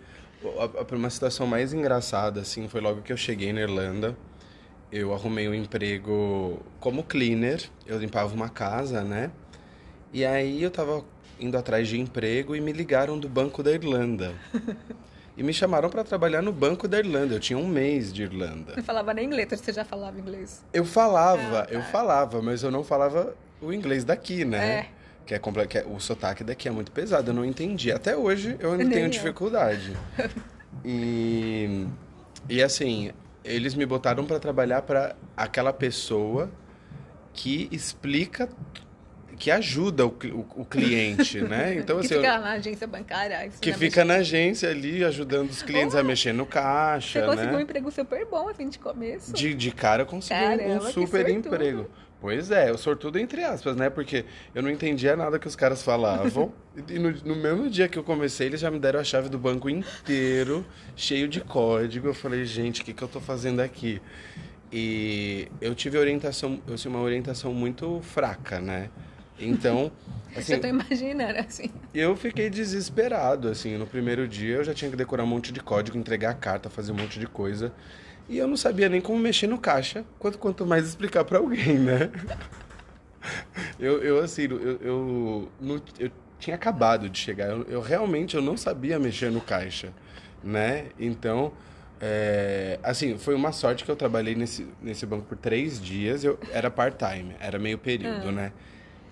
a, 0.59 0.81
a, 0.81 0.97
uma 0.97 1.11
situação 1.11 1.47
mais 1.47 1.73
engraçada, 1.73 2.41
assim, 2.41 2.69
foi 2.69 2.81
logo 2.81 3.03
que 3.03 3.13
eu 3.13 3.17
cheguei 3.17 3.53
na 3.53 3.61
Irlanda. 3.61 4.17
Eu 4.91 5.15
arrumei 5.15 5.49
um 5.49 5.55
emprego 5.55 6.59
como 6.81 7.05
cleaner, 7.05 7.63
eu 7.87 7.99
limpava 7.99 8.35
uma 8.35 8.49
casa, 8.49 9.05
né? 9.05 9.31
E 10.13 10.25
aí 10.25 10.61
eu 10.61 10.71
tava 10.71 11.05
indo 11.41 11.57
atrás 11.57 11.89
de 11.89 11.99
emprego 11.99 12.55
e 12.55 12.61
me 12.61 12.73
ligaram 12.73 13.19
do 13.19 13.29
Banco 13.29 13.63
da 13.63 13.73
Irlanda. 13.73 14.35
e 15.37 15.43
me 15.43 15.53
chamaram 15.53 15.89
para 15.89 16.05
trabalhar 16.05 16.43
no 16.43 16.53
Banco 16.53 16.87
da 16.87 16.99
Irlanda. 16.99 17.35
Eu 17.35 17.41
tinha 17.41 17.59
um 17.59 17.67
mês 17.67 18.13
de 18.13 18.23
Irlanda. 18.23 18.75
Não 18.77 18.83
falava 18.83 19.15
nem 19.15 19.27
inglês, 19.27 19.49
você 19.51 19.73
já 19.73 19.85
falava 19.85 20.19
inglês? 20.19 20.65
Eu 20.73 20.85
falava, 20.85 21.61
ah, 21.61 21.67
tá. 21.67 21.73
eu 21.73 21.83
falava, 21.83 22.43
mas 22.43 22.63
eu 22.63 22.71
não 22.71 22.85
falava 22.85 23.35
o 23.61 23.73
inglês 23.73 24.05
daqui, 24.05 24.45
né? 24.45 24.79
É. 24.79 24.87
Que 25.27 25.35
é, 25.35 25.39
que 25.67 25.79
é, 25.79 25.87
o 25.87 26.01
sotaque 26.01 26.43
daqui 26.43 26.67
é 26.67 26.71
muito 26.71 26.91
pesado, 26.91 27.31
eu 27.31 27.35
não 27.35 27.45
entendi. 27.45 27.93
Até 27.93 28.17
hoje 28.17 28.57
eu 28.59 28.73
ainda 28.73 28.89
tenho 28.89 29.07
eu. 29.07 29.11
dificuldade. 29.11 29.97
e, 30.85 31.87
e 32.49 32.63
assim, 32.63 33.13
eles 33.45 33.75
me 33.75 33.87
botaram 33.87 34.25
para 34.27 34.41
trabalhar 34.41 34.83
para 34.83 35.15
aquela 35.37 35.73
pessoa 35.73 36.51
que 37.33 37.69
explica 37.71 38.49
que 39.41 39.51
ajuda 39.51 40.07
o, 40.07 40.11
o, 40.11 40.61
o 40.61 40.65
cliente, 40.67 41.41
né? 41.41 41.75
Então, 41.81 41.99
que 41.99 42.07
assim, 42.07 42.17
fica 42.17 42.35
eu, 42.35 42.41
na 42.43 42.51
agência 42.51 42.87
bancária. 42.87 43.51
Que 43.59 43.73
fica 43.73 44.05
na 44.05 44.17
agência 44.17 44.69
ali, 44.69 45.03
ajudando 45.03 45.49
os 45.49 45.63
clientes 45.63 45.95
oh, 45.95 45.99
a 45.99 46.03
mexer 46.03 46.35
no 46.35 46.45
caixa, 46.45 47.21
Você 47.21 47.27
conseguiu 47.27 47.53
né? 47.53 47.59
um 47.59 47.61
emprego 47.61 47.91
super 47.91 48.27
bom, 48.27 48.49
assim, 48.51 48.69
de 48.69 48.79
começo. 48.79 49.33
De, 49.33 49.55
de 49.55 49.71
cara, 49.71 50.03
eu 50.03 50.07
consegui 50.07 50.39
Caramba, 50.39 50.85
um 50.85 50.93
super 50.93 51.27
emprego. 51.31 51.91
Pois 52.21 52.51
é, 52.51 52.69
eu 52.69 52.77
sortudo 52.77 53.19
entre 53.19 53.43
aspas, 53.43 53.75
né? 53.77 53.89
Porque 53.89 54.27
eu 54.55 54.63
não 54.63 54.69
entendia 54.69 55.17
nada 55.17 55.39
que 55.39 55.49
os 55.49 55.57
caras 55.57 55.83
falavam. 55.83 56.53
e 56.87 56.99
no, 56.99 57.11
no, 57.11 57.35
mesmo 57.35 57.71
dia 57.71 57.89
que 57.89 57.99
eu 57.99 58.05
comecei, 58.05 58.49
eles 58.49 58.61
já 58.61 58.71
me 58.71 58.79
deram 58.79 59.01
a 59.01 59.05
chave 59.05 59.31
do 59.31 59.39
banco 59.39 59.71
inteiro, 59.71 60.67
cheio 60.95 61.27
de 61.27 61.41
código. 61.41 62.09
Eu 62.09 62.15
falei, 62.15 62.45
gente, 62.45 62.83
o 62.83 62.85
que, 62.85 62.93
que 62.93 63.03
eu 63.03 63.09
tô 63.09 63.21
fazendo 63.21 63.61
aqui? 63.61 64.03
E 64.71 65.49
eu 65.63 65.75
tive 65.75 65.97
orientação, 65.97 66.61
eu 66.69 66.77
tive 66.77 66.95
uma 66.95 67.01
orientação 67.01 67.55
muito 67.55 68.01
fraca, 68.03 68.61
né? 68.61 68.91
Então, 69.41 69.91
assim, 70.37 70.55
eu 70.55 70.61
tô 70.61 70.67
imaginando 70.67 71.39
assim. 71.39 71.71
Eu 71.95 72.17
fiquei 72.17 72.51
desesperado 72.51 73.49
assim, 73.49 73.77
no 73.77 73.87
primeiro 73.87 74.29
dia 74.29 74.57
eu 74.57 74.65
já 74.65 74.75
tinha 74.75 74.91
que 74.91 74.97
decorar 74.97 75.25
um 75.25 75.29
monte 75.29 75.53
de 75.53 75.61
código, 75.61 75.97
entregar 75.97 76.31
a 76.31 76.35
carta, 76.35 76.69
fazer 76.69 76.93
um 76.93 76.97
monte 76.97 77.19
de 77.19 77.27
coisa. 77.27 77.73
E 78.29 78.39
eu 78.39 78.47
não 78.47 78.57
sabia 78.57 78.89
nem 78.89 79.01
como 79.01 79.19
mexer 79.19 79.47
no 79.47 79.59
caixa, 79.59 80.05
quanto 80.19 80.39
quanto 80.39 80.65
mais 80.65 80.87
explicar 80.87 81.25
para 81.25 81.39
alguém, 81.39 81.79
né? 81.79 82.11
Eu, 83.79 84.03
eu 84.03 84.19
assim, 84.19 84.45
eu, 84.45 84.61
eu, 84.61 85.49
eu, 85.61 85.83
eu 85.99 86.11
tinha 86.39 86.57
acabado 86.57 87.09
de 87.09 87.19
chegar. 87.19 87.51
Eu, 87.51 87.63
eu, 87.65 87.81
realmente 87.81 88.35
eu 88.35 88.43
não 88.43 88.57
sabia 88.57 88.99
mexer 88.99 89.31
no 89.31 89.41
caixa, 89.41 89.93
né? 90.43 90.87
Então, 90.99 91.53
é, 92.01 92.79
assim, 92.83 93.19
foi 93.19 93.35
uma 93.35 93.53
sorte 93.53 93.85
que 93.85 93.91
eu 93.91 93.97
trabalhei 93.97 94.35
nesse, 94.35 94.67
nesse 94.81 95.05
banco 95.05 95.27
por 95.27 95.37
três 95.37 95.81
dias. 95.81 96.25
Eu 96.25 96.39
era 96.51 96.71
part-time, 96.71 97.37
era 97.39 97.59
meio 97.59 97.77
período, 97.77 98.29
ah. 98.29 98.33
né? 98.33 98.53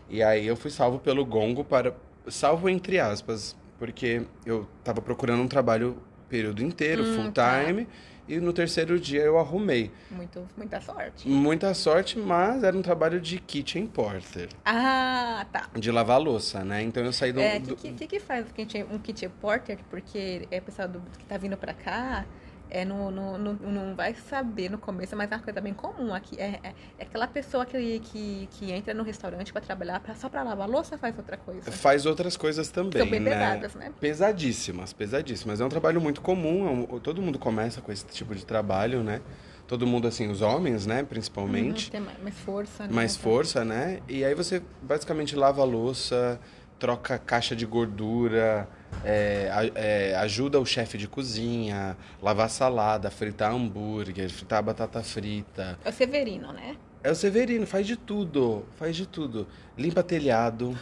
E 0.09 0.23
aí 0.23 0.47
eu 0.47 0.57
fui 0.57 0.71
salvo 0.71 0.99
pelo 0.99 1.25
gongo 1.25 1.65
para. 1.65 1.95
Salvo 2.29 2.69
entre 2.69 2.99
aspas, 2.99 3.57
porque 3.79 4.23
eu 4.45 4.69
tava 4.85 5.01
procurando 5.01 5.43
um 5.43 5.49
trabalho 5.49 5.97
período 6.29 6.63
inteiro, 6.63 7.03
Hum, 7.03 7.15
full 7.15 7.33
tá. 7.33 7.65
time, 7.65 7.89
e 8.29 8.39
no 8.39 8.53
terceiro 8.53 9.01
dia 9.01 9.23
eu 9.23 9.39
arrumei. 9.39 9.91
Muito, 10.11 10.47
muita 10.57 10.79
sorte. 10.81 11.27
Muita 11.27 11.73
sorte, 11.73 12.19
mas 12.19 12.63
era 12.63 12.77
um 12.77 12.83
trabalho 12.83 13.19
de 13.19 13.39
kitchen 13.39 13.87
porter, 13.87 14.49
Ah, 14.63 15.47
tá. 15.51 15.69
de 15.79 15.91
lavar 15.91 16.21
louça, 16.21 16.63
né? 16.65 16.83
Então 16.83 17.03
eu 17.03 17.13
saí 17.15 17.33
do. 17.33 17.41
É, 17.41 17.57
o 17.57 17.61
do- 17.61 17.77
que, 17.77 17.93
que, 17.93 18.07
que 18.07 18.21
faz 18.21 18.45
um 18.47 18.51
kit, 18.51 18.85
um 18.91 18.99
kit 18.99 19.27
porter? 19.41 19.79
Porque 19.89 20.47
é 20.51 20.61
pessoal 20.61 20.87
do, 20.89 21.01
que 21.19 21.25
tá 21.25 21.39
vindo 21.39 21.57
pra 21.57 21.73
cá, 21.73 22.27
é, 22.71 22.85
não, 22.85 23.11
não, 23.11 23.39
não, 23.39 23.53
não 23.55 23.95
vai 23.95 24.15
saber 24.15 24.71
no 24.71 24.79
começo, 24.79 25.17
mas 25.17 25.31
é 25.31 25.37
uma 25.37 25.43
coisa 25.43 25.61
bem 25.61 25.75
comum 25.75 26.15
aqui. 26.15 26.37
É, 26.39 26.61
é, 26.63 26.75
é 26.99 27.03
aquela 27.03 27.27
pessoa 27.27 27.65
que, 27.65 28.01
que, 28.01 28.49
que 28.53 28.73
entra 28.73 28.93
no 28.95 29.03
restaurante 29.03 29.53
pra 29.53 29.61
trabalhar 29.61 30.01
pra, 30.01 30.15
só 30.15 30.29
pra 30.29 30.43
lavar 30.43 30.69
louça 30.69 30.97
faz 30.99 31.17
outra 31.17 31.37
coisa. 31.37 31.71
Faz 31.71 32.07
outras 32.07 32.37
coisas 32.37 32.69
também, 32.69 33.01
São 33.03 33.11
bem 33.11 33.21
né? 33.21 33.31
pesadas, 33.31 33.75
né? 33.75 33.93
Pesadíssimas, 34.01 34.93
pesadíssimas. 34.93 35.61
É 35.61 35.65
um 35.65 35.69
trabalho 35.69 36.01
muito 36.01 36.21
comum, 36.21 36.67
é 36.67 36.71
um- 36.95 37.01
todo 37.01 37.23
mundo 37.23 37.39
começa 37.39 37.81
com 37.81 37.91
esse 37.93 38.05
tipo 38.07 38.35
de 38.35 38.45
trabalho, 38.45 39.03
né? 39.03 39.21
Todo 39.67 39.87
mundo, 39.87 40.09
assim, 40.09 40.29
os 40.31 40.41
homens, 40.41 40.87
né, 40.87 41.03
principalmente. 41.03 41.87
Uhum, 41.87 41.91
tem 41.91 42.01
mais, 42.01 42.19
mais 42.23 42.35
força, 42.39 42.87
né? 42.87 42.93
mais 42.93 43.17
força, 43.17 43.65
né? 43.67 44.01
E 44.09 44.25
aí 44.25 44.35
você 44.35 44.63
basicamente 44.81 45.37
lava 45.37 45.61
a 45.61 45.65
louça, 45.65 46.41
troca 46.79 47.19
caixa 47.19 47.57
de 47.57 47.67
gordura, 47.67 48.69
é, 49.05 49.51
é, 49.75 50.17
ajuda 50.17 50.61
o 50.61 50.65
chefe 50.67 50.97
de 50.97 51.09
cozinha, 51.09 51.97
lavar 52.23 52.49
salada, 52.49 53.11
fritar 53.11 53.53
hambúrguer, 53.53 54.31
fritar 54.31 54.63
batata 54.63 55.03
frita. 55.03 55.79
É 55.85 55.89
o 55.91 55.93
Severino, 55.93 56.53
né? 56.53 56.77
É 57.03 57.11
o 57.11 57.15
Severino, 57.15 57.67
faz 57.67 57.87
de 57.87 57.97
tudo, 57.97 58.65
faz 58.77 58.95
de 58.97 59.07
tudo. 59.07 59.47
Limpa 59.77 60.03
telhado, 60.03 60.77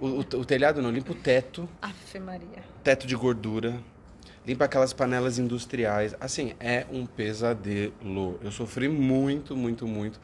o, 0.00 0.06
o- 0.06 0.18
o 0.20 0.44
telhado 0.44 0.80
não, 0.82 0.90
limpa 0.90 1.12
o 1.12 1.14
teto, 1.14 1.68
Aff, 1.80 2.18
Maria. 2.18 2.62
teto 2.82 3.06
de 3.06 3.14
gordura, 3.14 3.78
limpa 4.46 4.64
aquelas 4.64 4.92
panelas 4.92 5.38
industriais. 5.38 6.14
Assim, 6.20 6.54
é 6.58 6.84
um 6.90 7.06
pesadelo. 7.06 8.38
Eu 8.42 8.50
sofri 8.50 8.88
muito, 8.88 9.56
muito, 9.56 9.86
muito. 9.86 10.20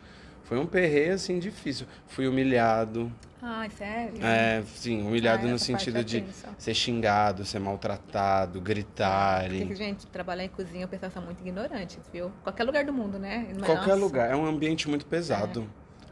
Foi 0.48 0.58
um 0.58 0.64
perreio, 0.66 1.12
assim, 1.12 1.38
difícil. 1.38 1.86
Fui 2.06 2.26
humilhado. 2.26 3.12
Ai, 3.42 3.68
sério? 3.68 4.14
É, 4.24 4.62
sim, 4.64 5.02
humilhado 5.06 5.46
Ah, 5.46 5.50
no 5.50 5.58
sentido 5.58 5.98
é 5.98 6.02
de 6.02 6.24
ser 6.56 6.72
xingado, 6.72 7.44
ser 7.44 7.58
maltratado, 7.58 8.58
Porque, 8.58 8.72
gritarem. 8.74 9.74
gente, 9.74 10.06
trabalhar 10.06 10.44
em 10.44 10.48
cozinha, 10.48 10.86
o 10.86 10.88
pessoal 10.88 11.10
são 11.12 11.22
muito 11.22 11.42
ignorantes, 11.42 11.98
viu? 12.10 12.32
Qualquer 12.42 12.64
lugar 12.64 12.82
do 12.86 12.94
mundo, 12.94 13.18
né? 13.18 13.46
Mas, 13.50 13.66
Qualquer 13.66 13.88
nossa. 13.88 14.00
lugar. 14.00 14.30
É 14.30 14.34
um 14.34 14.46
ambiente 14.46 14.88
muito 14.88 15.04
pesado. 15.04 15.68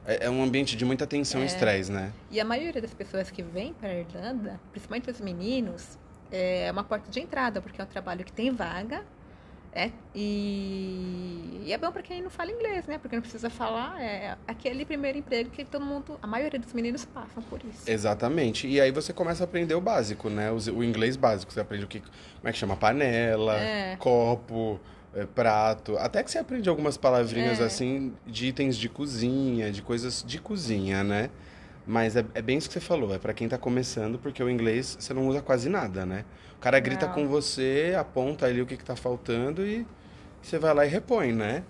É, 0.06 0.26
é 0.26 0.30
um 0.30 0.42
ambiente 0.44 0.76
de 0.76 0.84
muita 0.84 1.06
tensão 1.06 1.40
e 1.40 1.44
É. 1.44 1.46
estresse, 1.46 1.90
né? 1.90 2.12
E 2.30 2.38
a 2.38 2.44
maioria 2.44 2.82
das 2.82 2.92
pessoas 2.92 3.30
que 3.30 3.42
vêm 3.42 3.72
para 3.72 3.88
a 3.88 3.94
Irlanda, 3.94 4.60
principalmente 4.70 5.10
os 5.10 5.18
meninos, 5.20 5.98
é 6.30 6.70
uma 6.70 6.84
porta 6.84 7.10
de 7.10 7.20
entrada, 7.20 7.62
porque 7.62 7.80
é 7.80 7.84
um 7.84 7.88
trabalho 7.88 8.22
que 8.22 8.32
tem 8.32 8.50
vaga, 8.50 9.02
é, 9.72 9.90
e, 10.14 11.62
e 11.66 11.72
é 11.72 11.78
bom 11.78 11.90
para 11.92 12.02
quem 12.02 12.22
não 12.22 12.30
fala 12.30 12.50
inglês, 12.50 12.86
né? 12.86 12.98
Porque 12.98 13.14
não 13.16 13.20
precisa 13.22 13.50
falar, 13.50 14.00
é 14.02 14.36
aquele 14.46 14.84
primeiro 14.84 15.18
emprego 15.18 15.50
que 15.50 15.64
todo 15.64 15.84
mundo, 15.84 16.18
a 16.22 16.26
maioria 16.26 16.58
dos 16.58 16.72
meninos 16.72 17.04
passam 17.04 17.42
por 17.42 17.60
isso. 17.64 17.88
Exatamente. 17.90 18.66
E 18.66 18.80
aí 18.80 18.90
você 18.90 19.12
começa 19.12 19.42
a 19.42 19.44
aprender 19.44 19.74
o 19.74 19.80
básico, 19.80 20.30
né? 20.30 20.50
O, 20.50 20.56
o 20.76 20.84
inglês 20.84 21.16
básico. 21.16 21.52
Você 21.52 21.60
aprende 21.60 21.84
o 21.84 21.88
que. 21.88 22.00
Como 22.00 22.12
é 22.44 22.52
que 22.52 22.58
chama? 22.58 22.76
Panela, 22.76 23.58
É. 23.58 23.96
copo, 23.96 24.80
é, 25.14 25.26
prato. 25.26 25.96
Até 25.98 26.22
que 26.22 26.30
você 26.30 26.38
aprende 26.38 26.68
algumas 26.68 26.96
palavrinhas 26.96 27.60
É. 27.60 27.64
assim 27.64 28.14
de 28.26 28.46
itens 28.46 28.76
de 28.76 28.88
cozinha, 28.88 29.70
de 29.70 29.82
coisas 29.82 30.24
de 30.26 30.38
cozinha, 30.40 31.02
né? 31.04 31.30
Mas 31.86 32.16
é, 32.16 32.24
é 32.34 32.42
bem 32.42 32.58
isso 32.58 32.66
que 32.68 32.74
você 32.74 32.80
falou, 32.80 33.14
é 33.14 33.18
pra 33.18 33.32
quem 33.32 33.48
tá 33.48 33.56
começando, 33.56 34.18
porque 34.18 34.42
o 34.42 34.50
inglês 34.50 34.96
você 34.98 35.14
não 35.14 35.28
usa 35.28 35.40
quase 35.40 35.68
nada, 35.68 36.04
né? 36.04 36.24
O 36.66 36.68
cara 36.68 36.80
grita 36.80 37.06
Não. 37.06 37.14
com 37.14 37.28
você, 37.28 37.94
aponta 37.96 38.44
ali 38.44 38.60
o 38.60 38.66
que, 38.66 38.76
que 38.76 38.82
tá 38.84 38.96
faltando 38.96 39.64
e 39.64 39.86
você 40.42 40.58
vai 40.58 40.74
lá 40.74 40.84
e 40.84 40.88
repõe, 40.88 41.32
né? 41.32 41.62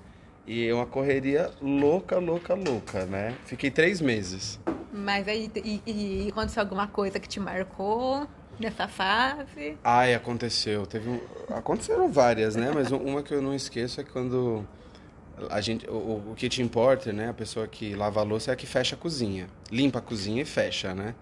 E 0.47 0.67
é 0.67 0.73
uma 0.73 0.87
correria 0.87 1.51
louca, 1.61 2.19
louca, 2.19 2.55
louca, 2.55 3.05
né? 3.05 3.35
Fiquei 3.45 3.71
três 3.71 4.01
meses. 4.01 4.59
Mas 4.91 5.29
aí, 5.29 5.51
e, 5.55 5.83
e 5.87 6.29
aconteceu 6.31 6.63
alguma 6.63 6.87
coisa 6.89 7.21
que 7.21 7.29
te 7.29 7.39
marcou 7.39 8.27
nessa 8.59 8.89
fase? 8.89 9.77
Ai, 9.85 10.15
aconteceu. 10.15 10.87
Teve 10.87 11.11
um- 11.11 11.21
Aconteceram 11.55 12.11
várias, 12.11 12.57
né? 12.57 12.71
Mas 12.75 12.91
uma 12.91 13.23
que 13.23 13.35
eu 13.35 13.43
não 13.43 13.53
esqueço 13.55 14.01
é 14.01 14.05
quando 14.05 14.67
a 15.51 15.61
gente, 15.61 15.87
o, 15.91 16.31
o 16.31 16.35
kitchen 16.35 16.69
porter, 16.69 17.13
né? 17.13 17.29
A 17.29 17.35
pessoa 17.35 17.69
que 17.69 17.95
lava 17.95 18.21
a 18.21 18.23
louça 18.23 18.51
é 18.51 18.55
a 18.55 18.57
que 18.57 18.67
fecha 18.67 18.97
a 18.97 18.99
cozinha. 18.99 19.47
Limpa 19.71 19.99
a 19.99 20.03
cozinha 20.03 20.41
e 20.41 20.47
fecha, 20.47 20.95
né? 20.95 21.15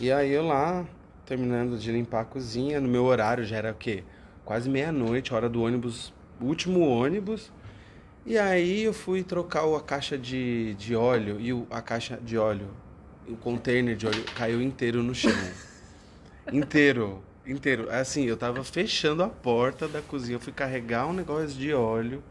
E 0.00 0.10
aí 0.10 0.32
eu 0.32 0.44
lá, 0.44 0.84
terminando 1.26 1.76
de 1.78 1.90
limpar 1.92 2.20
a 2.22 2.24
cozinha, 2.24 2.80
no 2.80 2.88
meu 2.88 3.04
horário 3.04 3.44
já 3.44 3.56
era 3.56 3.72
o 3.72 3.74
quê? 3.74 4.04
Quase 4.44 4.70
meia-noite, 4.70 5.34
hora 5.34 5.48
do 5.48 5.62
ônibus, 5.62 6.12
último 6.40 6.80
ônibus. 6.88 7.52
E 8.24 8.38
aí 8.38 8.82
eu 8.84 8.92
fui 8.92 9.22
trocar 9.22 9.64
a 9.74 9.80
caixa 9.80 10.16
de, 10.16 10.74
de 10.74 10.94
óleo 10.96 11.40
e 11.40 11.52
o- 11.52 11.66
a 11.70 11.82
caixa 11.82 12.16
de 12.22 12.38
óleo, 12.38 12.68
o 13.28 13.36
container 13.36 13.96
de 13.96 14.06
óleo 14.06 14.24
caiu 14.36 14.62
inteiro 14.62 15.02
no 15.02 15.14
chão. 15.14 15.32
Inteiro, 16.52 17.22
inteiro. 17.44 17.88
Assim, 17.90 18.24
eu 18.24 18.36
tava 18.36 18.62
fechando 18.62 19.22
a 19.22 19.28
porta 19.28 19.88
da 19.88 20.00
cozinha, 20.00 20.36
eu 20.36 20.40
fui 20.40 20.52
carregar 20.52 21.06
um 21.06 21.12
negócio 21.12 21.58
de 21.58 21.72
óleo, 21.72 22.22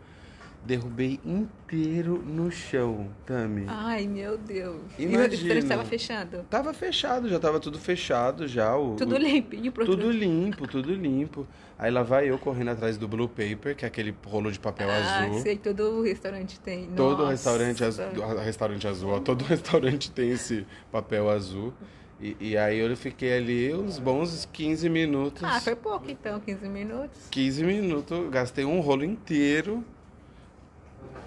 derrubei 0.66 1.20
inteiro 1.24 2.22
no 2.26 2.50
chão, 2.52 3.10
Tami. 3.26 3.66
Ai, 3.68 4.08
meu 4.08 4.38
Deus. 4.38 4.82
E 4.98 5.06
o 5.06 5.10
Imagina. 5.10 5.28
restaurante 5.30 5.64
estava 5.64 5.86
fechando? 5.86 6.44
Tava 6.50 6.74
fechado, 6.74 7.30
já 7.30 7.40
tava 7.40 7.60
tudo 7.60 7.78
fechado 7.80 8.48
já. 8.48 8.76
O, 8.76 8.96
Tudo 8.96 9.16
o- 9.16 9.18
limpinho 9.18 9.72
pro 9.72 9.86
Tudo 9.86 10.10
limpo, 10.12 10.68
tudo 10.68 10.94
limpo. 10.94 11.48
Aí 11.78 11.92
lá 11.92 12.04
vai 12.04 12.30
eu 12.30 12.38
correndo 12.40 12.70
atrás 12.70 12.98
do 12.98 13.08
Blue 13.08 13.28
Paper, 13.28 13.76
que 13.76 13.86
é 13.86 13.88
aquele 13.88 14.16
rolo 14.26 14.52
de 14.52 14.60
papel 14.60 14.90
Ah, 14.90 15.24
azul. 15.26 15.42
sei, 15.42 15.58
todo 15.58 16.02
restaurante 16.02 16.60
tem. 16.60 16.88
Todo 16.96 17.20
Nossa. 17.20 17.32
restaurante 17.32 17.84
azul, 17.84 18.06
restaurante 18.44 18.88
azul, 18.88 19.10
ó, 19.12 19.20
todo 19.20 19.44
restaurante 19.46 20.10
tem 20.12 20.32
esse 20.32 20.66
papel 20.92 21.30
azul. 21.30 21.74
E, 22.20 22.36
e 22.40 22.58
aí 22.58 22.80
eu 22.80 22.96
fiquei 22.96 23.34
ali 23.38 23.74
uns 23.74 24.00
bons 24.00 24.48
15 24.54 24.88
minutos. 24.90 25.44
Ah, 25.44 25.60
foi 25.60 25.76
pouco 25.76 26.10
então, 26.10 26.40
15 26.40 26.66
minutos. 26.70 27.28
15 27.30 27.62
minutos, 27.64 28.30
gastei 28.30 28.64
um 28.64 28.80
rolo 28.80 29.04
inteiro. 29.04 29.84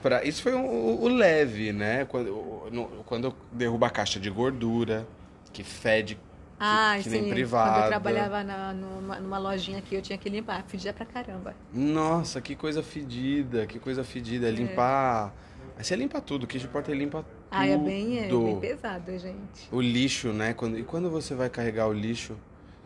Pra... 0.02 0.24
Isso 0.24 0.42
foi 0.42 0.54
o, 0.54 0.60
o 1.02 1.08
leve, 1.08 1.72
né? 1.72 2.04
Quando, 2.04 2.68
no- 2.70 2.88
quando 3.04 3.24
eu 3.28 3.34
derrubo 3.52 3.84
a 3.84 3.90
caixa 3.90 4.20
de 4.20 4.30
gordura, 4.30 5.06
que 5.52 5.62
fede 5.64 6.18
Ah, 6.58 6.94
que 6.96 7.04
sim. 7.04 7.10
nem 7.10 7.20
Quando 7.22 7.30
privada. 7.30 7.84
eu 7.84 7.88
trabalhava 7.88 8.42
na, 8.44 8.72
numa, 8.72 9.20
numa 9.20 9.38
lojinha 9.38 9.78
aqui, 9.78 9.94
eu 9.94 10.02
tinha 10.02 10.18
que 10.18 10.28
limpar. 10.28 10.64
Fedia 10.66 10.92
pra 10.92 11.06
caramba. 11.06 11.54
Nossa, 11.72 12.40
que 12.40 12.54
coisa 12.56 12.82
fedida, 12.82 13.66
que 13.66 13.78
coisa 13.78 14.04
fedida. 14.04 14.50
Limpar. 14.50 15.32
Aí 15.76 15.84
você 15.84 15.94
limpa 15.94 16.20
tudo, 16.20 16.44
o 16.44 16.46
kitchen 16.46 16.68
porter 16.68 16.94
limpa 16.96 17.22
tudo. 17.22 17.38
Ah, 17.50 17.66
é 17.66 17.76
bem, 17.76 18.18
é 18.18 18.28
bem 18.28 18.60
pesado, 18.60 19.16
gente. 19.18 19.68
O 19.72 19.80
lixo, 19.80 20.32
né? 20.32 20.52
Quando, 20.52 20.78
e 20.78 20.82
quando 20.82 21.08
você 21.10 21.34
vai 21.34 21.48
carregar 21.48 21.86
o 21.88 21.92
lixo, 21.92 22.36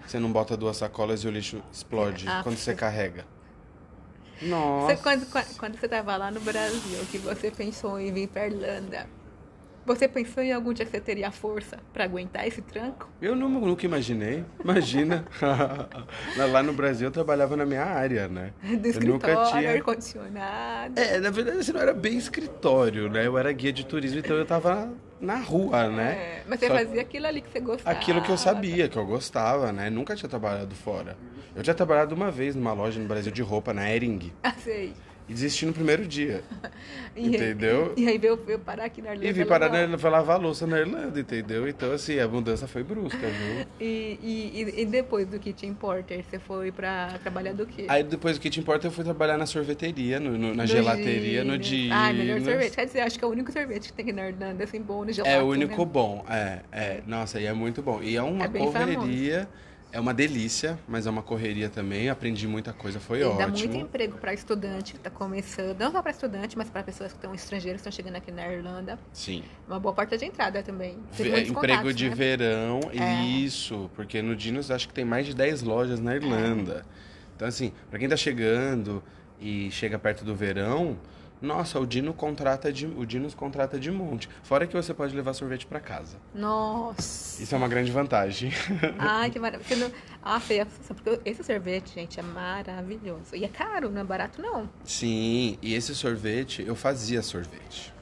você 0.06 0.18
não 0.18 0.30
bota 0.30 0.56
duas 0.56 0.76
sacolas 0.76 1.24
e 1.24 1.28
o 1.28 1.30
lixo 1.30 1.62
explode 1.72 2.26
Ah, 2.28 2.40
quando 2.42 2.56
você 2.56 2.74
carrega. 2.76 3.24
Nossa. 4.42 4.96
Você, 4.96 5.02
quando, 5.02 5.26
quando, 5.56 5.78
você 5.78 5.88
tava 5.88 6.16
lá 6.16 6.30
no 6.30 6.40
Brasil, 6.40 6.98
que 7.10 7.18
você 7.18 7.50
pensou 7.50 7.98
em 8.00 8.12
vir 8.12 8.28
pra 8.28 8.46
Irlanda, 8.46 9.06
você 9.84 10.06
pensou 10.08 10.42
em 10.42 10.52
algum 10.52 10.72
dia 10.72 10.84
que 10.84 10.90
você 10.90 11.00
teria 11.00 11.30
força 11.30 11.78
pra 11.92 12.04
aguentar 12.04 12.46
esse 12.46 12.62
tranco? 12.62 13.08
Eu 13.20 13.34
nu- 13.34 13.48
nunca 13.48 13.84
imaginei. 13.86 14.44
Imagina. 14.62 15.24
Lá 16.52 16.62
no 16.62 16.72
Brasil 16.72 17.08
eu 17.08 17.12
trabalhava 17.12 17.56
na 17.56 17.64
minha 17.66 17.84
área, 17.84 18.28
né? 18.28 18.52
Do 18.62 18.86
escritório, 18.88 19.50
tinha. 19.52 19.72
ar-condicionado. 19.72 20.98
É, 21.00 21.18
na 21.20 21.30
verdade, 21.30 21.58
assim, 21.58 21.72
não 21.72 21.80
era 21.80 21.92
bem 21.94 22.16
escritório, 22.16 23.08
né? 23.08 23.26
Eu 23.26 23.36
era 23.38 23.50
guia 23.52 23.72
de 23.72 23.84
turismo, 23.84 24.18
então 24.20 24.36
eu 24.36 24.44
tava 24.46 24.88
na 25.20 25.36
rua, 25.36 25.88
né? 25.88 26.12
É, 26.12 26.42
mas 26.48 26.60
você 26.60 26.66
Só- 26.68 26.74
fazia 26.74 27.00
aquilo 27.02 27.26
ali 27.26 27.40
que 27.40 27.50
você 27.50 27.60
gostava. 27.60 27.96
Aquilo 27.96 28.22
que 28.22 28.30
eu 28.30 28.36
sabia, 28.36 28.88
que 28.88 28.96
eu 28.98 29.06
gostava, 29.06 29.72
né? 29.72 29.90
Nunca 29.90 30.14
tinha 30.16 30.28
trabalhado 30.28 30.74
fora. 30.74 31.16
Eu 31.54 31.62
tinha 31.62 31.74
trabalhado 31.74 32.14
uma 32.14 32.30
vez 32.30 32.54
numa 32.56 32.72
loja 32.72 32.98
no 33.00 33.06
Brasil 33.06 33.30
de 33.30 33.42
roupa, 33.42 33.74
na 33.74 33.88
Ering. 33.90 34.32
Ah, 34.42 34.52
sei. 34.52 34.94
E 35.28 35.32
desisti 35.32 35.64
no 35.66 35.72
primeiro 35.72 36.06
dia. 36.06 36.42
E- 37.14 37.26
Entendeu? 37.28 37.92
E 37.94 38.08
aí 38.08 38.16
veio, 38.16 38.36
veio 38.36 38.58
parar 38.58 38.86
aqui 38.86 39.02
na 39.02 39.10
Irlanda. 39.10 39.28
E 39.28 39.32
vim 39.32 39.44
parar 39.44 39.86
na, 39.86 39.98
foi 39.98 40.08
lavar 40.08 40.36
a 40.36 40.38
louça 40.38 40.66
na 40.66 40.80
Irlanda, 40.80 41.20
entendeu? 41.20 41.68
Então, 41.68 41.92
assim, 41.92 42.18
a 42.18 42.26
mudança 42.26 42.66
foi 42.66 42.82
brusca, 42.82 43.18
viu? 43.18 43.66
E, 43.78 44.18
e, 44.24 44.62
e- 44.62 44.80
e 44.80 44.86
depois 44.86 45.26
do 45.28 45.38
Kitchen 45.38 45.74
Porter, 45.74 46.24
você 46.24 46.38
foi 46.38 46.72
pra 46.72 47.08
trabalhar 47.22 47.52
do 47.52 47.66
quê? 47.66 47.84
Aí 47.86 48.02
depois 48.02 48.38
do 48.38 48.40
Kitchen 48.40 48.62
Porter 48.62 48.88
eu 48.90 48.94
fui 48.94 49.04
trabalhar 49.04 49.36
na 49.36 49.44
sorveteria, 49.44 50.18
no, 50.18 50.38
no- 50.38 50.54
na 50.54 50.64
Do 50.64 50.68
gelateria, 50.72 51.44
no 51.44 51.58
dia. 51.58 51.94
Ai, 51.94 52.14
melhor 52.14 52.40
sorvete. 52.40 52.74
Quer 52.74 52.86
dizer, 52.86 53.00
acho 53.00 53.18
que 53.18 53.24
é 53.26 53.28
o 53.28 53.30
único 53.30 53.52
sorvete 53.52 53.88
que 53.88 53.92
tem 53.92 54.04
aqui 54.04 54.12
na 54.14 54.28
Irlanda, 54.30 54.64
assim, 54.64 54.80
bom 54.80 55.04
no 55.04 55.12
gelato. 55.12 55.34
É 55.34 55.42
o 55.42 55.48
único 55.48 55.80
né? 55.82 55.84
bom, 55.84 56.24
é, 56.30 56.60
é. 56.72 57.02
Nossa, 57.06 57.38
e 57.38 57.44
é 57.44 57.52
muito 57.52 57.82
bom. 57.82 58.02
E 58.02 58.16
é 58.16 58.22
uma 58.22 58.46
É 58.46 58.48
correria. 58.48 59.46
É 59.92 60.00
uma 60.00 60.14
delícia, 60.14 60.78
mas 60.88 61.06
é 61.06 61.10
uma 61.10 61.22
correria 61.22 61.68
também. 61.68 62.08
Aprendi 62.08 62.48
muita 62.48 62.72
coisa, 62.72 62.98
foi 62.98 63.20
E 63.20 63.24
ótimo. 63.24 63.38
dá 63.40 63.46
muito 63.48 63.76
emprego 63.76 64.16
para 64.16 64.32
estudante 64.32 64.92
que 64.92 64.98
está 64.98 65.10
começando, 65.10 65.78
não 65.78 65.92
só 65.92 66.00
para 66.00 66.10
estudante, 66.10 66.56
mas 66.56 66.70
para 66.70 66.82
pessoas 66.82 67.12
que 67.12 67.18
estão 67.18 67.34
estrangeiros, 67.34 67.82
que 67.82 67.88
estão 67.88 67.92
chegando 67.92 68.16
aqui 68.16 68.32
na 68.32 68.50
Irlanda. 68.50 68.98
Sim. 69.12 69.44
Uma 69.68 69.78
boa 69.78 69.94
porta 69.94 70.16
de 70.16 70.24
entrada 70.24 70.62
também. 70.62 70.96
Ve- 71.12 71.28
Emprego 71.28 71.54
contatos, 71.54 71.94
de 71.94 72.08
né? 72.08 72.14
verão, 72.14 72.80
É. 72.90 73.22
isso, 73.22 73.90
porque 73.94 74.22
no 74.22 74.34
Dinos 74.34 74.70
acho 74.70 74.88
que 74.88 74.94
tem 74.94 75.04
mais 75.04 75.26
de 75.26 75.34
10 75.34 75.60
lojas 75.62 76.00
na 76.00 76.16
Irlanda. 76.16 76.86
Então, 77.36 77.46
assim, 77.46 77.70
pra 77.90 77.98
quem 77.98 78.08
tá 78.08 78.16
chegando 78.16 79.02
e 79.38 79.70
chega 79.72 79.98
perto 79.98 80.24
do 80.24 80.34
verão, 80.34 80.96
nossa, 81.42 81.78
o 81.80 81.86
Dino 81.86 82.14
contrata 82.14 82.72
de, 82.72 82.86
o 82.86 83.04
Dinos 83.04 83.34
contrata 83.34 83.78
de 83.78 83.90
monte. 83.90 84.28
Fora 84.42 84.66
que 84.66 84.74
você 84.74 84.94
pode 84.94 85.14
levar 85.14 85.34
sorvete 85.34 85.66
pra 85.66 85.80
casa. 85.80 86.16
Nossa! 86.34 87.42
Isso 87.42 87.54
é 87.54 87.58
uma 87.58 87.68
grande 87.68 87.90
vantagem. 87.90 88.52
Ai, 88.98 89.30
que 89.30 89.38
maravilha. 89.38 89.90
Ah, 90.22 90.38
feia, 90.38 90.66
porque 90.86 91.20
esse 91.24 91.42
sorvete, 91.42 91.94
gente, 91.94 92.20
é 92.20 92.22
maravilhoso. 92.22 93.34
E 93.34 93.44
é 93.44 93.48
caro, 93.48 93.90
não 93.90 94.00
é 94.00 94.04
barato, 94.04 94.40
não. 94.40 94.68
Sim, 94.84 95.58
e 95.60 95.74
esse 95.74 95.94
sorvete, 95.94 96.62
eu 96.66 96.76
fazia 96.76 97.20
sorvete. 97.22 97.92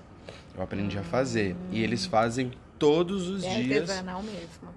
Eu 0.56 0.62
aprendi 0.62 0.98
a 0.98 1.02
fazer. 1.02 1.56
E 1.70 1.82
eles 1.82 2.04
fazem 2.04 2.52
todos 2.78 3.28
os 3.28 3.44
É 3.44 3.54
dias. 3.62 3.80
artesanal 3.90 4.22
mesmo. 4.22 4.68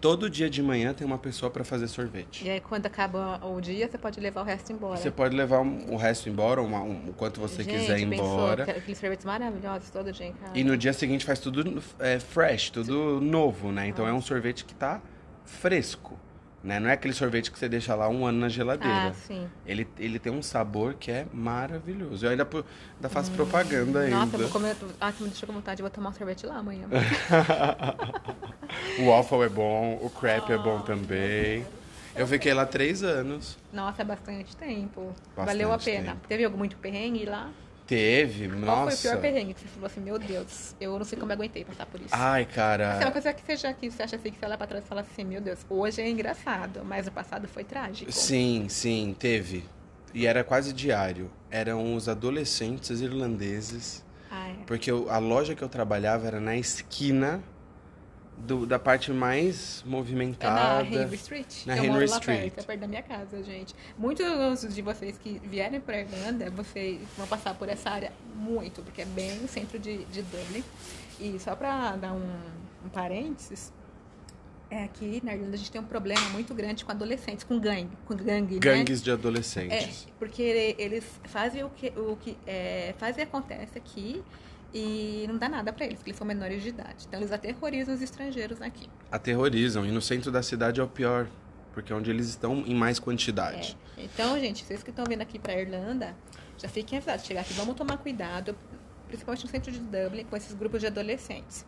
Todo 0.00 0.28
dia 0.30 0.48
de 0.50 0.62
manhã 0.62 0.92
tem 0.92 1.06
uma 1.06 1.18
pessoa 1.18 1.50
pra 1.50 1.64
fazer 1.64 1.88
sorvete. 1.88 2.44
E 2.44 2.50
aí, 2.50 2.60
quando 2.60 2.86
acaba 2.86 3.40
o 3.46 3.60
dia, 3.60 3.88
você 3.88 3.98
pode 3.98 4.20
levar 4.20 4.42
o 4.42 4.44
resto 4.44 4.72
embora. 4.72 4.96
Você 4.96 5.10
pode 5.10 5.34
levar 5.36 5.60
um- 5.60 5.92
o 5.92 5.96
resto 5.96 6.28
embora, 6.28 6.60
uma- 6.62 6.82
um- 6.82 7.10
o 7.10 7.12
quanto 7.12 7.40
você 7.40 7.62
Gente, 7.62 7.72
quiser 7.78 7.96
pensou 8.08 8.26
embora. 8.26 8.64
que 8.64 8.70
Aqueles 8.72 8.98
sorvetes 8.98 9.24
maravilhosos 9.24 9.90
todo 9.90 10.12
dia 10.12 10.26
em 10.26 10.32
casa. 10.32 10.52
E 10.54 10.62
no 10.64 10.76
dia 10.76 10.92
seguinte 10.92 11.24
faz 11.24 11.38
tudo 11.38 11.82
é, 11.98 12.18
fresh, 12.18 12.70
tudo 12.70 13.20
novo, 13.20 13.72
né? 13.72 13.86
Então 13.88 14.06
é 14.06 14.12
um 14.12 14.20
sorvete 14.20 14.64
que 14.64 14.74
tá 14.74 15.00
fresco, 15.44 16.15
né? 16.66 16.80
Não 16.80 16.88
é 16.90 16.92
aquele 16.94 17.14
sorvete 17.14 17.50
que 17.50 17.58
você 17.58 17.68
deixa 17.68 17.94
lá 17.94 18.08
um 18.08 18.26
ano 18.26 18.40
na 18.40 18.48
geladeira. 18.48 19.08
Ah, 19.08 19.12
sim. 19.14 19.46
Ele, 19.64 19.86
ele 19.98 20.18
tem 20.18 20.32
um 20.32 20.42
sabor 20.42 20.94
que 20.94 21.10
é 21.10 21.24
maravilhoso. 21.32 22.26
Eu 22.26 22.30
ainda, 22.30 22.46
ainda 22.96 23.08
faço 23.08 23.30
propaganda 23.32 24.00
ainda. 24.00 24.16
Hum. 24.16 24.20
Nossa, 24.20 24.36
eu 24.36 24.40
vou 24.40 24.48
comer. 24.50 24.76
Ah, 25.00 25.12
que 25.12 25.22
me 25.22 25.28
deixou 25.28 25.46
com 25.46 25.52
vontade, 25.52 25.80
eu 25.80 25.84
vou 25.84 25.90
tomar 25.90 26.10
um 26.10 26.12
sorvete 26.12 26.44
lá 26.44 26.56
amanhã. 26.56 26.86
O 28.98 29.06
waffle 29.10 29.42
é 29.42 29.48
bom, 29.48 29.98
o 30.02 30.10
crepe 30.10 30.52
é 30.52 30.56
Ah. 30.56 30.58
bom 30.58 30.80
também. 30.80 31.64
Eu 32.14 32.26
fiquei 32.26 32.52
lá 32.52 32.64
três 32.66 33.02
anos. 33.02 33.56
Nossa, 33.72 34.02
é 34.02 34.04
bastante 34.04 34.56
tempo. 34.56 35.12
Bastante 35.36 35.46
Valeu 35.46 35.72
a 35.72 35.78
pena. 35.78 36.12
tempo. 36.12 36.26
Teve 36.26 36.44
algum 36.44 36.56
muito 36.58 36.76
perrengue 36.76 37.24
lá? 37.26 37.50
Teve, 37.86 38.48
Qual 38.48 38.84
nossa. 38.84 38.96
foi 38.96 39.10
o 39.10 39.12
pior 39.12 39.20
perrengue 39.22 39.54
que 39.54 39.60
você 39.60 39.68
falou 39.68 39.86
assim, 39.86 40.00
meu 40.00 40.18
Deus, 40.18 40.74
eu 40.80 40.98
não 40.98 41.04
sei 41.04 41.18
como 41.18 41.30
eu 41.30 41.36
aguentei 41.36 41.64
passar 41.64 41.86
por 41.86 42.00
isso? 42.00 42.08
Ai, 42.12 42.42
Assim, 42.42 42.52
cara. 42.52 42.98
uma 43.00 43.12
coisa 43.12 43.32
que 43.32 43.42
você 43.46 43.56
já 43.56 43.72
que 43.72 43.88
você 43.90 44.02
acha 44.02 44.16
assim 44.16 44.30
que 44.30 44.38
você 44.38 44.44
olha 44.46 44.58
pra 44.58 44.66
trás 44.66 44.84
e 44.84 44.88
fala 44.88 45.02
assim, 45.02 45.24
meu 45.24 45.40
Deus, 45.40 45.60
hoje 45.70 46.00
é 46.02 46.08
engraçado, 46.10 46.84
mas 46.84 47.06
o 47.06 47.12
passado 47.12 47.46
foi 47.46 47.62
trágico. 47.62 48.10
Sim, 48.10 48.66
sim, 48.68 49.14
teve. 49.16 49.64
E 50.12 50.26
era 50.26 50.42
quase 50.42 50.72
diário. 50.72 51.30
Eram 51.50 51.94
os 51.94 52.08
adolescentes 52.08 53.00
irlandeses. 53.00 54.04
Ah, 54.30 54.48
é. 54.48 54.54
Porque 54.66 54.90
eu- 54.90 55.08
a 55.10 55.18
loja 55.18 55.54
que 55.54 55.62
eu 55.62 55.68
trabalhava 55.68 56.26
era 56.26 56.40
na 56.40 56.56
esquina 56.56 57.40
do- 58.38 58.66
da 58.66 58.78
parte 58.78 59.12
mais 59.12 59.80
É 59.80 59.84
na 59.84 59.90
movimentada. 59.90 60.84
Henry 60.86 61.14
Street. 61.16 61.66
Na 61.66 61.76
eu 61.76 61.84
Henry 61.84 62.04
Street. 62.04 62.40
perto, 62.52 62.60
é 62.60 62.62
perto 62.62 62.80
da 62.80 62.86
minha 62.86 63.02
casa, 63.02 63.42
gente. 63.42 63.74
Muitos 63.98 64.74
de 64.74 64.82
vocês 64.82 65.16
que 65.18 65.40
vierem 65.44 65.80
pra 65.80 66.00
Irlanda, 66.00 66.50
vocês 66.50 67.00
vão 67.16 67.26
passar 67.26 67.54
por 67.54 67.68
essa 67.68 67.90
área 67.90 68.12
muito, 68.34 68.82
porque 68.82 69.02
é 69.02 69.06
bem 69.06 69.36
no 69.38 69.48
centro 69.48 69.78
de, 69.78 70.04
de 70.06 70.22
Dublin. 70.22 70.62
E 71.18 71.38
só 71.38 71.56
pra 71.56 71.96
dar 71.96 72.12
um, 72.12 72.30
um 72.84 72.88
parênteses, 72.90 73.72
é 74.70 74.82
aqui 74.84 75.20
na 75.24 75.32
Irlanda 75.34 75.54
a 75.54 75.58
gente 75.58 75.70
tem 75.70 75.80
um 75.80 75.84
problema 75.84 76.28
muito 76.30 76.52
grande 76.52 76.84
com 76.84 76.90
adolescentes, 76.92 77.44
com 77.44 77.58
gangue, 77.58 77.96
com 78.04 78.14
gangue, 78.16 78.54
né? 78.54 78.60
Gangues 78.60 79.00
de 79.02 79.10
É, 79.10 79.12
adolescentes. 79.14 80.06
porque 80.18 80.74
eles 80.76 81.04
fazem 81.24 81.62
o 81.64 81.70
que, 81.70 81.88
o 81.96 82.16
que 82.16 82.36
é, 82.46 82.94
fazem 82.98 83.22
e 83.22 83.26
acontece 83.26 83.78
aqui 83.78 84.22
e 84.74 85.24
não 85.28 85.38
dá 85.38 85.48
nada 85.48 85.72
pra 85.72 85.84
eles, 85.86 85.96
porque 85.98 86.10
eles 86.10 86.18
são 86.18 86.26
menores 86.26 86.62
de 86.62 86.68
idade. 86.70 87.04
Então 87.08 87.18
eles 87.20 87.32
aterrorizam 87.32 87.94
os 87.94 88.02
estrangeiros 88.02 88.60
aqui. 88.60 88.88
Aterrorizam. 89.10 89.86
E 89.86 89.90
no 89.90 90.00
centro 90.02 90.30
da 90.30 90.42
cidade 90.42 90.80
é 90.80 90.82
o 90.84 90.88
pior. 90.88 91.26
Porque 91.72 91.92
é 91.92 91.96
onde 91.96 92.10
eles 92.10 92.26
estão 92.28 92.64
em 92.66 92.74
mais 92.74 92.96
É. 92.98 93.00
quantidade. 93.02 93.76
Então, 93.98 94.38
gente, 94.40 94.64
vocês 94.64 94.82
que 94.82 94.88
estão 94.90 95.04
vindo 95.04 95.20
aqui 95.20 95.38
pra 95.38 95.60
Irlanda, 95.60 96.14
já 96.56 96.68
fiquem 96.68 96.96
avisados. 96.96 97.26
Chegar 97.26 97.42
aqui, 97.42 97.52
vamos 97.52 97.74
tomar 97.74 97.98
cuidado, 97.98 98.56
principalmente 99.08 99.44
no 99.44 99.50
centro 99.50 99.70
de 99.70 99.78
Dublin, 99.80 100.24
com 100.24 100.36
esses 100.36 100.54
grupos 100.54 100.80
de 100.80 100.86
adolescentes. 100.86 101.66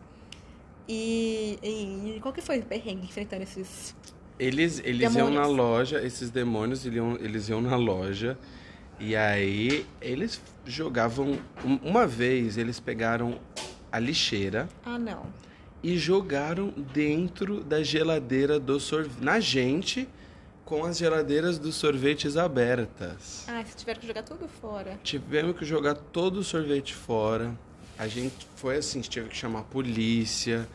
E, 0.87 1.59
e- 1.61 2.19
qual 2.21 2.33
que 2.33 2.41
foi 2.41 2.59
o 2.59 2.63
perrengue 2.65 3.05
enfrentando 3.05 3.43
esses... 3.43 3.95
Eles, 4.39 4.81
eles 4.85 5.13
iam 5.15 5.29
na 5.29 5.45
loja, 5.45 6.01
esses 6.03 6.29
demônios, 6.31 6.85
eles 6.85 6.95
iam, 6.97 7.15
eles 7.17 7.49
iam 7.49 7.61
na 7.61 7.75
loja. 7.75 8.37
E 8.99 9.15
aí 9.15 9.85
eles 10.01 10.41
jogavam. 10.65 11.39
um- 11.63 11.75
Uma 11.83 12.05
vez 12.05 12.57
eles 12.57 12.79
pegaram 12.79 13.39
a 13.91 13.97
lixeira 13.99 14.67
Ah, 14.85 14.99
não. 14.99 15.25
e 15.81 15.97
jogaram 15.97 16.69
dentro 16.93 17.63
da 17.63 17.81
geladeira 17.81 18.59
do 18.59 18.79
sorvete. 18.79 19.21
Na 19.23 19.39
gente, 19.39 20.07
com 20.65 20.83
as 20.85 20.97
geladeiras 20.97 21.57
dos 21.57 21.75
sorvetes 21.75 22.35
abertas. 22.37 23.45
Ah, 23.47 23.61
vocês 23.63 23.75
tiveram 23.75 23.99
que 24.01 24.07
jogar 24.07 24.23
tudo 24.23 24.47
fora. 24.47 24.99
Tivemos 25.03 25.57
que 25.57 25.65
jogar 25.65 25.95
todo 25.95 26.37
o 26.37 26.43
sorvete 26.43 26.93
fora. 26.93 27.57
A 27.97 28.07
gente 28.07 28.47
foi 28.55 28.77
assim, 28.77 29.01
teve 29.01 29.29
que 29.29 29.35
chamar 29.35 29.59
a 29.59 29.63
polícia. 29.63 30.67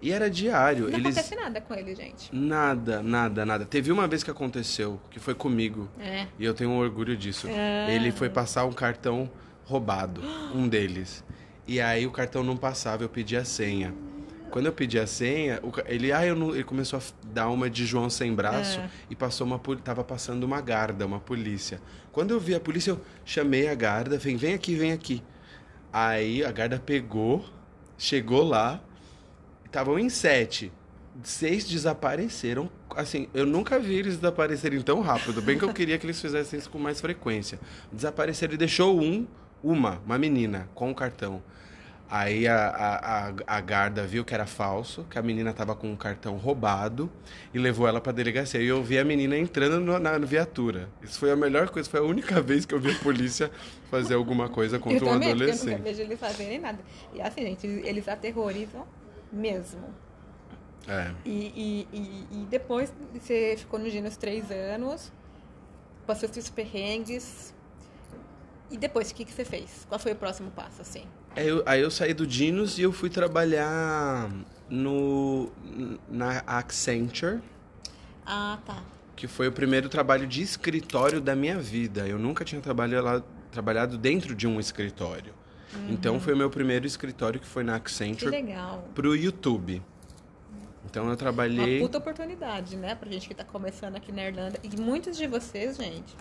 E 0.00 0.12
era 0.12 0.30
diário. 0.30 0.88
Não 0.88 0.98
Eles. 0.98 1.16
acontece 1.16 1.34
nada 1.34 1.60
com 1.60 1.74
ele, 1.74 1.94
gente. 1.94 2.34
Nada, 2.34 3.02
nada, 3.02 3.44
nada. 3.44 3.64
Teve 3.64 3.90
uma 3.90 4.06
vez 4.06 4.22
que 4.22 4.30
aconteceu, 4.30 5.00
que 5.10 5.18
foi 5.18 5.34
comigo. 5.34 5.88
É. 5.98 6.26
E 6.38 6.44
eu 6.44 6.54
tenho 6.54 6.70
um 6.70 6.78
orgulho 6.78 7.16
disso. 7.16 7.48
Ah. 7.50 7.90
Ele 7.90 8.12
foi 8.12 8.28
passar 8.28 8.64
um 8.64 8.72
cartão 8.72 9.28
roubado, 9.64 10.22
um 10.54 10.68
deles. 10.68 11.24
E 11.66 11.80
aí 11.80 12.06
o 12.06 12.10
cartão 12.10 12.42
não 12.42 12.56
passava, 12.56 13.02
eu 13.02 13.08
pedi 13.08 13.36
a 13.36 13.44
senha. 13.44 13.92
Quando 14.50 14.64
eu 14.64 14.72
pedi 14.72 14.98
a 14.98 15.06
senha, 15.06 15.60
ele, 15.86 16.10
ah, 16.10 16.24
eu 16.24 16.34
não, 16.34 16.54
ele 16.54 16.64
começou 16.64 16.98
a 16.98 17.02
dar 17.26 17.50
uma 17.50 17.68
de 17.68 17.84
João 17.84 18.08
sem 18.08 18.34
braço 18.34 18.80
Ah. 18.80 18.88
e 19.10 19.14
passou 19.14 19.46
uma 19.46 19.60
tava 19.84 20.02
passando 20.02 20.44
uma 20.44 20.60
guarda, 20.62 21.04
uma 21.04 21.20
polícia. 21.20 21.82
Quando 22.12 22.30
eu 22.32 22.40
vi 22.40 22.54
a 22.54 22.60
polícia, 22.60 22.92
eu 22.92 23.00
chamei 23.26 23.68
a 23.68 23.74
guarda, 23.74 24.18
falei, 24.18 24.36
vem 24.36 24.54
aqui, 24.54 24.74
vem 24.74 24.92
aqui. 24.92 25.22
Aí 25.92 26.42
a 26.44 26.50
guarda 26.50 26.78
pegou, 26.78 27.44
chegou 27.98 28.42
lá, 28.42 28.82
estavam 29.68 29.98
em 29.98 30.08
sete. 30.08 30.72
Seis 31.22 31.64
desapareceram. 31.64 32.70
Assim, 32.94 33.28
eu 33.34 33.44
nunca 33.46 33.78
vi 33.78 33.94
eles 33.94 34.16
desaparecerem 34.16 34.80
tão 34.82 35.00
rápido. 35.00 35.40
Bem 35.42 35.58
que 35.58 35.64
eu 35.64 35.72
queria 35.72 35.98
que 35.98 36.06
eles 36.06 36.20
fizessem 36.20 36.58
isso 36.58 36.70
com 36.70 36.78
mais 36.78 37.00
frequência. 37.00 37.58
Desapareceram 37.92 38.54
e 38.54 38.56
deixou 38.56 39.00
um, 39.00 39.26
uma, 39.62 40.00
uma 40.04 40.18
menina, 40.18 40.68
com 40.74 40.90
o 40.90 40.94
cartão. 40.94 41.42
Aí 42.10 42.48
a, 42.48 42.56
a, 42.68 43.28
a, 43.28 43.32
a 43.58 43.60
guarda 43.60 44.06
viu 44.06 44.24
que 44.24 44.32
era 44.32 44.46
falso, 44.46 45.04
que 45.10 45.18
a 45.18 45.22
menina 45.22 45.52
tava 45.52 45.74
com 45.74 45.92
um 45.92 45.96
cartão 45.96 46.36
roubado 46.38 47.10
e 47.52 47.58
levou 47.58 47.86
ela 47.86 48.00
pra 48.00 48.12
delegacia. 48.12 48.62
E 48.62 48.66
eu 48.66 48.82
vi 48.82 48.98
a 48.98 49.04
menina 49.04 49.36
entrando 49.36 49.78
no- 49.78 49.98
na 49.98 50.16
viatura. 50.18 50.88
Isso 51.02 51.18
foi 51.18 51.30
a 51.30 51.36
melhor 51.36 51.68
coisa, 51.68 51.90
foi 51.90 52.00
a 52.00 52.04
única 52.04 52.40
vez 52.40 52.64
que 52.64 52.74
eu 52.74 52.80
vi 52.80 52.92
a 52.92 52.98
polícia 53.00 53.50
fazer 53.90 54.14
alguma 54.14 54.48
coisa 54.48 54.78
contra 54.78 55.04
eu 55.04 55.10
um 55.10 55.12
também, 55.14 55.28
porque 55.36 55.42
eu 55.42 55.48
nunca 55.48 55.60
adolescente. 55.60 55.82
vejo 55.82 56.00
eles 56.00 56.18
fazerem 56.18 56.58
nada. 56.58 56.78
E 57.12 57.20
assim, 57.20 57.42
gente, 57.42 57.66
eles 57.66 58.08
aterrorizam 58.08 58.86
mesmo. 59.32 59.82
É. 60.86 61.12
E, 61.24 61.30
e, 61.30 61.88
e, 61.92 62.26
e 62.42 62.46
depois 62.46 62.92
você 63.12 63.54
ficou 63.58 63.78
no 63.78 63.90
Ginos 63.90 64.16
três 64.16 64.50
anos, 64.50 65.12
passou 66.06 66.28
esses 66.28 66.48
perrengues. 66.48 67.54
E 68.70 68.76
depois, 68.76 69.10
o 69.10 69.14
que, 69.14 69.24
que 69.24 69.32
você 69.32 69.44
fez? 69.44 69.86
Qual 69.88 69.98
foi 69.98 70.12
o 70.12 70.16
próximo 70.16 70.50
passo, 70.50 70.82
assim? 70.82 71.04
Aí 71.34 71.48
eu, 71.48 71.62
aí 71.66 71.80
eu 71.80 71.90
saí 71.90 72.12
do 72.12 72.26
Dinos 72.26 72.78
e 72.78 72.82
eu 72.82 72.92
fui 72.92 73.08
trabalhar 73.08 74.30
no 74.68 75.50
na 76.08 76.42
Accenture, 76.46 77.40
Ah, 78.26 78.58
tá. 78.66 78.82
que 79.16 79.26
foi 79.26 79.48
o 79.48 79.52
primeiro 79.52 79.88
trabalho 79.88 80.26
de 80.26 80.42
escritório 80.42 81.20
da 81.20 81.34
minha 81.34 81.58
vida. 81.58 82.06
Eu 82.06 82.18
nunca 82.18 82.44
tinha 82.44 82.60
trabalhado, 82.60 83.24
trabalhado 83.50 83.96
dentro 83.96 84.34
de 84.34 84.46
um 84.46 84.60
escritório. 84.60 85.32
Então 85.88 86.18
foi 86.20 86.34
o 86.34 86.36
meu 86.36 86.48
primeiro 86.50 86.86
escritório 86.86 87.38
que 87.38 87.46
foi 87.46 87.62
na 87.62 87.72
Que 87.78 87.86
Accenture 87.86 88.30
legal. 88.30 88.88
pro 88.94 89.14
YouTube. 89.14 89.82
Então 90.86 91.02
eu 91.04 91.10
Uma 91.10 91.16
trabalhei. 91.16 91.80
puta 91.80 91.98
oportunidade, 91.98 92.76
né? 92.76 92.94
Pra 92.94 93.10
gente 93.10 93.28
que 93.28 93.34
tá 93.34 93.44
começando 93.44 93.96
aqui 93.96 94.10
na 94.10 94.24
Irlanda. 94.26 94.58
E 94.62 94.80
muitos 94.80 95.16
de 95.16 95.26
vocês, 95.26 95.76
gente, 95.76 96.14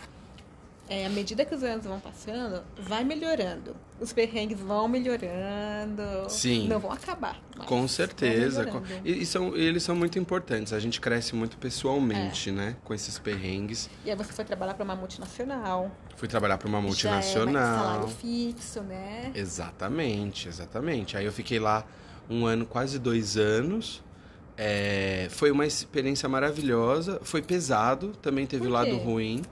é, 0.89 1.05
à 1.05 1.09
medida 1.09 1.43
que 1.43 1.53
os 1.53 1.63
anos 1.63 1.85
vão 1.85 1.99
passando, 1.99 2.63
vai 2.77 3.03
melhorando. 3.03 3.75
Os 3.99 4.13
perrengues 4.13 4.59
vão 4.59 4.88
melhorando. 4.88 6.29
Sim. 6.29 6.67
Não 6.67 6.79
vão 6.79 6.91
acabar. 6.91 7.41
Com 7.65 7.88
certeza. 7.88 8.65
E, 9.03 9.23
e 9.23 9.25
são, 9.25 9.55
eles 9.55 9.83
são 9.83 9.95
muito 9.95 10.17
importantes. 10.17 10.71
A 10.71 10.79
gente 10.79 11.01
cresce 11.01 11.35
muito 11.35 11.57
pessoalmente, 11.57 12.51
né? 12.51 12.77
Com 12.83 12.93
esses 12.93 13.19
perrengues. 13.19 13.89
E 14.05 14.09
aí 14.09 14.15
você 14.15 14.31
foi 14.31 14.45
trabalhar 14.45 14.75
pra 14.75 14.83
uma 14.83 14.95
multinacional. 14.95 15.91
Fui 16.15 16.27
trabalhar 16.27 16.57
para 16.57 16.67
uma 16.67 16.77
Já 16.77 17.09
é 17.09 17.11
mais 17.11 17.25
multinacional. 17.25 17.77
salário 17.77 18.07
fixo, 18.07 18.81
né? 18.81 19.31
Exatamente, 19.35 20.47
exatamente. 20.47 21.17
Aí 21.17 21.25
eu 21.25 21.31
fiquei 21.31 21.59
lá 21.59 21.85
um 22.29 22.45
ano, 22.45 22.65
quase 22.65 22.99
dois 22.99 23.35
anos. 23.35 24.03
É, 24.55 25.27
foi 25.29 25.51
uma 25.51 25.65
experiência 25.65 26.27
maravilhosa, 26.27 27.19
foi 27.23 27.43
pesado, 27.43 28.13
também 28.21 28.47
teve 28.47 28.63
Por 28.63 28.71
lado 28.71 28.97
ruim, 28.97 29.43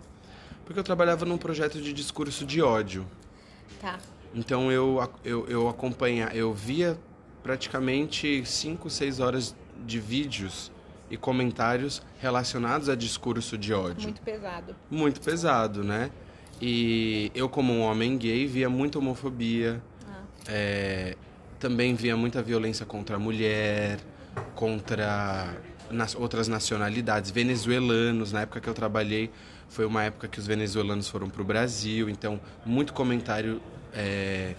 porque 0.66 0.80
eu 0.80 0.84
trabalhava 0.84 1.26
num 1.26 1.38
projeto 1.38 1.80
de 1.80 1.94
discurso 1.94 2.46
de 2.46 2.62
ódio. 2.62 3.06
Tá. 3.80 3.98
Então 4.34 4.72
eu, 4.72 5.10
eu, 5.24 5.48
eu 5.48 5.70
acompanha, 5.70 6.30
eu 6.34 6.54
via 6.54 6.98
praticamente 7.44 8.44
5, 8.46 8.90
6 8.90 9.20
horas 9.20 9.56
de 9.86 10.00
vídeos 10.00 10.72
e 11.10 11.16
comentários 11.16 12.02
relacionados 12.20 12.90
a 12.90 12.96
discurso 12.96 13.58
de 13.58 13.74
ódio. 13.74 14.04
Muito 14.04 14.22
pesado. 14.22 14.76
Muito 14.90 15.22
pesado, 15.22 15.84
né? 15.84 16.10
E 16.62 17.32
eu, 17.36 17.48
como 17.48 17.72
um 17.72 17.82
homem 17.82 18.18
gay, 18.18 18.48
via 18.48 18.70
muita 18.70 18.98
homofobia, 18.98 19.82
Ah. 20.10 20.24
é, 20.48 21.16
também 21.60 21.94
via 21.96 22.18
muita 22.18 22.42
violência 22.42 22.86
contra 22.86 23.18
a 23.18 23.20
mulher, 23.20 24.00
contra 24.56 25.54
nas, 25.92 26.16
outras 26.16 26.48
nacionalidades, 26.48 27.30
venezuelanos. 27.30 28.32
Na 28.32 28.42
época 28.42 28.60
que 28.60 28.68
eu 28.68 28.74
trabalhei, 28.74 29.30
foi 29.70 29.86
uma 29.86 30.04
época 30.04 30.28
que 30.28 30.40
os 30.40 30.48
venezuelanos 30.48 31.08
foram 31.10 31.30
para 31.30 31.42
o 31.42 31.46
Brasil, 31.46 32.10
então 32.10 32.40
muito 32.66 32.94
comentário 32.94 33.62
é, 33.94 34.56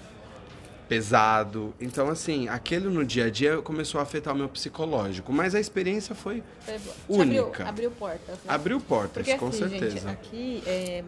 pesado. 0.88 1.74
Então, 1.80 2.09
assim, 2.09 2.48
aquele 2.48 2.88
no 2.88 3.04
dia 3.04 3.26
a 3.26 3.30
dia 3.30 3.61
começou 3.62 3.98
a 3.98 4.02
afetar 4.02 4.34
o 4.34 4.36
meu 4.36 4.48
psicológico, 4.48 5.32
mas 5.32 5.54
a 5.54 5.61
experiência 5.61 6.14
foi 6.14 6.42
Foi. 6.61 6.80
Única. 7.09 7.68
Abriu, 7.68 7.68
abriu 7.68 7.90
portas. 7.90 8.36
né? 8.36 8.44
abriu 8.46 8.80
portas, 8.80 9.26
Porque 9.26 9.38
com 9.38 9.48
assim, 9.48 9.68
certeza. 9.68 9.90
gente, 9.90 10.09
aqui 10.09 10.62
é, 10.66 11.04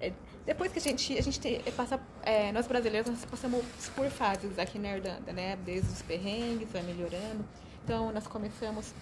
é, 0.00 0.12
depois 0.46 0.72
que 0.72 0.78
a 0.78 0.82
gente 0.82 1.18
a 1.18 1.22
gente 1.22 1.38
tem, 1.38 1.60
é, 1.64 1.70
passa 1.70 2.00
é, 2.22 2.50
nós 2.52 2.66
brasileiros 2.66 3.10
nós 3.10 3.24
passamos 3.24 3.64
por 3.94 4.08
fases 4.10 4.58
aqui 4.58 4.78
na 4.78 4.96
Irlanda, 4.96 5.32
né? 5.32 5.56
Desde 5.64 5.92
os 5.92 6.02
perrengues, 6.02 6.70
vai 6.72 6.82
melhorando. 6.82 7.44
Então 7.84 8.12
nós 8.12 8.26
começamos 8.26 8.94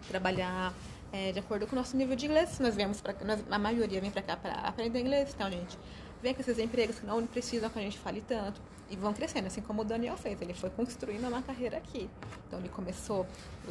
a 0.00 0.08
trabalhar 0.08 0.74
é, 1.14 1.30
de 1.30 1.38
acordo 1.38 1.64
com 1.64 1.74
o 1.74 1.78
nosso 1.78 1.96
nível 1.96 2.16
de 2.16 2.26
inglês. 2.26 2.58
Nós 2.58 2.74
viemos 2.74 3.00
para 3.00 3.14
a 3.48 3.58
maioria 3.58 4.00
vem 4.00 4.10
para 4.10 4.22
cá 4.22 4.36
para 4.36 4.52
aprender 4.54 4.98
inglês, 4.98 5.32
então 5.32 5.46
gente 5.50 5.78
vem 6.24 6.32
com 6.34 6.40
esses 6.40 6.58
empregos 6.58 6.98
que 6.98 7.04
não 7.06 7.24
precisam 7.26 7.68
que 7.68 7.78
a 7.78 7.82
gente 7.82 7.98
fale 7.98 8.22
tanto 8.26 8.58
e 8.90 8.96
vão 8.96 9.12
crescendo, 9.12 9.46
assim 9.46 9.60
como 9.60 9.82
o 9.82 9.84
Daniel 9.84 10.16
fez. 10.16 10.40
Ele 10.40 10.54
foi 10.54 10.70
construindo 10.70 11.26
uma 11.28 11.42
carreira 11.42 11.76
aqui. 11.76 12.08
Então 12.46 12.58
ele 12.58 12.68
começou 12.70 13.26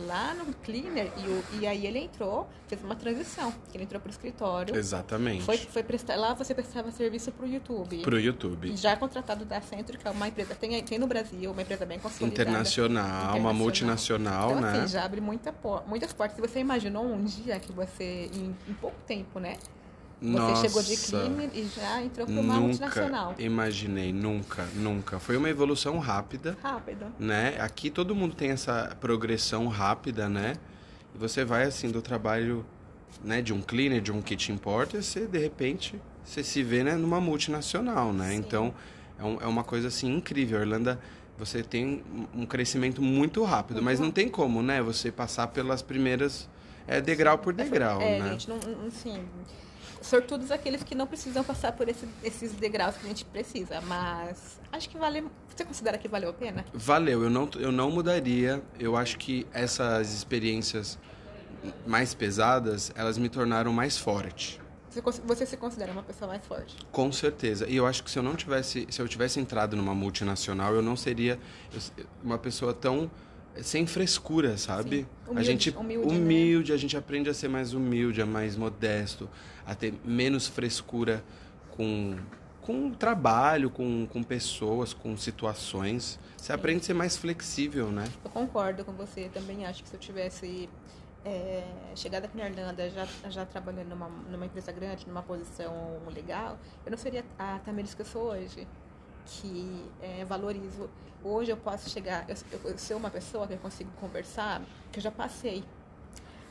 lá 0.05 0.33
no 0.35 0.45
cleaner 0.55 1.11
e, 1.17 1.27
o- 1.29 1.43
e 1.61 1.67
aí 1.67 1.85
ele 1.87 1.99
entrou, 1.99 2.47
fez 2.67 2.83
uma 2.83 2.95
transição. 2.95 3.51
Ele 3.73 3.83
entrou 3.83 3.99
para 3.99 4.09
o 4.09 4.11
escritório. 4.11 4.75
Exatamente. 4.75 5.43
Foi, 5.43 5.57
foi 5.57 5.81
prestar, 5.83 6.15
lá 6.15 6.33
você 6.35 6.53
prestava 6.53 6.91
serviço 6.91 7.31
para 7.31 7.45
o 7.45 7.49
YouTube. 7.49 8.01
Pro 8.03 8.19
YouTube. 8.19 8.75
Já 8.77 8.95
contratado 8.97 9.45
da 9.45 9.59
Centro, 9.61 9.97
que 9.97 10.07
é 10.07 10.11
uma 10.11 10.27
empresa, 10.27 10.53
tem, 10.55 10.81
tem 10.83 10.99
no 10.99 11.07
Brasil, 11.07 11.51
uma 11.51 11.61
empresa 11.61 11.85
bem 11.87 11.97
consolidada. 11.99 12.41
Internacional, 12.41 13.05
uma 13.07 13.13
Internacional. 13.13 13.53
multinacional, 13.55 14.49
Então, 14.51 14.61
né? 14.61 14.79
assim, 14.79 14.87
já 14.93 15.03
abre 15.05 15.21
muita 15.21 15.53
muitas 15.87 16.13
portas. 16.13 16.35
Se 16.35 16.41
você 16.41 16.59
imaginou 16.59 17.03
um 17.05 17.23
dia 17.23 17.59
que 17.59 17.71
você, 17.71 18.29
em, 18.33 18.55
em 18.67 18.73
pouco 18.75 18.97
tempo, 19.07 19.39
né? 19.39 19.57
Você 20.23 20.29
Nossa, 20.37 20.61
chegou 20.69 20.81
de 20.81 20.95
cleaner 20.95 21.49
e 21.53 21.67
já 21.67 22.01
entrou 22.01 22.25
para 22.25 22.33
uma 22.35 22.53
nunca 22.53 22.59
multinacional. 22.61 23.35
imaginei, 23.37 24.13
nunca, 24.13 24.65
nunca. 24.73 25.19
Foi 25.19 25.35
uma 25.35 25.49
evolução 25.49 25.99
rápida, 25.99 26.57
Rápido. 26.63 27.07
né? 27.19 27.57
Aqui 27.59 27.89
todo 27.89 28.15
mundo 28.15 28.33
tem 28.33 28.51
essa 28.51 28.95
progressão 29.01 29.67
rápida, 29.67 30.29
né? 30.29 30.55
E 31.13 31.17
você 31.17 31.43
vai 31.43 31.63
assim 31.63 31.91
do 31.91 32.01
trabalho, 32.01 32.65
né, 33.21 33.41
de 33.41 33.53
um 33.53 33.61
cleaner, 33.61 33.99
de 34.01 34.13
um 34.13 34.21
kitchen 34.21 34.55
porter, 34.57 35.03
você 35.03 35.27
de 35.27 35.37
repente 35.37 35.99
você 36.23 36.41
se 36.41 36.63
vê, 36.63 36.85
né, 36.85 36.95
numa 36.95 37.19
multinacional, 37.19 38.13
né? 38.13 38.29
Sim. 38.29 38.35
Então 38.37 38.73
é, 39.19 39.23
um- 39.25 39.41
é 39.41 39.45
uma 39.45 39.63
coisa 39.65 39.89
assim 39.89 40.15
incrível. 40.15 40.57
A 40.57 40.61
Irlanda 40.61 41.01
você 41.37 41.61
tem 41.61 42.01
um 42.33 42.45
crescimento 42.45 43.01
muito 43.01 43.43
rápido, 43.43 43.75
Muito 43.75 43.85
mas 43.85 43.99
não 43.99 44.09
tem 44.09 44.29
como, 44.29 44.63
né? 44.63 44.81
Você 44.81 45.11
passar 45.11 45.47
pelas 45.47 45.81
primeiras 45.81 46.47
é 46.87 47.01
degrau 47.01 47.37
por 47.37 47.51
degrau, 47.53 48.01
é, 48.01 48.19
né? 48.19 48.31
gente, 48.31 48.47
não, 48.49 48.57
assim, 48.87 49.21
sortudos 50.07 50.51
aqueles 50.51 50.83
que 50.83 50.93
não 50.93 51.07
precisam 51.07 51.43
passar 51.43 51.71
por 51.71 51.87
esse- 51.89 52.07
esses 52.23 52.51
degraus 52.53 52.95
que 52.97 53.05
a 53.05 53.09
gente 53.09 53.25
precisa, 53.25 53.81
mas 53.81 54.59
acho 54.71 54.89
que 54.89 54.97
vale. 54.97 55.25
Você 55.55 55.63
considera 55.65 55.97
que 55.97 56.07
valeu 56.07 56.29
a 56.29 56.33
pena? 56.33 56.65
Valeu, 56.73 57.23
eu 57.23 57.29
não, 57.29 57.49
eu 57.59 57.71
não 57.71 57.89
mudaria. 57.89 58.61
Eu 58.79 58.95
acho 58.97 59.17
que 59.17 59.47
essas 59.53 60.13
experiências 60.13 60.97
mais 61.87 62.13
pesadas, 62.13 62.91
elas 62.95 63.17
me 63.17 63.29
tornaram 63.29 63.71
mais 63.71 63.97
forte. 63.97 64.59
Você, 64.89 65.01
você 65.23 65.45
se 65.45 65.57
considera 65.57 65.91
uma 65.91 66.03
pessoa 66.03 66.27
mais 66.29 66.45
forte? 66.45 66.75
Com 66.91 67.11
certeza. 67.11 67.67
E 67.67 67.75
eu 67.75 67.87
acho 67.87 68.03
que 68.03 68.11
se 68.11 68.19
eu 68.19 68.23
não 68.23 68.35
tivesse, 68.35 68.85
se 68.91 69.01
eu 69.01 69.07
tivesse 69.07 69.39
entrado 69.39 69.75
numa 69.75 69.95
multinacional, 69.95 70.75
eu 70.75 70.81
não 70.83 70.95
seria 70.95 71.39
uma 72.23 72.37
pessoa 72.37 72.73
tão 72.73 73.09
sem 73.61 73.85
frescura, 73.85 74.57
sabe? 74.57 74.97
Sim. 74.97 75.05
a 75.27 75.31
Humilde- 75.31 75.45
gente 75.51 75.69
humilde, 75.71 76.07
né? 76.07 76.15
humilde, 76.19 76.73
a 76.73 76.77
gente 76.77 76.97
aprende 76.97 77.29
a 77.29 77.33
ser 77.33 77.47
mais 77.49 77.73
humilde, 77.73 78.21
a 78.21 78.25
mais 78.25 78.55
modesto, 78.55 79.29
a 79.65 79.75
ter 79.75 79.93
menos 80.03 80.47
frescura 80.47 81.23
com 81.71 82.15
com 82.61 82.87
o 82.87 82.91
trabalho, 82.95 83.69
com, 83.69 84.07
com 84.07 84.23
pessoas, 84.23 84.93
com 84.93 85.17
situações. 85.17 86.17
Você 86.37 86.53
aprende 86.53 86.79
a 86.79 86.83
ser 86.83 86.93
mais 86.93 87.17
flexível, 87.17 87.91
né? 87.91 88.07
Eu 88.23 88.31
concordo 88.31 88.85
com 88.85 88.93
você. 88.93 89.29
Também 89.33 89.65
acho 89.65 89.83
que 89.83 89.89
se 89.89 89.95
eu 89.95 89.99
tivesse 89.99 90.69
é, 91.25 91.61
chegado 91.93 92.23
aqui 92.23 92.37
na 92.37 92.47
Irlanda, 92.47 92.89
já, 92.89 93.05
já 93.29 93.45
trabalhando 93.45 93.89
numa, 93.89 94.07
numa 94.07 94.45
empresa 94.45 94.71
grande, 94.71 95.05
numa 95.05 95.21
posição 95.21 95.73
legal, 96.15 96.57
eu 96.85 96.91
não 96.91 96.97
seria 96.97 97.25
a 97.37 97.59
Tamiris 97.59 97.93
que 97.93 98.01
eu 98.01 98.05
sou 98.05 98.31
hoje. 98.31 98.65
Que 99.25 99.89
é, 100.01 100.25
valorizo. 100.25 100.89
Hoje 101.23 101.51
eu 101.51 101.57
posso 101.57 101.89
chegar, 101.89 102.29
eu, 102.29 102.35
eu, 102.65 102.77
sou 102.77 102.97
uma 102.97 103.09
pessoa 103.09 103.47
que 103.47 103.53
eu 103.53 103.57
consigo 103.57 103.89
conversar, 103.99 104.61
que 104.91 104.99
eu 104.99 105.03
já 105.03 105.11
passei 105.11 105.63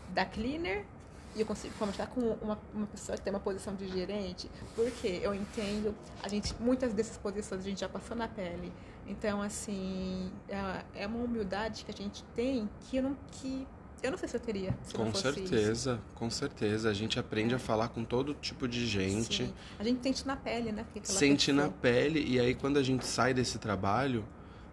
da 0.09 0.25
cleaner 0.25 0.87
e 1.35 1.41
eu 1.41 1.47
consigo 1.47 1.75
conversar 1.79 2.07
com 2.09 2.21
uma, 2.21 2.59
uma 2.75 2.87
pessoa 2.87 3.17
que 3.17 3.23
tem 3.25 3.33
uma 3.33 3.41
posição 3.41 3.75
de 3.75 3.89
gerente, 3.89 4.51
porque 4.75 5.21
eu 5.23 5.35
entendo, 5.35 5.95
a 6.23 6.29
gente, 6.29 6.55
muitas 6.61 6.93
dessas 6.93 7.17
posições 7.17 7.61
a 7.61 7.65
gente 7.65 7.81
já 7.81 7.89
passou 7.89 8.17
na 8.17 8.29
pele. 8.29 8.73
Então, 9.07 9.43
assim, 9.43 10.31
é, 10.49 11.03
é 11.03 11.07
uma 11.07 11.25
humildade 11.25 11.85
que 11.85 11.91
a 11.91 11.95
gente 11.95 12.23
tem 12.35 12.69
que 12.81 13.01
não, 13.01 13.17
que 13.33 13.67
eu 14.03 14.11
não 14.11 14.19
sei 14.19 14.29
se 14.29 14.37
eu 14.37 14.41
teria. 14.41 14.77
Se 14.83 14.95
Com 14.95 15.15
certeza, 15.15 16.01
com 16.15 16.29
certeza. 16.31 16.91
A 16.91 16.95
gente 16.95 17.19
aprende 17.19 17.55
a 17.55 17.59
falar 17.59 17.89
com 17.89 18.05
todo 18.05 18.35
tipo 18.35 18.67
de 18.69 18.81
Isso. 18.81 18.89
gente. 18.89 19.45
Sim. 19.47 19.55
A 19.79 19.85
gente 19.85 20.03
sente 20.03 20.27
na 20.27 20.37
pele, 20.37 20.73
né? 20.73 20.85
sente 21.05 21.53
na 21.53 21.63
pessoa- 21.65 21.79
pele 21.81 22.25
e 22.27 22.39
aí 22.41 22.55
quando 22.55 22.79
a 22.79 22.83
gente 22.83 23.05
sai 23.07 23.33
desse 23.35 23.59
trabalho 23.59 24.25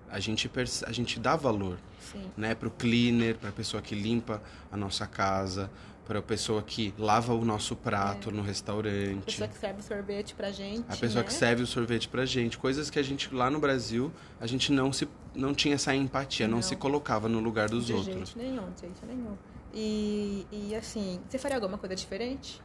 a 0.10 0.20
gente 0.20 0.50
a 0.88 0.92
gente 0.92 1.20
dá 1.20 1.36
valor 1.36 1.78
Sim. 2.00 2.32
né 2.36 2.56
para 2.56 2.68
o 2.68 2.72
cleaner 2.72 3.36
para 3.38 3.50
a 3.50 3.52
pessoa 3.52 3.80
que 3.80 3.94
limpa 3.94 4.42
a 4.72 4.76
nossa 4.76 5.06
casa 5.06 5.70
para 6.10 6.18
a 6.18 6.24
pessoa 6.24 6.64
que 6.64 6.92
lava 6.98 7.36
o 7.36 7.46
nosso 7.46 7.76
prato 7.76 8.32
no 8.32 8.42
A 8.42 8.46
restaurante 8.46 9.26
pessoa 9.26 9.48
que 9.48 9.56
serve 9.60 9.84
sorvete 9.84 10.34
pra 10.34 10.52
gente. 10.52 10.84
a 10.90 10.98
pessoa 10.98 11.22
né? 11.22 11.28
que 11.28 11.34
serve 11.34 11.62
o 11.62 11.68
sorvete 11.68 12.10
pra 12.10 12.26
gente 12.26 12.58
coisas 12.58 12.90
que 12.90 12.98
a 12.98 13.04
gente 13.04 13.32
lá 13.32 13.48
no 13.52 13.60
Brasil 13.60 14.12
a 14.42 14.48
gente 14.48 14.72
não 14.72 14.92
se 14.92 15.08
não 15.36 15.54
tinha 15.54 15.76
essa 15.76 15.94
empatia 15.94 16.48
não, 16.48 16.56
Não. 16.56 16.62
se 16.64 16.76
colocava 16.76 17.30
no 17.30 17.40
lugar 17.40 17.70
dos 17.70 17.86
de 17.86 17.94
outros 17.94 18.30
jeito 18.32 18.38
nenhum, 18.40 18.72
de 18.72 18.82
jeito 18.82 19.06
nenhum. 19.06 19.38
E, 19.72 20.48
e 20.52 20.74
assim, 20.76 21.20
você 21.30 21.38
faria 21.38 21.58
alguma 21.58 21.78
coisa 21.78 21.96
diferente? 21.96 22.60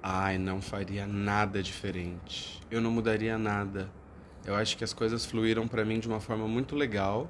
Ai, 0.00 0.38
não 0.38 0.62
faria 0.62 1.04
nada 1.04 1.60
diferente. 1.60 2.62
Eu 2.70 2.80
não 2.80 2.92
mudaria 2.92 3.36
nada. 3.36 3.90
Eu 4.46 4.54
acho 4.54 4.76
que 4.76 4.84
as 4.84 4.92
coisas 4.92 5.26
fluíram 5.26 5.66
pra 5.66 5.84
mim 5.84 5.98
de 5.98 6.06
uma 6.06 6.20
forma 6.20 6.46
muito 6.46 6.76
legal. 6.76 7.28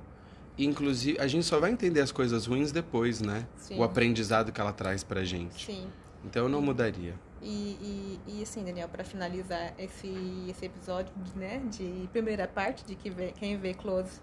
Inclusive, 0.59 1.19
a 1.21 1.27
gente 1.27 1.45
só 1.45 1.61
vai 1.61 1.71
entender 1.71 2.01
as 2.01 2.11
coisas 2.11 2.47
ruins 2.47 2.73
depois, 2.73 3.21
né? 3.21 3.47
Sim. 3.57 3.79
O 3.79 3.83
aprendizado 3.83 4.51
que 4.51 4.61
ela 4.61 4.73
traz 4.73 5.05
pra 5.05 5.25
gente. 5.25 5.67
Sim. 5.67 5.89
Então 6.25 6.45
eu 6.45 6.49
não 6.49 6.61
mudaria. 6.61 7.15
E, 7.41 8.19
e, 8.27 8.39
e 8.39 8.43
assim, 8.43 8.65
Daniel, 8.65 8.89
para 8.89 9.05
finalizar 9.05 9.73
esse, 9.79 10.13
esse 10.49 10.67
episódio, 10.67 11.13
né, 11.37 11.63
de 11.71 12.09
primeira 12.13 12.49
parte, 12.49 12.85
de 12.85 12.97
que 12.97 13.09
vê, 13.09 13.33
quem 13.33 13.57
vê 13.57 13.73
close 13.73 14.21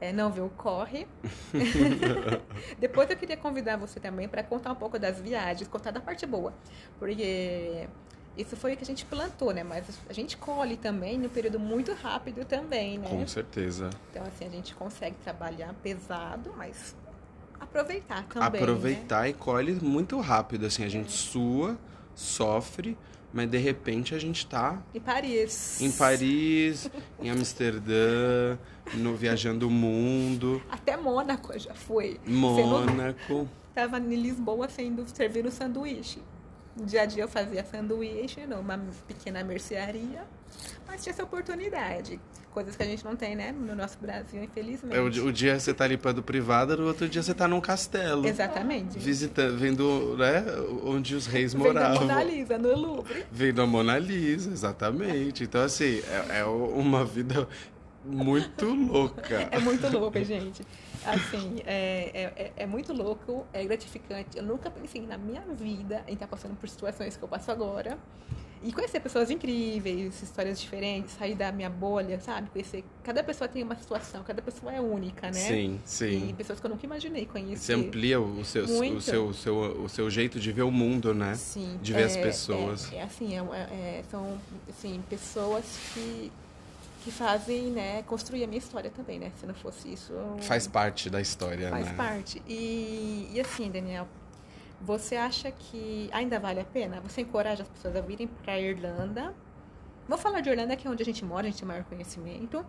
é, 0.00 0.12
não 0.12 0.30
vê 0.30 0.42
o 0.42 0.50
corre. 0.50 1.06
Depois 2.78 3.08
eu 3.08 3.16
queria 3.16 3.36
convidar 3.36 3.78
você 3.78 3.98
também 3.98 4.28
para 4.28 4.42
contar 4.42 4.72
um 4.72 4.76
pouco 4.76 4.98
das 4.98 5.20
viagens, 5.20 5.66
contar 5.68 5.90
da 5.90 6.00
parte 6.00 6.26
boa. 6.26 6.52
Porque 6.98 7.88
isso 8.36 8.56
foi 8.56 8.74
o 8.74 8.76
que 8.76 8.82
a 8.82 8.86
gente 8.86 9.04
plantou, 9.04 9.52
né? 9.52 9.62
Mas 9.62 9.84
a 10.08 10.12
gente 10.12 10.36
colhe 10.36 10.76
também 10.76 11.18
num 11.18 11.28
período 11.28 11.58
muito 11.58 11.92
rápido 11.94 12.44
também, 12.44 12.98
né? 12.98 13.08
Com 13.08 13.26
certeza. 13.26 13.90
Então, 14.10 14.22
assim, 14.24 14.46
a 14.46 14.50
gente 14.50 14.74
consegue 14.74 15.16
trabalhar 15.22 15.72
pesado, 15.82 16.52
mas 16.56 16.94
aproveitar 17.60 18.24
também. 18.24 18.50
né? 18.50 18.58
Aproveitar 18.58 19.28
e 19.28 19.32
colhe 19.32 19.72
muito 19.74 20.18
rápido. 20.20 20.66
Assim, 20.66 20.84
a 20.84 20.88
gente 20.88 21.12
sua, 21.12 21.78
sofre, 22.14 22.96
mas 23.32 23.48
de 23.48 23.58
repente 23.58 24.14
a 24.14 24.18
gente 24.18 24.46
tá 24.46 24.80
Em 24.94 25.00
Paris. 25.00 25.80
em 25.80 25.90
Paris, 25.92 26.90
em 27.20 27.30
Amsterdã, 27.30 28.56
no, 28.94 29.14
viajando 29.16 29.66
o 29.66 29.70
mundo, 29.70 30.62
Até 30.70 30.96
Mônaco 30.96 31.56
já 31.58 31.74
foi. 31.74 32.20
Mônaco. 32.26 33.48
Tava 33.74 33.98
em 33.98 34.14
Lisboa 34.14 34.68
sendo 34.68 35.04
servindo 35.08 35.50
sanduíche. 35.50 36.18
No 36.76 36.84
dia 36.84 37.02
a 37.02 37.06
dia 37.06 37.22
eu 37.22 37.28
fazia 37.28 37.64
sanduíche 37.64 38.46
numa 38.46 38.78
pequena 39.06 39.44
mercearia, 39.44 40.24
mas 40.86 41.02
tinha 41.02 41.12
essa 41.12 41.22
oportunidade. 41.22 42.20
Coisas 42.50 42.76
que 42.76 42.82
a 42.82 42.86
gente 42.86 43.04
não 43.04 43.16
tem, 43.16 43.34
né, 43.34 43.52
no 43.52 43.74
nosso 43.74 43.98
Brasil, 43.98 44.42
infelizmente. 44.42 44.96
É, 44.96 45.00
o, 45.00 45.26
o 45.26 45.32
dia 45.32 45.58
você 45.58 45.74
tá 45.74 45.86
limpando 45.86 46.22
privada, 46.22 46.76
no 46.76 46.86
outro 46.86 47.08
dia 47.08 47.20
você 47.20 47.34
tá 47.34 47.48
num 47.48 47.60
castelo. 47.60 48.26
Exatamente. 48.26 48.96
Visitando, 48.96 49.58
vendo, 49.58 50.16
né, 50.16 50.44
onde 50.84 51.16
os 51.16 51.26
reis 51.26 51.52
Vendo 51.52 51.66
a 51.66 51.72
moravam. 51.72 52.00
Mona 52.02 52.22
Lisa 52.22 52.56
no 52.56 52.76
Louvre. 52.76 53.24
Vendo 53.30 53.60
a 53.60 53.66
Mona 53.66 53.98
Lisa, 53.98 54.50
exatamente. 54.52 55.42
Então, 55.42 55.62
assim, 55.62 56.00
é, 56.30 56.40
é 56.40 56.44
uma 56.44 57.04
vida 57.04 57.48
muito 58.04 58.66
louca. 58.66 59.48
É 59.50 59.58
muito 59.58 59.88
louco, 59.88 60.22
gente. 60.22 60.62
Assim, 61.04 61.56
é, 61.66 62.10
é, 62.14 62.42
é- 62.44 62.52
é 62.56 62.66
muito 62.66 62.92
louco, 62.92 63.46
é 63.52 63.64
gratificante. 63.64 64.36
Eu 64.36 64.42
nunca 64.44 64.70
pensei 64.70 65.02
na 65.06 65.18
minha 65.18 65.42
vida 65.42 66.02
em 66.08 66.14
estar 66.14 66.26
passando 66.26 66.56
por 66.56 66.68
situações 66.68 67.16
que 67.16 67.22
eu 67.22 67.28
passo 67.28 67.50
agora. 67.50 67.98
E 68.62 68.72
conhecer 68.72 68.98
pessoas 68.98 69.30
incríveis, 69.30 70.22
histórias 70.22 70.58
diferentes, 70.58 71.12
sair 71.12 71.34
da 71.34 71.52
minha 71.52 71.68
bolha, 71.68 72.18
sabe? 72.18 72.48
Conhecer. 72.48 72.82
Cada 73.02 73.22
pessoa 73.22 73.46
tem 73.46 73.62
uma 73.62 73.76
situação, 73.76 74.22
cada 74.24 74.40
pessoa 74.40 74.72
é 74.72 74.80
única, 74.80 75.26
né? 75.26 75.32
Sim, 75.34 75.80
E 75.84 75.88
sim. 75.88 76.34
pessoas 76.34 76.60
que 76.60 76.64
eu 76.64 76.70
nunca 76.70 76.86
imaginei 76.86 77.26
Você 77.26 77.30
conhecer. 77.30 77.72
amplia 77.74 78.18
o 78.18 78.42
seu, 78.42 78.64
o, 78.64 79.00
seu, 79.02 79.26
o, 79.26 79.34
seu, 79.34 79.56
o 79.82 79.88
seu 79.90 80.08
jeito 80.10 80.40
de 80.40 80.50
ver 80.50 80.62
o 80.62 80.70
mundo, 80.70 81.12
né? 81.12 81.34
Sim. 81.34 81.78
De 81.82 81.92
ver 81.92 82.04
as 82.04 82.16
é- 82.16 82.22
pessoas. 82.22 82.90
É, 82.90 82.96
é 82.96 83.02
assim, 83.02 83.36
é, 83.36 83.42
é- 83.42 84.02
são 84.10 84.38
assim, 84.66 85.02
pessoas 85.10 85.64
que, 85.92 86.32
que 87.04 87.10
fazem, 87.10 87.70
né, 87.70 88.02
construir 88.04 88.42
a 88.44 88.46
minha 88.46 88.58
história 88.58 88.90
também, 88.90 89.18
né? 89.18 89.30
Se 89.38 89.46
não 89.46 89.54
fosse 89.54 89.92
isso. 89.92 90.12
eu- 90.12 90.38
Faz 90.40 90.66
parte 90.66 91.10
da 91.10 91.20
história, 91.20 91.68
Faz 91.68 91.86
né? 91.86 91.94
parte. 91.94 92.42
E, 92.48 93.28
e 93.32 93.40
assim, 93.40 93.70
Daniel, 93.70 94.08
você 94.80 95.14
acha 95.16 95.50
que 95.50 96.08
ainda 96.12 96.40
vale 96.40 96.60
a 96.60 96.64
pena? 96.64 97.00
Você 97.02 97.20
encoraja 97.20 97.62
as 97.62 97.68
pessoas 97.68 97.94
a 97.96 98.00
virem 98.00 98.26
para 98.26 98.54
a 98.54 98.60
Irlanda? 98.60 99.34
Vou 100.08 100.16
falar 100.18 100.40
de 100.40 100.48
Irlanda, 100.50 100.74
que 100.76 100.86
é 100.86 100.90
onde 100.90 101.02
a 101.02 101.06
gente 101.06 101.24
mora, 101.24 101.46
a 101.46 101.50
gente 101.50 101.58
tem 101.58 101.68
maior 101.68 101.84
conhecimento. 101.84 102.64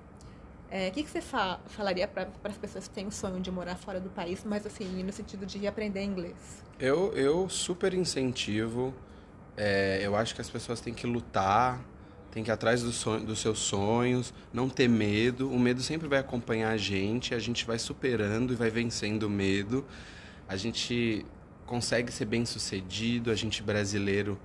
É, 0.70 0.90
O 0.90 0.92
que, 0.92 1.04
que 1.04 1.10
você 1.10 1.22
fa- 1.22 1.60
falaria 1.68 2.08
para 2.08 2.28
as 2.44 2.58
pessoas 2.58 2.88
que 2.88 2.94
têm 2.94 3.08
o 3.08 3.12
sonho 3.12 3.40
de 3.40 3.50
morar 3.52 3.76
fora 3.78 4.00
do 4.02 4.10
país, 4.10 4.44
mas 4.46 4.66
assim, 4.66 5.04
no 5.04 5.14
sentido 5.14 5.46
de 5.46 5.66
aprender 5.66 6.04
inglês? 6.04 6.36
Eu, 6.80 7.14
eu 7.14 7.48
super 7.48 7.94
incentivo. 7.94 8.94
É, 9.56 10.00
eu 10.02 10.16
acho 10.16 10.36
que 10.36 10.42
as 10.42 10.50
pessoas 10.50 10.82
têm 10.82 10.94
que 10.94 11.08
lutar, 11.08 11.80
têm 12.36 12.44
que 12.44 12.52
ir 12.52 12.54
atrás 12.54 12.84
do 12.84 12.92
sonho- 12.92 13.26
dos 13.26 13.40
seus 13.40 13.60
sonhos, 13.60 14.34
não 14.54 14.68
ter 14.68 14.90
medo. 14.90 15.50
O 15.50 15.58
medo 15.58 15.82
sempre 15.82 16.06
vai 16.06 16.20
acompanhar 16.20 16.72
a 16.72 16.76
gente, 16.76 17.34
a 17.34 17.40
gente 17.40 17.66
vai 17.66 17.80
superando 17.80 18.52
e 18.52 18.58
vai 18.58 18.70
vencendo 18.70 19.24
o 19.24 19.30
medo. 19.30 19.86
A 20.46 20.58
gente 20.58 21.26
consegue 21.66 22.12
ser 22.12 22.26
bem 22.26 22.46
sucedido, 22.46 23.32
a 23.32 23.36
gente 23.36 23.64
brasileiro, 23.64 24.38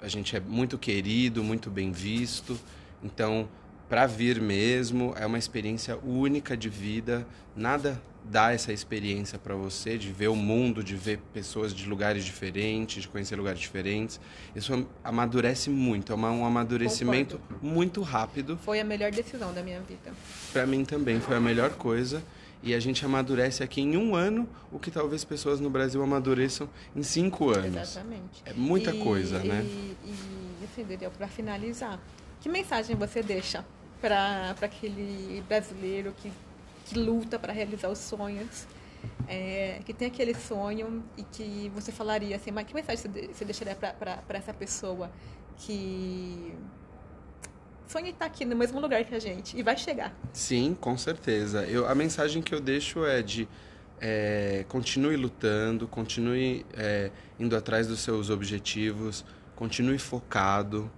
a 0.00 0.06
gente 0.06 0.36
é 0.36 0.40
muito 0.40 0.78
querido, 0.78 1.42
muito 1.42 1.68
bem 1.68 1.90
visto. 1.90 2.56
Então, 3.02 3.48
para 3.88 4.06
vir 4.06 4.40
mesmo, 4.40 5.12
é 5.16 5.26
uma 5.26 5.38
experiência 5.38 5.98
única 5.98 6.56
de 6.56 6.68
vida. 6.68 7.26
Nada 7.56 8.00
dá 8.30 8.52
essa 8.52 8.72
experiência 8.72 9.38
para 9.38 9.54
você 9.54 9.96
de 9.96 10.12
ver 10.12 10.28
o 10.28 10.36
mundo, 10.36 10.84
de 10.84 10.94
ver 10.94 11.18
pessoas 11.32 11.72
de 11.74 11.88
lugares 11.88 12.24
diferentes, 12.24 13.02
de 13.02 13.08
conhecer 13.08 13.36
lugares 13.36 13.58
diferentes. 13.60 14.20
Isso 14.54 14.86
amadurece 15.02 15.70
muito, 15.70 16.12
é 16.12 16.16
um 16.16 16.44
amadurecimento 16.44 17.40
muito 17.62 18.02
rápido. 18.02 18.58
Foi 18.62 18.80
a 18.80 18.84
melhor 18.84 19.10
decisão 19.10 19.52
da 19.54 19.62
minha 19.62 19.80
vida. 19.80 20.12
Para 20.52 20.66
mim 20.66 20.84
também 20.84 21.20
foi 21.20 21.36
a 21.36 21.40
melhor 21.40 21.70
coisa. 21.70 22.22
E 22.60 22.74
a 22.74 22.80
gente 22.80 23.04
amadurece 23.04 23.62
aqui 23.62 23.80
em 23.80 23.96
um 23.96 24.16
ano 24.16 24.48
o 24.72 24.80
que 24.80 24.90
talvez 24.90 25.22
pessoas 25.24 25.60
no 25.60 25.70
Brasil 25.70 26.02
amadureçam 26.02 26.68
em 26.94 27.04
cinco 27.04 27.50
anos. 27.50 27.76
Exatamente. 27.80 28.42
É 28.44 28.52
muita 28.52 28.90
E- 28.90 28.98
coisa, 28.98 29.38
né? 29.38 29.62
E, 29.64 29.96
e 30.04 30.64
assim, 30.64 30.82
Daniel, 30.82 31.12
para 31.16 31.28
finalizar, 31.28 32.00
que 32.40 32.48
mensagem 32.48 32.96
você 32.96 33.22
deixa 33.22 33.64
para 34.00 34.56
aquele 34.60 35.40
brasileiro 35.48 36.12
que, 36.20 36.32
que 36.88 36.98
luta 36.98 37.38
para 37.38 37.52
realizar 37.52 37.88
os 37.90 37.98
sonhos, 37.98 38.66
é, 39.28 39.80
que 39.84 39.92
tem 39.92 40.08
aquele 40.08 40.34
sonho 40.34 41.04
e 41.16 41.22
que 41.22 41.70
você 41.74 41.92
falaria 41.92 42.36
assim, 42.36 42.50
mas 42.50 42.66
que 42.66 42.74
mensagem 42.74 42.96
você, 43.02 43.08
de- 43.08 43.28
você 43.34 43.44
deixaria 43.44 43.74
para 43.74 44.22
essa 44.30 44.54
pessoa 44.54 45.10
que 45.58 46.54
sonha 47.86 48.10
estar 48.10 48.26
aqui 48.26 48.44
no 48.44 48.56
mesmo 48.56 48.80
lugar 48.80 49.04
que 49.04 49.14
a 49.14 49.18
gente 49.18 49.56
e 49.56 49.62
vai 49.62 49.76
chegar? 49.76 50.14
Sim, 50.32 50.76
com 50.80 50.96
certeza. 50.96 51.64
Eu, 51.64 51.86
a 51.86 51.94
mensagem 51.94 52.42
que 52.42 52.54
eu 52.54 52.60
deixo 52.60 53.04
é 53.04 53.22
de 53.22 53.48
é, 54.00 54.64
continue 54.68 55.16
lutando, 55.16 55.88
continue 55.88 56.64
é, 56.74 57.10
indo 57.38 57.56
atrás 57.56 57.86
dos 57.88 58.00
seus 58.00 58.30
objetivos, 58.30 59.24
continue 59.56 59.98
focado, 59.98 60.90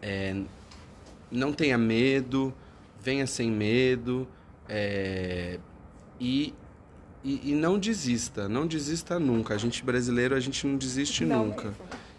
é, 0.00 0.34
não 1.30 1.52
tenha 1.52 1.76
medo, 1.76 2.54
venha 3.00 3.26
sem 3.26 3.50
medo 3.50 4.26
é, 4.68 5.58
e, 6.20 6.54
e, 7.24 7.52
e 7.52 7.54
não 7.54 7.78
desista, 7.78 8.48
não 8.48 8.66
desista 8.66 9.18
nunca. 9.18 9.54
A 9.54 9.58
gente 9.58 9.84
brasileiro, 9.84 10.34
a 10.34 10.40
gente 10.40 10.66
não 10.66 10.76
desiste 10.76 11.24
Não 11.24 11.46
nunca. 11.46 11.74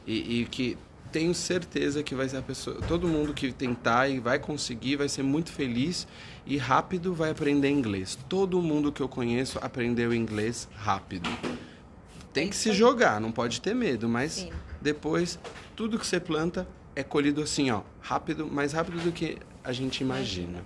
E, 0.05 0.41
e 0.41 0.45
que 0.45 0.77
tenho 1.11 1.33
certeza 1.33 2.03
que 2.03 2.13
vai 2.13 2.27
ser 2.27 2.37
a 2.37 2.41
pessoa, 2.41 2.81
todo 2.87 3.07
mundo 3.07 3.33
que 3.33 3.51
tentar 3.51 4.09
e 4.09 4.19
vai 4.19 4.39
conseguir, 4.39 4.97
vai 4.97 5.09
ser 5.09 5.23
muito 5.23 5.51
feliz 5.51 6.07
e 6.45 6.57
rápido 6.57 7.13
vai 7.13 7.31
aprender 7.31 7.69
inglês. 7.69 8.17
Todo 8.27 8.61
mundo 8.61 8.91
que 8.91 9.01
eu 9.01 9.07
conheço 9.07 9.57
aprendeu 9.61 10.13
inglês 10.13 10.67
rápido. 10.75 11.29
Tem 12.33 12.49
que 12.49 12.55
se 12.55 12.71
jogar, 12.71 13.19
não 13.19 13.31
pode 13.31 13.61
ter 13.61 13.73
medo, 13.73 14.07
mas 14.07 14.33
Sim. 14.33 14.51
depois 14.81 15.39
tudo 15.75 15.97
que 15.97 16.05
você 16.05 16.19
planta 16.19 16.67
é 16.95 17.03
colhido 17.03 17.41
assim, 17.41 17.71
ó, 17.71 17.81
rápido, 17.99 18.47
mais 18.47 18.73
rápido 18.73 19.01
do 19.03 19.11
que 19.11 19.37
a 19.63 19.71
gente 19.71 20.01
imagina. 20.01 20.63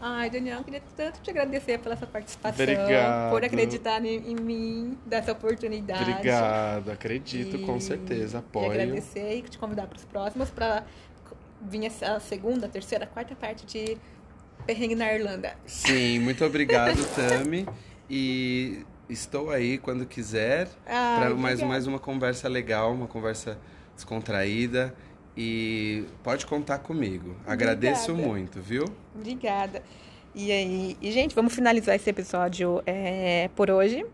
Ai, 0.00 0.28
Daniel, 0.30 0.58
eu 0.58 0.64
queria 0.64 0.82
tanto 0.96 1.20
te 1.20 1.30
agradecer 1.30 1.78
pela 1.78 1.96
sua 1.96 2.06
participação, 2.06 2.62
Obrigado. 2.64 3.30
por 3.30 3.44
acreditar 3.44 4.04
em, 4.04 4.30
em 4.32 4.34
mim, 4.36 4.98
dessa 5.06 5.32
oportunidade. 5.32 6.02
Obrigado, 6.10 6.90
acredito, 6.90 7.58
com 7.60 7.76
E- 7.76 7.80
certeza, 7.80 8.38
E 8.38 8.40
apoio. 8.40 8.70
agradecer 8.72 9.38
e 9.38 9.42
te 9.42 9.58
convidar 9.58 9.86
para 9.86 9.96
os 9.96 10.04
próximos 10.04 10.50
para 10.50 10.84
vir 11.62 11.86
essa 11.86 12.20
segunda, 12.20 12.68
terceira, 12.68 13.06
quarta 13.06 13.34
parte 13.34 13.64
de 13.66 13.96
Perrengue 14.66 14.94
na 14.94 15.12
Irlanda. 15.12 15.54
Sim, 15.66 16.18
muito 16.20 16.44
obrigado, 16.44 16.96
Tami. 17.14 17.66
E 18.10 18.84
estou 19.08 19.50
aí 19.50 19.78
quando 19.78 20.04
quiser 20.06 20.68
para 20.84 21.34
mais, 21.34 21.62
mais 21.62 21.86
uma 21.86 21.98
conversa 21.98 22.48
legal, 22.48 22.92
uma 22.92 23.06
conversa 23.06 23.58
descontraída. 23.94 24.94
E 25.38 26.04
pode 26.22 26.46
contar 26.46 26.78
comigo. 26.78 27.36
Agradeço 27.46 28.10
Obrigada. 28.12 28.34
muito, 28.34 28.60
viu? 28.62 28.84
Obrigada. 29.16 29.82
E 30.34 30.52
aí, 30.52 30.96
e, 31.00 31.10
gente, 31.10 31.34
vamos 31.34 31.54
finalizar 31.54 31.96
esse 31.96 32.08
episódio 32.10 32.82
é, 32.86 33.48
por 33.56 33.70
hoje. 33.70 34.04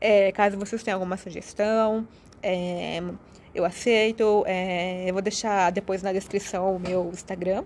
É, 0.00 0.32
caso 0.32 0.58
vocês 0.58 0.82
tenham 0.82 0.96
alguma 0.96 1.16
sugestão, 1.16 2.06
é, 2.42 3.00
eu 3.54 3.64
aceito. 3.64 4.44
É, 4.46 5.08
eu 5.08 5.12
vou 5.12 5.22
deixar 5.22 5.70
depois 5.70 6.02
na 6.02 6.12
descrição 6.12 6.76
o 6.76 6.80
meu 6.80 7.10
Instagram. 7.12 7.64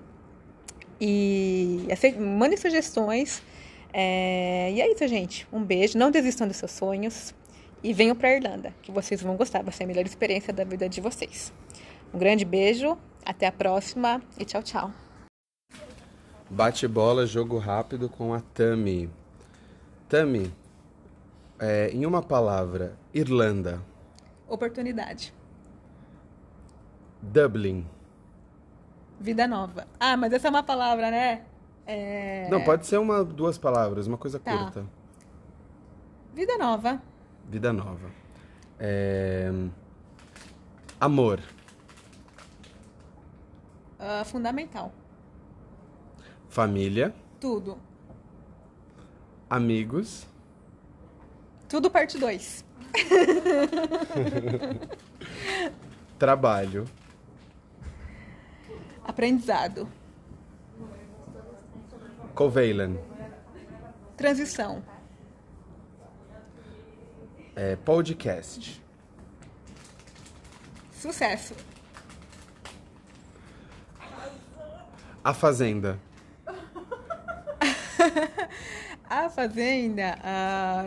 E 1.00 1.86
aceito, 1.90 2.20
mandem 2.20 2.56
sugestões. 2.56 3.42
É, 3.92 4.70
e 4.72 4.80
é 4.80 4.92
isso, 4.92 5.06
gente. 5.08 5.46
Um 5.52 5.62
beijo. 5.62 5.98
Não 5.98 6.10
desistam 6.10 6.46
dos 6.46 6.56
seus 6.56 6.70
sonhos. 6.70 7.34
E 7.82 7.92
venham 7.92 8.14
para 8.14 8.32
Irlanda, 8.32 8.72
que 8.80 8.92
vocês 8.92 9.20
vão 9.20 9.36
gostar. 9.36 9.62
Vai 9.62 9.72
ser 9.72 9.84
a 9.84 9.86
melhor 9.86 10.06
experiência 10.06 10.52
da 10.52 10.64
vida 10.64 10.88
de 10.88 11.00
vocês. 11.00 11.52
Um 12.14 12.18
grande 12.18 12.44
beijo. 12.44 12.96
Até 13.24 13.46
a 13.46 13.52
próxima. 13.52 14.22
E 14.38 14.44
tchau, 14.44 14.62
tchau. 14.62 15.01
Bate 16.52 16.86
bola, 16.86 17.24
jogo 17.24 17.56
rápido 17.56 18.10
com 18.10 18.34
a 18.34 18.40
Tami. 18.40 19.10
Tami, 20.06 20.52
é, 21.58 21.88
em 21.88 22.04
uma 22.04 22.20
palavra, 22.22 22.94
Irlanda, 23.14 23.80
Oportunidade. 24.46 25.32
Dublin. 27.22 27.86
Vida 29.18 29.46
nova. 29.48 29.86
Ah, 29.98 30.14
mas 30.14 30.30
essa 30.34 30.48
é 30.48 30.50
uma 30.50 30.62
palavra, 30.62 31.10
né? 31.10 31.42
É... 31.86 32.50
Não, 32.50 32.62
pode 32.62 32.84
ser 32.86 32.98
uma, 32.98 33.24
duas 33.24 33.56
palavras, 33.56 34.06
uma 34.06 34.18
coisa 34.18 34.38
Tá. 34.38 34.58
curta. 34.58 34.84
Vida 36.34 36.58
nova. 36.58 37.00
Vida 37.48 37.72
nova. 37.72 38.10
É, 38.78 39.50
Amor. 41.00 41.40
Ah, 43.98 44.22
fundamental. 44.26 44.92
Família. 46.52 47.12
Tudo. 47.40 47.78
Amigos. 49.48 50.26
Tudo 51.66 51.90
parte 51.90 52.18
2. 52.18 52.62
Trabalho. 56.18 56.84
Aprendizado. 59.02 59.88
Covalent. 62.34 63.00
Transição. 64.14 64.84
É, 67.56 67.76
podcast. 67.76 68.78
Sucesso. 70.92 71.54
A 75.24 75.32
Fazenda. 75.32 75.98
A 79.08 79.28
Fazenda. 79.28 80.18
A, 80.22 80.84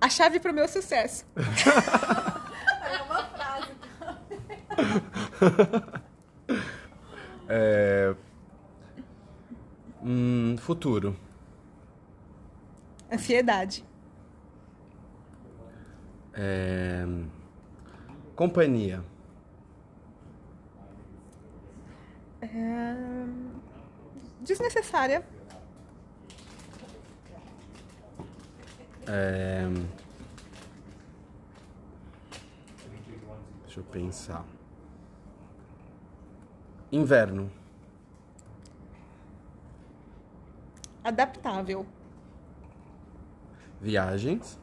a 0.00 0.08
chave 0.08 0.40
pro 0.40 0.52
meu 0.52 0.68
sucesso. 0.68 1.24
É... 7.52 8.14
Hum, 10.00 10.56
futuro. 10.56 11.16
Ansiedade. 13.10 13.84
É... 16.32 17.04
Companhia. 18.36 19.02
É... 22.40 22.94
Desnecessária. 24.40 25.24
É... 29.06 29.64
Deixa 33.64 33.80
eu 33.80 33.84
pensar. 33.84 34.44
Inverno. 36.90 37.50
Adaptável. 41.04 41.86
Viagens. 43.80 44.58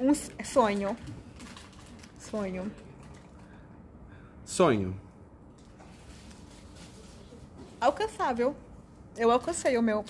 Um 0.00 0.12
sonho. 0.14 0.96
Sonho. 2.18 2.72
Sonho. 4.44 5.01
Alcançável. 7.82 8.54
Eu 9.16 9.32
alcancei 9.32 9.76
o 9.76 9.82
meu, 9.82 10.04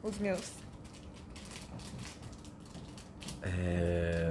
os 0.00 0.16
meus. 0.16 0.52
É... 3.42 4.30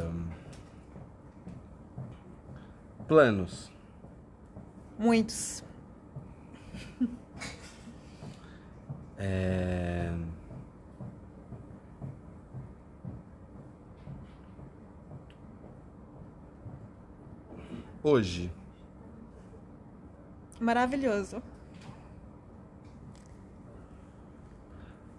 Planos. 3.05 3.69
Muitos. 4.97 5.61
É... 9.17 10.09
Hoje. 18.01 18.49
Maravilhoso. 20.61 21.43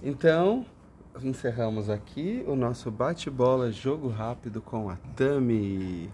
Então, 0.09 0.65
encerramos 1.21 1.91
aqui 1.91 2.45
o 2.47 2.55
nosso 2.55 2.93
bate-bola 2.93 3.73
jogo 3.73 4.07
rápido 4.07 4.63
com 4.63 4.89
a 4.89 4.95
Tami. 5.17 6.09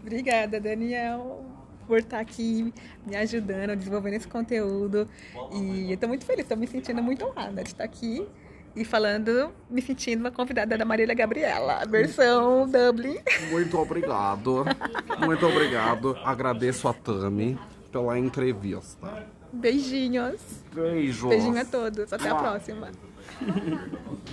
Obrigada, 0.00 0.60
Daniel, 0.60 1.44
por 1.88 1.98
estar 1.98 2.20
aqui 2.20 2.72
me 3.04 3.16
ajudando, 3.16 3.74
desenvolvendo 3.74 4.14
esse 4.14 4.28
conteúdo. 4.28 5.08
E 5.52 5.90
eu 5.90 5.96
tô 5.98 6.06
muito 6.06 6.24
feliz, 6.24 6.46
tô 6.46 6.54
me 6.54 6.68
sentindo 6.68 7.02
muito 7.02 7.24
honrada 7.24 7.64
de 7.64 7.70
estar 7.70 7.82
aqui 7.82 8.24
e 8.76 8.84
falando, 8.84 9.52
me 9.68 9.82
sentindo 9.82 10.20
uma 10.20 10.30
convidada 10.30 10.78
da 10.78 10.84
Marília 10.84 11.12
Gabriela, 11.12 11.84
versão 11.86 12.68
Dublin. 12.70 13.18
Muito 13.50 13.76
obrigado. 13.78 14.64
Muito 15.26 15.44
obrigado. 15.44 16.16
Agradeço 16.24 16.86
a 16.86 16.92
Tami 16.92 17.58
pela 17.90 18.16
entrevista. 18.16 19.26
Beijinhos. 19.52 20.40
Beijos. 20.72 21.28
Beijinho 21.28 21.60
a 21.60 21.64
todos. 21.64 22.12
Até 22.12 22.28
a 22.28 22.34
próxima. 22.34 22.90